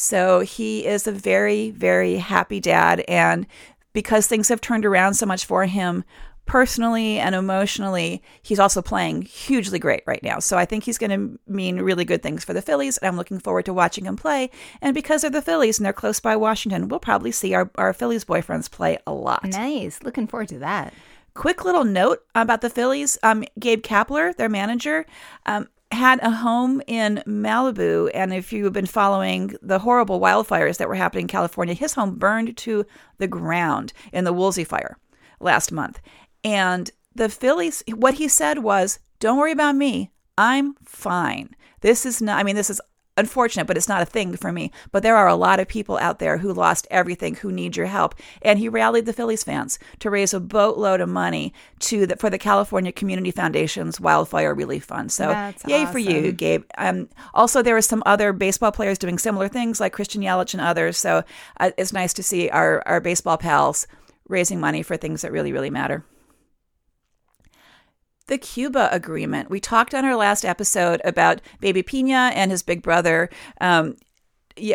So 0.00 0.40
he 0.40 0.86
is 0.86 1.08
a 1.08 1.12
very, 1.12 1.70
very 1.70 2.18
happy 2.18 2.60
dad. 2.60 3.04
And 3.08 3.48
because 3.92 4.28
things 4.28 4.48
have 4.48 4.60
turned 4.60 4.86
around 4.86 5.14
so 5.14 5.26
much 5.26 5.44
for 5.44 5.64
him 5.64 6.04
personally 6.46 7.18
and 7.18 7.34
emotionally, 7.34 8.22
he's 8.40 8.60
also 8.60 8.80
playing 8.80 9.22
hugely 9.22 9.80
great 9.80 10.04
right 10.06 10.22
now. 10.22 10.38
So 10.38 10.56
I 10.56 10.66
think 10.66 10.84
he's 10.84 10.98
going 10.98 11.10
to 11.10 11.40
mean 11.52 11.80
really 11.80 12.04
good 12.04 12.22
things 12.22 12.44
for 12.44 12.52
the 12.52 12.62
Phillies. 12.62 12.96
And 12.98 13.08
I'm 13.08 13.16
looking 13.16 13.40
forward 13.40 13.64
to 13.64 13.74
watching 13.74 14.04
him 14.04 14.14
play. 14.14 14.50
And 14.80 14.94
because 14.94 15.22
they're 15.22 15.32
the 15.32 15.42
Phillies 15.42 15.80
and 15.80 15.84
they're 15.84 15.92
close 15.92 16.20
by 16.20 16.36
Washington, 16.36 16.86
we'll 16.86 17.00
probably 17.00 17.32
see 17.32 17.52
our, 17.54 17.68
our 17.74 17.92
Phillies 17.92 18.24
boyfriends 18.24 18.70
play 18.70 18.98
a 19.04 19.12
lot. 19.12 19.46
Nice. 19.46 20.00
Looking 20.04 20.28
forward 20.28 20.48
to 20.50 20.60
that. 20.60 20.94
Quick 21.34 21.64
little 21.64 21.84
note 21.84 22.24
about 22.36 22.60
the 22.60 22.70
Phillies. 22.70 23.18
Um, 23.24 23.42
Gabe 23.58 23.82
Kapler, 23.82 24.34
their 24.36 24.48
manager, 24.48 25.06
um, 25.44 25.68
had 25.90 26.20
a 26.20 26.30
home 26.30 26.82
in 26.86 27.22
Malibu. 27.26 28.10
And 28.14 28.32
if 28.32 28.52
you've 28.52 28.72
been 28.72 28.86
following 28.86 29.54
the 29.62 29.80
horrible 29.80 30.20
wildfires 30.20 30.76
that 30.78 30.88
were 30.88 30.94
happening 30.94 31.22
in 31.22 31.28
California, 31.28 31.74
his 31.74 31.94
home 31.94 32.16
burned 32.16 32.56
to 32.58 32.84
the 33.18 33.28
ground 33.28 33.92
in 34.12 34.24
the 34.24 34.32
Woolsey 34.32 34.64
fire 34.64 34.98
last 35.40 35.72
month. 35.72 36.00
And 36.44 36.90
the 37.14 37.28
Phillies, 37.28 37.82
what 37.94 38.14
he 38.14 38.28
said 38.28 38.58
was, 38.58 38.98
Don't 39.18 39.38
worry 39.38 39.52
about 39.52 39.76
me. 39.76 40.10
I'm 40.36 40.74
fine. 40.84 41.56
This 41.80 42.06
is 42.06 42.22
not, 42.22 42.38
I 42.38 42.42
mean, 42.42 42.56
this 42.56 42.70
is 42.70 42.80
unfortunate, 43.18 43.66
but 43.66 43.76
it's 43.76 43.88
not 43.88 44.02
a 44.02 44.06
thing 44.06 44.36
for 44.36 44.52
me. 44.52 44.70
But 44.92 45.02
there 45.02 45.16
are 45.16 45.28
a 45.28 45.34
lot 45.34 45.60
of 45.60 45.68
people 45.68 45.98
out 45.98 46.18
there 46.18 46.38
who 46.38 46.52
lost 46.52 46.86
everything 46.90 47.34
who 47.36 47.52
need 47.52 47.76
your 47.76 47.86
help. 47.86 48.14
And 48.42 48.58
he 48.58 48.68
rallied 48.68 49.06
the 49.06 49.12
Phillies 49.12 49.44
fans 49.44 49.78
to 49.98 50.10
raise 50.10 50.32
a 50.32 50.40
boatload 50.40 51.00
of 51.00 51.08
money 51.08 51.52
to 51.80 52.06
the, 52.06 52.16
for 52.16 52.30
the 52.30 52.38
California 52.38 52.92
Community 52.92 53.30
Foundation's 53.30 54.00
Wildfire 54.00 54.54
Relief 54.54 54.84
Fund. 54.84 55.12
So 55.12 55.28
That's 55.28 55.64
yay 55.66 55.82
awesome. 55.82 55.92
for 55.92 55.98
you, 55.98 56.32
Gabe. 56.32 56.64
Um, 56.78 57.08
also, 57.34 57.62
there 57.62 57.76
are 57.76 57.82
some 57.82 58.02
other 58.06 58.32
baseball 58.32 58.72
players 58.72 58.98
doing 58.98 59.18
similar 59.18 59.48
things 59.48 59.80
like 59.80 59.92
Christian 59.92 60.22
Yelich 60.22 60.54
and 60.54 60.60
others. 60.60 60.96
So 60.96 61.24
uh, 61.58 61.70
it's 61.76 61.92
nice 61.92 62.12
to 62.14 62.22
see 62.22 62.48
our, 62.50 62.82
our 62.86 63.00
baseball 63.00 63.36
pals 63.36 63.86
raising 64.28 64.60
money 64.60 64.82
for 64.82 64.96
things 64.96 65.22
that 65.22 65.32
really, 65.32 65.52
really 65.52 65.70
matter 65.70 66.04
the 68.28 68.38
Cuba 68.38 68.88
agreement. 68.92 69.50
We 69.50 69.60
talked 69.60 69.94
on 69.94 70.04
our 70.04 70.16
last 70.16 70.44
episode 70.44 71.00
about 71.04 71.40
Baby 71.60 71.82
Pina 71.82 72.30
and 72.34 72.50
his 72.50 72.62
big 72.62 72.82
brother, 72.82 73.28
um, 73.60 73.96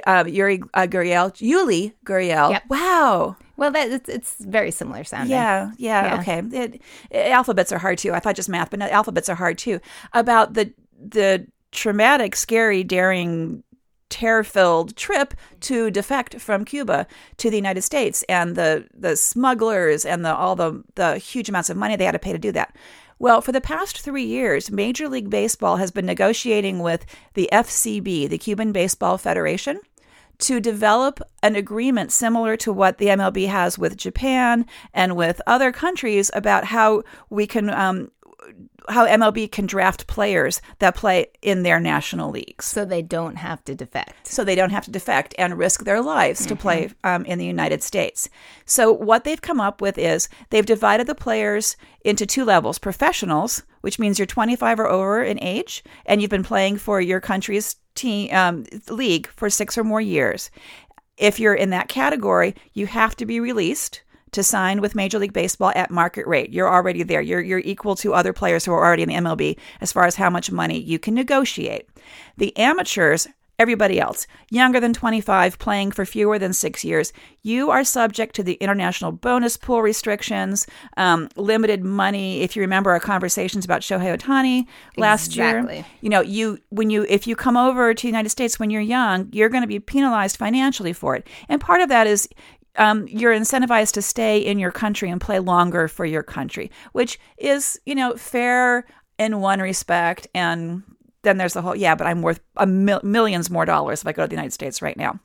uh, 0.06 0.26
Yuri 0.28 0.62
uh, 0.74 0.88
Gurriel, 0.88 1.32
Yuli 1.38 1.94
Gurriel. 2.06 2.52
Yep. 2.52 2.64
Wow. 2.70 3.38
Well, 3.56 3.72
that 3.72 3.90
it's, 3.90 4.10
it's, 4.10 4.36
very 4.40 4.72
similar 4.72 5.04
sounding. 5.04 5.32
Yeah, 5.32 5.72
yeah, 5.78 6.06
yeah. 6.06 6.22
okay. 6.22 6.58
It, 6.58 6.82
it, 7.12 7.32
alphabets 7.32 7.72
are 7.72 7.78
hard 7.78 8.00
too. 8.00 8.14
I 8.14 8.20
thought 8.20 8.36
just 8.36 8.50
math, 8.50 8.72
but 8.72 8.80
no, 8.80 8.88
alphabets 8.88 9.30
are 9.30 9.36
hard 9.36 9.58
too. 9.58 9.80
About 10.14 10.54
the 10.54 10.74
the 11.00 11.46
traumatic, 11.72 12.36
scary, 12.36 12.84
daring 12.84 13.64
terror-filled 14.10 14.96
trip 14.96 15.34
to 15.60 15.90
defect 15.90 16.40
from 16.40 16.64
Cuba 16.64 17.08
to 17.38 17.50
the 17.50 17.56
United 17.56 17.82
States 17.82 18.24
and 18.30 18.56
the 18.56 18.88
the 18.94 19.16
smugglers 19.16 20.06
and 20.06 20.24
the 20.24 20.36
all 20.36 20.56
the 20.56 20.84
the 20.96 21.18
huge 21.18 21.50
amounts 21.50 21.70
of 21.70 21.78
money 21.78 21.96
they 21.96 22.06
had 22.06 22.12
to 22.12 22.20
pay 22.20 22.32
to 22.32 22.38
do 22.40 22.52
that. 22.52 22.76
Well, 23.20 23.42
for 23.42 23.52
the 23.52 23.62
past 23.62 24.00
three 24.00 24.24
years, 24.24 24.72
Major 24.72 25.08
League 25.08 25.30
Baseball 25.30 25.78
has 25.78 25.92
been 25.92 26.06
negotiating 26.06 26.80
with 26.80 27.06
the 27.34 27.50
FCB, 27.52 28.30
the 28.30 28.38
Cuban 28.38 28.72
Baseball 28.72 29.18
Federation, 29.18 29.80
to 30.40 30.60
develop 30.60 31.22
an 31.42 31.56
agreement 31.56 32.12
similar 32.12 32.58
to 32.58 32.74
what 32.74 32.98
the 32.98 33.08
MLB 33.08 33.48
has 33.48 33.78
with 33.78 33.96
Japan 33.96 34.66
and 34.94 35.16
with 35.16 35.42
other 35.48 35.72
countries 35.72 36.32
about 36.34 36.66
how 36.66 37.04
we 37.30 37.48
can 37.48 37.70
um, 37.70 38.12
how 38.90 39.08
MLB 39.08 39.52
can 39.52 39.66
draft 39.66 40.08
players 40.08 40.62
that 40.80 40.96
play 40.96 41.28
in 41.42 41.64
their 41.64 41.80
national 41.80 42.32
leagues. 42.32 42.66
So 42.66 42.86
they 42.86 43.02
don't 43.02 43.38
have 43.38 43.64
to 43.66 43.76
defect. 43.76 44.28
So 44.28 44.44
they 44.44 44.56
don't 44.56 44.72
have 44.72 44.86
to 44.86 44.92
defect 44.92 45.34
and 45.38 45.58
risk 45.58 45.84
their 45.84 46.02
lives 46.02 46.42
mm-hmm. 46.42 46.50
to 46.50 46.56
play 46.56 46.86
mm-hmm. 46.86 47.08
um, 47.08 47.26
in 47.26 47.40
the 47.40 47.46
United 47.46 47.82
States. 47.82 48.30
So 48.66 48.92
what 48.92 49.24
they've 49.24 49.42
come 49.42 49.62
up 49.62 49.82
with 49.82 49.98
is 49.98 50.30
they've 50.50 50.66
divided 50.66 51.08
the 51.08 51.16
players 51.16 51.78
into 52.04 52.26
two 52.26 52.46
levels 52.46 52.80
professionals, 52.80 53.64
which 53.82 54.00
means 54.00 54.20
you're 54.20 54.26
25 54.26 54.80
or 54.80 54.88
over 54.88 55.24
in 55.24 55.42
age 55.42 55.84
and 56.06 56.22
you've 56.22 56.32
been 56.32 56.44
playing 56.44 56.78
for 56.78 57.00
your 57.00 57.20
country's 57.20 57.78
team 57.96 58.34
um, 58.34 58.66
league 58.90 59.28
for 59.28 59.50
six 59.50 59.78
or 59.78 59.84
more 59.84 60.02
years. 60.02 60.50
If 61.18 61.40
you're 61.40 61.54
in 61.54 61.70
that 61.70 61.90
category, 61.90 62.56
you 62.74 62.88
have 62.88 63.16
to 63.18 63.26
be 63.26 63.40
released 63.40 64.02
to 64.34 64.44
sign 64.44 64.82
with 64.82 64.96
Major 64.96 65.20
League 65.20 65.34
Baseball 65.34 65.72
at 65.76 65.92
market 65.92 66.28
rate. 66.28 66.52
You're 66.52 66.72
already 66.72 67.04
there. 67.04 67.22
You're, 67.22 67.42
you're 67.42 67.60
equal 67.60 67.96
to 67.98 68.14
other 68.14 68.34
players 68.34 68.66
who 68.66 68.74
are 68.74 68.84
already 68.84 69.04
in 69.04 69.10
the 69.10 69.16
MLB 69.16 69.58
as 69.82 69.92
far 69.92 70.06
as 70.06 70.16
how 70.16 70.30
much 70.30 70.52
money 70.52 70.80
you 70.80 71.00
can 71.00 71.14
negotiate. 71.14 71.90
The 72.38 72.56
amateurs, 72.58 73.28
everybody 73.60 74.00
else, 74.00 74.26
younger 74.50 74.80
than 74.80 74.94
25, 74.94 75.60
playing 75.60 75.92
for 75.92 76.06
fewer 76.06 76.40
than 76.40 76.54
six 76.54 76.84
years, 76.84 77.14
you 77.44 77.70
are 77.70 77.84
subject 77.84 78.36
to 78.36 78.44
the 78.44 78.54
international 78.56 79.12
bonus 79.12 79.58
pool 79.58 79.82
restrictions, 79.82 80.66
um, 80.98 81.30
limited 81.36 81.84
money. 81.84 82.42
If 82.42 82.56
you 82.56 82.62
remember 82.62 82.92
our 82.92 83.00
conversations 83.00 83.64
about 83.64 83.82
Shohei 83.82 84.18
Ohtani 84.18 84.66
last 84.98 85.28
exactly. 85.28 85.76
year, 85.76 85.86
you 86.02 86.10
know, 86.10 86.22
you 86.22 86.60
when 86.70 86.90
you 86.90 87.06
if 87.08 87.28
you 87.28 87.36
come 87.36 87.56
over 87.56 87.94
to 87.94 88.02
the 88.02 88.08
United 88.08 88.30
States 88.30 88.60
when 88.60 88.70
you're 88.70 88.82
young, 88.82 89.30
you're 89.32 89.50
going 89.50 89.64
to 89.64 89.68
be 89.68 89.80
penalized 89.80 90.38
financially 90.38 90.94
for 90.94 91.16
it. 91.16 91.28
And 91.48 91.62
part 91.62 91.82
of 91.82 91.90
that 91.90 92.08
is 92.08 92.28
um, 92.78 93.08
you're 93.08 93.34
incentivized 93.34 93.94
to 93.94 94.02
stay 94.02 94.40
in 94.40 94.60
your 94.60 94.72
country 94.72 95.10
and 95.10 95.22
play 95.22 95.40
longer 95.40 95.88
for 95.88 96.06
your 96.06 96.24
country, 96.24 96.72
which 96.92 97.20
is, 97.38 97.80
you 97.86 97.96
know, 97.96 98.16
fair 98.16 98.86
in 99.20 99.40
one 99.40 99.60
respect. 99.60 100.28
And 100.34 100.84
then 101.22 101.38
there's 101.38 101.54
the 101.54 101.62
whole, 101.62 101.76
yeah, 101.76 101.96
but 101.96 102.08
I'm 102.08 102.22
worth 102.22 102.40
a 102.58 102.66
mil- 102.66 103.02
millions 103.04 103.50
more 103.50 103.66
dollars 103.66 104.02
if 104.02 104.08
I 104.08 104.12
go 104.12 104.24
to 104.24 104.28
the 104.28 104.36
United 104.36 104.54
States 104.54 104.82
right 104.82 104.98
now. 104.98 105.20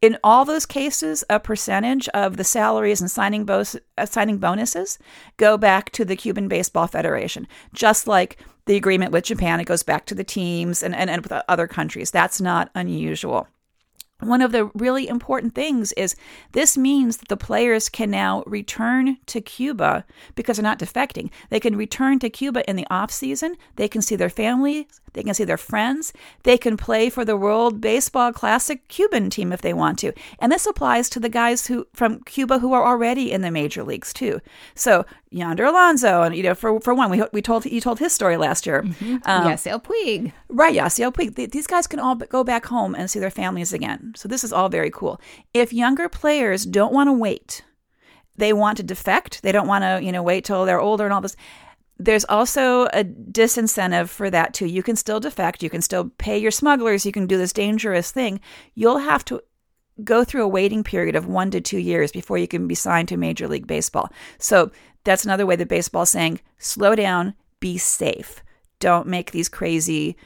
In 0.00 0.18
all 0.22 0.44
those 0.44 0.66
cases, 0.66 1.24
a 1.28 1.40
percentage 1.40 2.08
of 2.10 2.36
the 2.36 2.44
salaries 2.44 3.00
and 3.00 3.10
signing, 3.10 3.44
bo- 3.44 3.64
uh, 3.98 4.06
signing 4.06 4.38
bonuses 4.38 4.98
go 5.36 5.56
back 5.56 5.90
to 5.92 6.04
the 6.04 6.16
Cuban 6.16 6.46
Baseball 6.46 6.86
Federation, 6.86 7.48
just 7.72 8.06
like 8.06 8.38
the 8.66 8.76
agreement 8.76 9.10
with 9.10 9.24
Japan. 9.24 9.60
It 9.60 9.66
goes 9.66 9.82
back 9.82 10.06
to 10.06 10.14
the 10.14 10.22
teams 10.22 10.82
and, 10.82 10.94
and, 10.94 11.10
and 11.10 11.22
with 11.22 11.32
other 11.48 11.66
countries. 11.66 12.10
That's 12.10 12.40
not 12.40 12.70
unusual 12.74 13.48
one 14.20 14.42
of 14.42 14.52
the 14.52 14.66
really 14.74 15.08
important 15.08 15.54
things 15.54 15.92
is 15.92 16.14
this 16.52 16.78
means 16.78 17.18
that 17.18 17.28
the 17.28 17.36
players 17.36 17.88
can 17.88 18.10
now 18.10 18.42
return 18.46 19.18
to 19.26 19.40
Cuba 19.40 20.04
because 20.34 20.56
they're 20.56 20.62
not 20.62 20.78
defecting. 20.78 21.30
They 21.50 21.60
can 21.60 21.76
return 21.76 22.18
to 22.20 22.30
Cuba 22.30 22.68
in 22.68 22.76
the 22.76 22.86
off 22.90 23.10
season. 23.10 23.56
They 23.76 23.88
can 23.88 24.02
see 24.02 24.16
their 24.16 24.30
families. 24.30 25.00
They 25.14 25.22
can 25.22 25.34
see 25.34 25.44
their 25.44 25.56
friends. 25.56 26.12
They 26.42 26.58
can 26.58 26.76
play 26.76 27.08
for 27.08 27.24
the 27.24 27.36
World 27.36 27.80
Baseball 27.80 28.32
Classic 28.32 28.86
Cuban 28.88 29.30
team 29.30 29.52
if 29.52 29.62
they 29.62 29.72
want 29.72 29.98
to. 30.00 30.12
And 30.38 30.52
this 30.52 30.66
applies 30.66 31.08
to 31.10 31.20
the 31.20 31.28
guys 31.28 31.66
who 31.66 31.86
from 31.94 32.22
Cuba 32.24 32.58
who 32.58 32.72
are 32.72 32.84
already 32.84 33.32
in 33.32 33.40
the 33.40 33.50
major 33.50 33.82
leagues 33.82 34.12
too. 34.12 34.40
So 34.74 35.06
Yonder 35.30 35.64
Alonso, 35.64 36.22
and 36.22 36.36
you 36.36 36.42
know, 36.42 36.54
for 36.54 36.80
for 36.80 36.94
one, 36.94 37.10
we 37.10 37.22
we 37.32 37.42
told 37.42 37.64
you 37.64 37.80
told 37.80 37.98
his 37.98 38.12
story 38.12 38.36
last 38.36 38.66
year. 38.66 38.82
Mm-hmm. 38.82 39.16
Um, 39.24 39.46
Yasiel 39.46 39.82
Puig, 39.82 40.32
right? 40.48 40.76
Yasiel 40.76 41.12
Puig. 41.12 41.50
These 41.50 41.66
guys 41.66 41.86
can 41.86 41.98
all 41.98 42.14
go 42.14 42.44
back 42.44 42.66
home 42.66 42.94
and 42.94 43.10
see 43.10 43.18
their 43.18 43.30
families 43.30 43.72
again. 43.72 44.12
So 44.16 44.28
this 44.28 44.44
is 44.44 44.52
all 44.52 44.68
very 44.68 44.90
cool. 44.90 45.20
If 45.52 45.72
younger 45.72 46.08
players 46.08 46.64
don't 46.64 46.92
want 46.92 47.08
to 47.08 47.12
wait, 47.12 47.62
they 48.36 48.52
want 48.52 48.76
to 48.76 48.82
defect. 48.82 49.42
They 49.42 49.52
don't 49.52 49.66
want 49.66 49.82
to 49.82 50.00
you 50.04 50.12
know 50.12 50.22
wait 50.22 50.44
till 50.44 50.64
they're 50.64 50.80
older 50.80 51.04
and 51.04 51.12
all 51.12 51.20
this. 51.20 51.36
There's 51.98 52.24
also 52.24 52.86
a 52.86 53.04
disincentive 53.04 54.08
for 54.08 54.30
that 54.30 54.52
too. 54.52 54.66
You 54.66 54.82
can 54.82 54.96
still 54.96 55.20
defect. 55.20 55.62
You 55.62 55.70
can 55.70 55.82
still 55.82 56.10
pay 56.18 56.36
your 56.38 56.50
smugglers. 56.50 57.06
You 57.06 57.12
can 57.12 57.26
do 57.26 57.38
this 57.38 57.52
dangerous 57.52 58.10
thing. 58.10 58.40
You'll 58.74 58.98
have 58.98 59.24
to 59.26 59.40
go 60.02 60.24
through 60.24 60.42
a 60.42 60.48
waiting 60.48 60.82
period 60.82 61.14
of 61.14 61.26
one 61.26 61.52
to 61.52 61.60
two 61.60 61.78
years 61.78 62.10
before 62.10 62.36
you 62.36 62.48
can 62.48 62.66
be 62.66 62.74
signed 62.74 63.08
to 63.08 63.16
Major 63.16 63.46
League 63.46 63.68
Baseball. 63.68 64.10
So 64.38 64.72
that's 65.04 65.24
another 65.24 65.46
way 65.46 65.54
that 65.56 65.68
baseball 65.68 66.02
is 66.02 66.10
saying, 66.10 66.40
slow 66.58 66.96
down, 66.96 67.34
be 67.60 67.78
safe. 67.78 68.42
Don't 68.80 69.06
make 69.06 69.30
these 69.30 69.48
crazy 69.48 70.16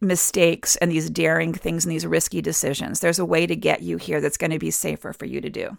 mistakes 0.00 0.76
and 0.76 0.90
these 0.92 1.10
daring 1.10 1.52
things 1.54 1.84
and 1.84 1.90
these 1.90 2.06
risky 2.06 2.40
decisions. 2.40 3.00
There's 3.00 3.18
a 3.18 3.24
way 3.24 3.46
to 3.46 3.56
get 3.56 3.82
you 3.82 3.96
here 3.96 4.20
that's 4.20 4.36
going 4.36 4.52
to 4.52 4.58
be 4.58 4.70
safer 4.70 5.12
for 5.12 5.24
you 5.24 5.40
to 5.40 5.50
do. 5.50 5.76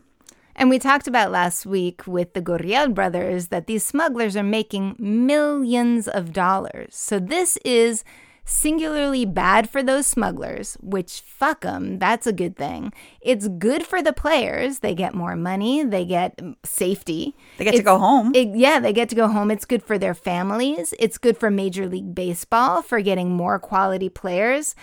And 0.60 0.70
we 0.72 0.80
talked 0.80 1.08
about 1.08 1.32
last 1.32 1.66
week 1.68 2.08
with 2.08 2.34
the 2.34 2.41
Gurriel 2.41 2.93
brothers 2.93 3.49
that 3.49 3.68
these 3.68 3.84
smugglers 3.84 4.36
are 4.36 4.43
making 4.43 4.95
millions 4.97 6.08
of 6.08 6.34
dollars. 6.34 6.95
So 6.95 7.20
this 7.20 7.58
is 7.64 8.03
singularly 8.43 9.26
bad 9.26 9.70
for 9.70 9.84
those 9.84 10.08
smugglers, 10.08 10.76
which 10.82 11.20
fuck 11.22 11.62
them, 11.62 11.99
that's 11.99 12.26
a 12.26 12.32
good 12.34 12.55
thing. 12.55 12.93
It's 13.22 13.49
good 13.49 13.86
for 13.86 14.01
the 14.01 14.14
players. 14.14 14.80
They 14.80 14.95
get 14.95 15.14
more 15.14 15.36
money, 15.36 15.84
they 15.84 16.05
get 16.05 16.39
safety. 16.64 17.36
They 17.58 17.66
get 17.66 17.74
It's- 17.76 17.82
to 17.82 17.84
go 17.84 17.99
home. 17.99 18.32
it- 18.34 18.55
yeah, 18.55 18.80
they 18.80 18.93
get 18.93 19.10
to 19.10 19.16
go 19.16 19.28
home. 19.28 19.51
It's 19.51 19.66
good 19.66 19.84
for 19.84 19.97
their 19.97 20.14
families. 20.16 20.93
It's 20.97 21.18
good 21.18 21.38
for 21.38 21.51
Major 21.51 21.88
League 21.88 22.16
Baseball 22.16 22.82
for 22.82 23.01
getting 23.01 23.32
more 23.32 23.60
quality 23.60 24.08
players. 24.10 24.76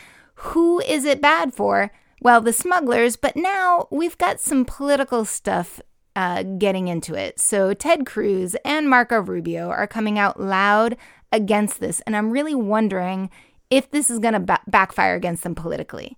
Who 0.53 0.81
is 0.81 1.05
it 1.07 1.23
bad 1.23 1.55
for? 1.55 1.91
Well, 2.25 2.41
the 2.41 2.55
smugglers, 2.55 3.17
but 3.17 3.37
now 3.37 3.87
we've 3.91 4.17
got 4.17 4.41
some 4.41 4.65
political 4.65 5.27
stuff 5.27 5.79
uh, 6.17 6.43
getting 6.43 6.89
into 6.89 7.15
it. 7.15 7.39
So 7.39 7.75
Ted 7.75 8.07
Cruz 8.07 8.57
and 8.65 8.89
Marco 8.89 9.21
Rubio 9.21 9.69
are 9.69 9.87
coming 9.87 10.19
out 10.19 10.41
loud 10.41 10.97
against 11.31 11.81
this. 11.81 12.01
And 12.07 12.17
I'm 12.17 12.31
really 12.31 12.55
wondering 12.55 13.29
if 13.69 13.91
this 13.91 14.09
is 14.09 14.21
going 14.21 14.33
to 14.33 14.41
ba- 14.41 14.63
backfire 14.67 15.15
against 15.15 15.43
them 15.43 15.55
politically 15.55 16.17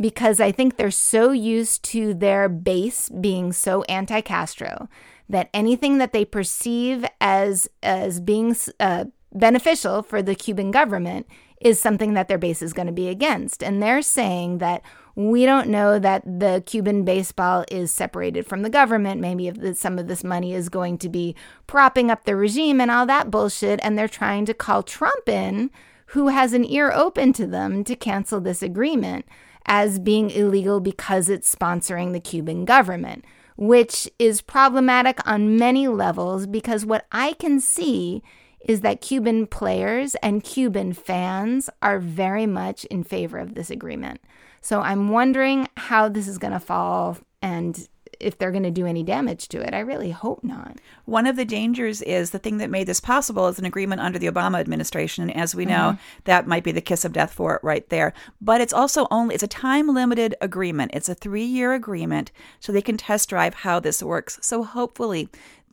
because 0.00 0.38
I 0.38 0.52
think 0.52 0.76
they're 0.76 0.92
so 0.92 1.32
used 1.32 1.82
to 1.86 2.14
their 2.14 2.48
base 2.48 3.08
being 3.08 3.52
so 3.52 3.82
anti-Castro 3.84 4.88
that 5.28 5.50
anything 5.52 5.98
that 5.98 6.12
they 6.12 6.24
perceive 6.24 7.04
as 7.20 7.68
as 7.82 8.20
being 8.20 8.54
uh, 8.78 9.06
beneficial 9.32 10.02
for 10.04 10.22
the 10.22 10.36
Cuban 10.36 10.70
government 10.70 11.26
is 11.60 11.80
something 11.80 12.14
that 12.14 12.28
their 12.28 12.38
base 12.38 12.62
is 12.62 12.72
going 12.72 12.86
to 12.86 12.92
be 12.92 13.08
against. 13.08 13.62
And 13.62 13.82
they're 13.82 14.02
saying 14.02 14.58
that 14.58 14.82
we 15.18 15.44
don't 15.44 15.66
know 15.66 15.98
that 15.98 16.22
the 16.24 16.62
Cuban 16.64 17.04
baseball 17.04 17.64
is 17.72 17.90
separated 17.90 18.46
from 18.46 18.62
the 18.62 18.70
government. 18.70 19.20
Maybe 19.20 19.48
if 19.48 19.76
some 19.76 19.98
of 19.98 20.06
this 20.06 20.22
money 20.22 20.54
is 20.54 20.68
going 20.68 20.96
to 20.98 21.08
be 21.08 21.34
propping 21.66 22.08
up 22.08 22.22
the 22.22 22.36
regime 22.36 22.80
and 22.80 22.88
all 22.88 23.04
that 23.06 23.28
bullshit. 23.28 23.80
And 23.82 23.98
they're 23.98 24.06
trying 24.06 24.46
to 24.46 24.54
call 24.54 24.84
Trump 24.84 25.28
in, 25.28 25.72
who 26.06 26.28
has 26.28 26.52
an 26.52 26.64
ear 26.64 26.92
open 26.94 27.32
to 27.32 27.48
them, 27.48 27.82
to 27.82 27.96
cancel 27.96 28.40
this 28.40 28.62
agreement 28.62 29.26
as 29.66 29.98
being 29.98 30.30
illegal 30.30 30.78
because 30.78 31.28
it's 31.28 31.52
sponsoring 31.52 32.12
the 32.12 32.20
Cuban 32.20 32.64
government, 32.64 33.24
which 33.56 34.08
is 34.20 34.40
problematic 34.40 35.18
on 35.26 35.56
many 35.56 35.88
levels 35.88 36.46
because 36.46 36.86
what 36.86 37.06
I 37.10 37.32
can 37.32 37.58
see 37.58 38.22
is 38.60 38.82
that 38.82 39.00
Cuban 39.00 39.48
players 39.48 40.14
and 40.22 40.44
Cuban 40.44 40.92
fans 40.92 41.68
are 41.82 41.98
very 41.98 42.46
much 42.46 42.84
in 42.84 43.02
favor 43.02 43.38
of 43.38 43.56
this 43.56 43.68
agreement. 43.68 44.20
So 44.68 44.82
I'm 44.82 45.08
wondering 45.08 45.66
how 45.78 46.10
this 46.10 46.28
is 46.28 46.36
going 46.36 46.52
to 46.52 46.60
fall 46.60 47.16
and 47.40 47.88
if 48.20 48.36
they're 48.36 48.50
going 48.50 48.64
to 48.64 48.70
do 48.70 48.84
any 48.84 49.02
damage 49.02 49.48
to 49.48 49.62
it. 49.62 49.72
I 49.72 49.78
really 49.78 50.10
hope 50.10 50.44
not. 50.44 50.76
One 51.06 51.26
of 51.26 51.36
the 51.36 51.46
dangers 51.46 52.02
is 52.02 52.32
the 52.32 52.38
thing 52.38 52.58
that 52.58 52.68
made 52.68 52.86
this 52.86 53.00
possible 53.00 53.46
is 53.46 53.58
an 53.58 53.64
agreement 53.64 54.02
under 54.02 54.18
the 54.18 54.26
Obama 54.26 54.60
administration. 54.60 55.30
And 55.30 55.34
as 55.34 55.54
we 55.54 55.64
know, 55.64 55.92
mm-hmm. 55.92 56.20
that 56.24 56.46
might 56.46 56.64
be 56.64 56.72
the 56.72 56.82
kiss 56.82 57.06
of 57.06 57.14
death 57.14 57.32
for 57.32 57.54
it 57.56 57.64
right 57.64 57.88
there. 57.88 58.12
But 58.42 58.60
it's 58.60 58.74
also 58.74 59.06
only 59.10 59.34
it's 59.34 59.42
a 59.42 59.48
time 59.48 59.88
limited 59.88 60.34
agreement. 60.42 60.90
It's 60.92 61.08
a 61.08 61.14
three 61.14 61.46
year 61.46 61.72
agreement, 61.72 62.30
so 62.60 62.70
they 62.70 62.82
can 62.82 62.98
test 62.98 63.30
drive 63.30 63.54
how 63.54 63.80
this 63.80 64.02
works. 64.02 64.38
So 64.42 64.64
hopefully, 64.64 65.30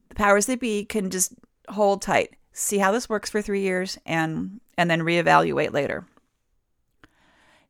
the 0.07 0.15
powers 0.15 0.45
that 0.45 0.61
be 0.61 0.85
can 0.85 1.09
just 1.09 1.33
hold 1.67 2.01
tight, 2.01 2.37
see 2.53 2.77
how 2.77 2.93
this 2.93 3.09
works 3.09 3.29
for 3.29 3.41
three 3.41 3.61
years, 3.61 3.97
and 4.05 4.61
and 4.77 4.89
then 4.89 5.01
reevaluate 5.01 5.73
later. 5.73 6.05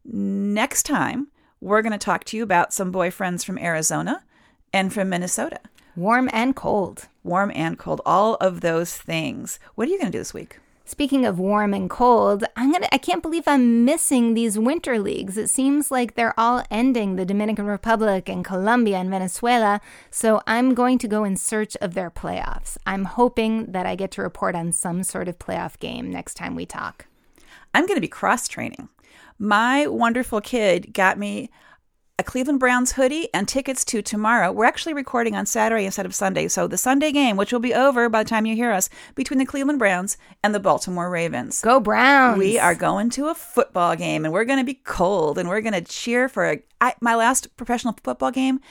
Next 0.08 0.84
time, 0.84 1.28
we're 1.60 1.82
going 1.82 1.91
to 1.91 1.97
talk 1.97 2.26
to 2.26 2.38
you 2.38 2.43
about 2.43 2.74
some 2.74 2.93
boyfriends 2.93 3.43
from 3.43 3.58
Arizona 3.58 4.24
and 4.72 4.93
from 4.93 5.10
Minnesota 5.10 5.60
Warm 5.95 6.30
and 6.32 6.56
cold. 6.56 7.08
warm 7.24 7.51
and 7.56 7.80
cold, 7.80 8.01
all 8.06 8.36
of 8.36 8.62
those 8.62 8.95
things. 8.95 9.60
What 9.74 9.88
are 9.88 9.91
you 9.91 9.97
going 9.97 10.12
to 10.12 10.16
do 10.16 10.20
this 10.20 10.34
week? 10.34 10.60
Speaking 10.88 11.26
of 11.26 11.39
warm 11.39 11.74
and 11.74 11.89
cold, 11.89 12.43
I'm 12.56 12.72
gonna 12.72 12.88
I 12.91 12.99
can't 12.99 13.24
believe 13.24 13.47
I'm 13.47 13.84
missing 13.86 14.36
these 14.36 14.60
winter 14.60 14.99
leagues. 14.99 15.36
It 15.36 15.49
seems 15.49 15.89
like 15.89 16.14
they're 16.14 16.39
all 16.39 16.64
ending 16.70 17.16
the 17.16 17.26
Dominican 17.26 17.66
Republic 17.66 18.30
and 18.30 18.45
Colombia 18.45 18.97
and 18.97 19.10
Venezuela, 19.10 19.82
so 20.12 20.43
I'm 20.45 20.76
going 20.76 20.99
to 20.99 21.08
go 21.08 21.24
in 21.24 21.38
search 21.38 21.76
of 21.78 21.95
their 21.95 22.12
playoffs. 22.12 22.78
I'm 22.86 23.06
hoping 23.06 23.72
that 23.72 23.88
I 23.88 23.95
get 23.95 24.12
to 24.12 24.22
report 24.22 24.53
on 24.53 24.72
some 24.72 25.01
sort 25.01 25.28
of 25.28 25.39
playoff 25.39 25.80
game 25.80 26.12
next 26.12 26.36
time 26.36 26.53
we 26.53 26.68
talk. 26.68 27.08
I'm 27.74 27.88
going 27.88 27.97
to 27.97 28.01
be 28.01 28.08
cross 28.08 28.47
training. 28.47 28.89
My 29.38 29.88
wonderful 29.88 30.39
kid 30.39 30.93
got 30.93 31.19
me 31.19 31.49
a 32.17 32.23
Cleveland 32.23 32.61
Browns 32.61 32.93
hoodie 32.93 33.27
and 33.33 33.45
tickets 33.45 33.83
to 33.86 34.01
tomorrow. 34.01 34.49
We're 34.49 34.63
actually 34.63 34.93
recording 34.93 35.36
on 35.36 35.45
Saturday 35.45 35.83
instead 35.83 36.05
of 36.05 36.15
Sunday. 36.15 36.47
So 36.47 36.65
the 36.65 36.77
Sunday 36.77 37.11
game, 37.11 37.36
which 37.36 37.51
will 37.51 37.59
be 37.59 37.73
over 37.73 38.07
by 38.07 38.23
the 38.23 38.29
time 38.29 38.45
you 38.45 38.55
hear 38.55 38.71
us, 38.71 38.89
between 39.15 39.38
the 39.38 39.45
Cleveland 39.45 39.79
Browns 39.79 40.17
and 40.41 40.55
the 40.55 40.61
Baltimore 40.61 41.09
Ravens. 41.09 41.61
Go 41.61 41.81
Browns! 41.81 42.38
We 42.38 42.57
are 42.57 42.75
going 42.75 43.09
to 43.11 43.27
a 43.27 43.36
football 43.36 43.97
game 43.97 44.23
and 44.23 44.33
we're 44.33 44.45
going 44.45 44.59
to 44.59 44.65
be 44.65 44.75
cold 44.75 45.38
and 45.38 45.49
we're 45.49 45.59
going 45.59 45.73
to 45.73 45.81
cheer 45.81 46.29
for 46.29 46.49
a. 46.49 46.63
I, 46.79 46.95
my 47.01 47.15
last 47.15 47.57
professional 47.57 47.97
football 48.01 48.31
game 48.31 48.61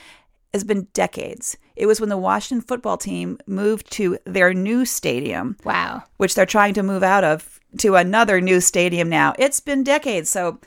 has 0.54 0.64
been 0.64 0.88
decades. 0.94 1.58
It 1.76 1.84
was 1.84 2.00
when 2.00 2.08
the 2.08 2.16
Washington 2.16 2.66
football 2.66 2.96
team 2.96 3.38
moved 3.46 3.90
to 3.92 4.16
their 4.24 4.54
new 4.54 4.86
stadium, 4.86 5.58
wow. 5.64 6.04
which 6.16 6.34
they're 6.34 6.46
trying 6.46 6.72
to 6.74 6.82
move 6.82 7.02
out 7.02 7.24
of 7.24 7.60
to 7.78 7.96
another 7.96 8.40
new 8.40 8.60
stadium 8.60 9.08
now. 9.08 9.34
It's 9.38 9.60
been 9.60 9.82
decades. 9.82 10.30
So 10.30 10.58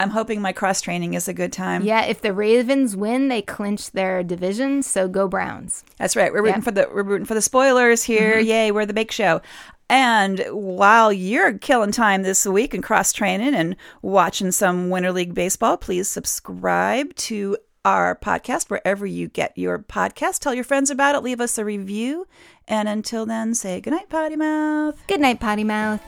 I'm 0.00 0.10
hoping 0.10 0.40
my 0.42 0.52
cross 0.52 0.80
training 0.80 1.14
is 1.14 1.28
a 1.28 1.32
good 1.32 1.52
time. 1.52 1.82
Yeah, 1.84 2.04
if 2.04 2.20
the 2.20 2.32
Ravens 2.32 2.96
win, 2.96 3.28
they 3.28 3.42
clinch 3.42 3.92
their 3.92 4.22
division. 4.22 4.82
So 4.82 5.06
go 5.08 5.28
Browns. 5.28 5.84
That's 5.98 6.16
right. 6.16 6.32
We're 6.32 6.40
rooting 6.42 6.56
Yeah. 6.56 6.64
for 6.64 6.70
the 6.72 6.88
we're 6.92 7.02
rooting 7.04 7.26
for 7.26 7.34
the 7.34 7.42
spoilers 7.42 8.02
here. 8.02 8.36
Mm-hmm. 8.36 8.46
Yay, 8.48 8.70
we're 8.72 8.86
the 8.86 8.92
big 8.94 9.12
show. 9.12 9.40
And 9.90 10.44
while 10.50 11.12
you're 11.12 11.58
killing 11.58 11.92
time 11.92 12.22
this 12.22 12.46
week 12.46 12.72
and 12.74 12.82
cross 12.82 13.12
training 13.12 13.54
and 13.54 13.76
watching 14.02 14.50
some 14.50 14.88
Winter 14.90 15.12
League 15.12 15.34
baseball, 15.34 15.76
please 15.76 16.08
subscribe 16.08 17.14
to 17.16 17.58
our 17.84 18.16
podcast 18.16 18.70
wherever 18.70 19.04
you 19.04 19.28
get 19.28 19.56
your 19.56 19.78
podcast. 19.78 20.38
Tell 20.38 20.54
your 20.54 20.64
friends 20.64 20.90
about 20.90 21.14
it. 21.14 21.22
Leave 21.22 21.40
us 21.40 21.58
a 21.58 21.64
review. 21.66 22.26
And 22.66 22.88
until 22.88 23.26
then, 23.26 23.54
say 23.54 23.78
goodnight, 23.82 24.08
Potty 24.08 24.36
Mouth. 24.36 24.98
Good 25.06 25.20
night, 25.20 25.38
Potty 25.38 25.64
Mouth. 25.64 26.00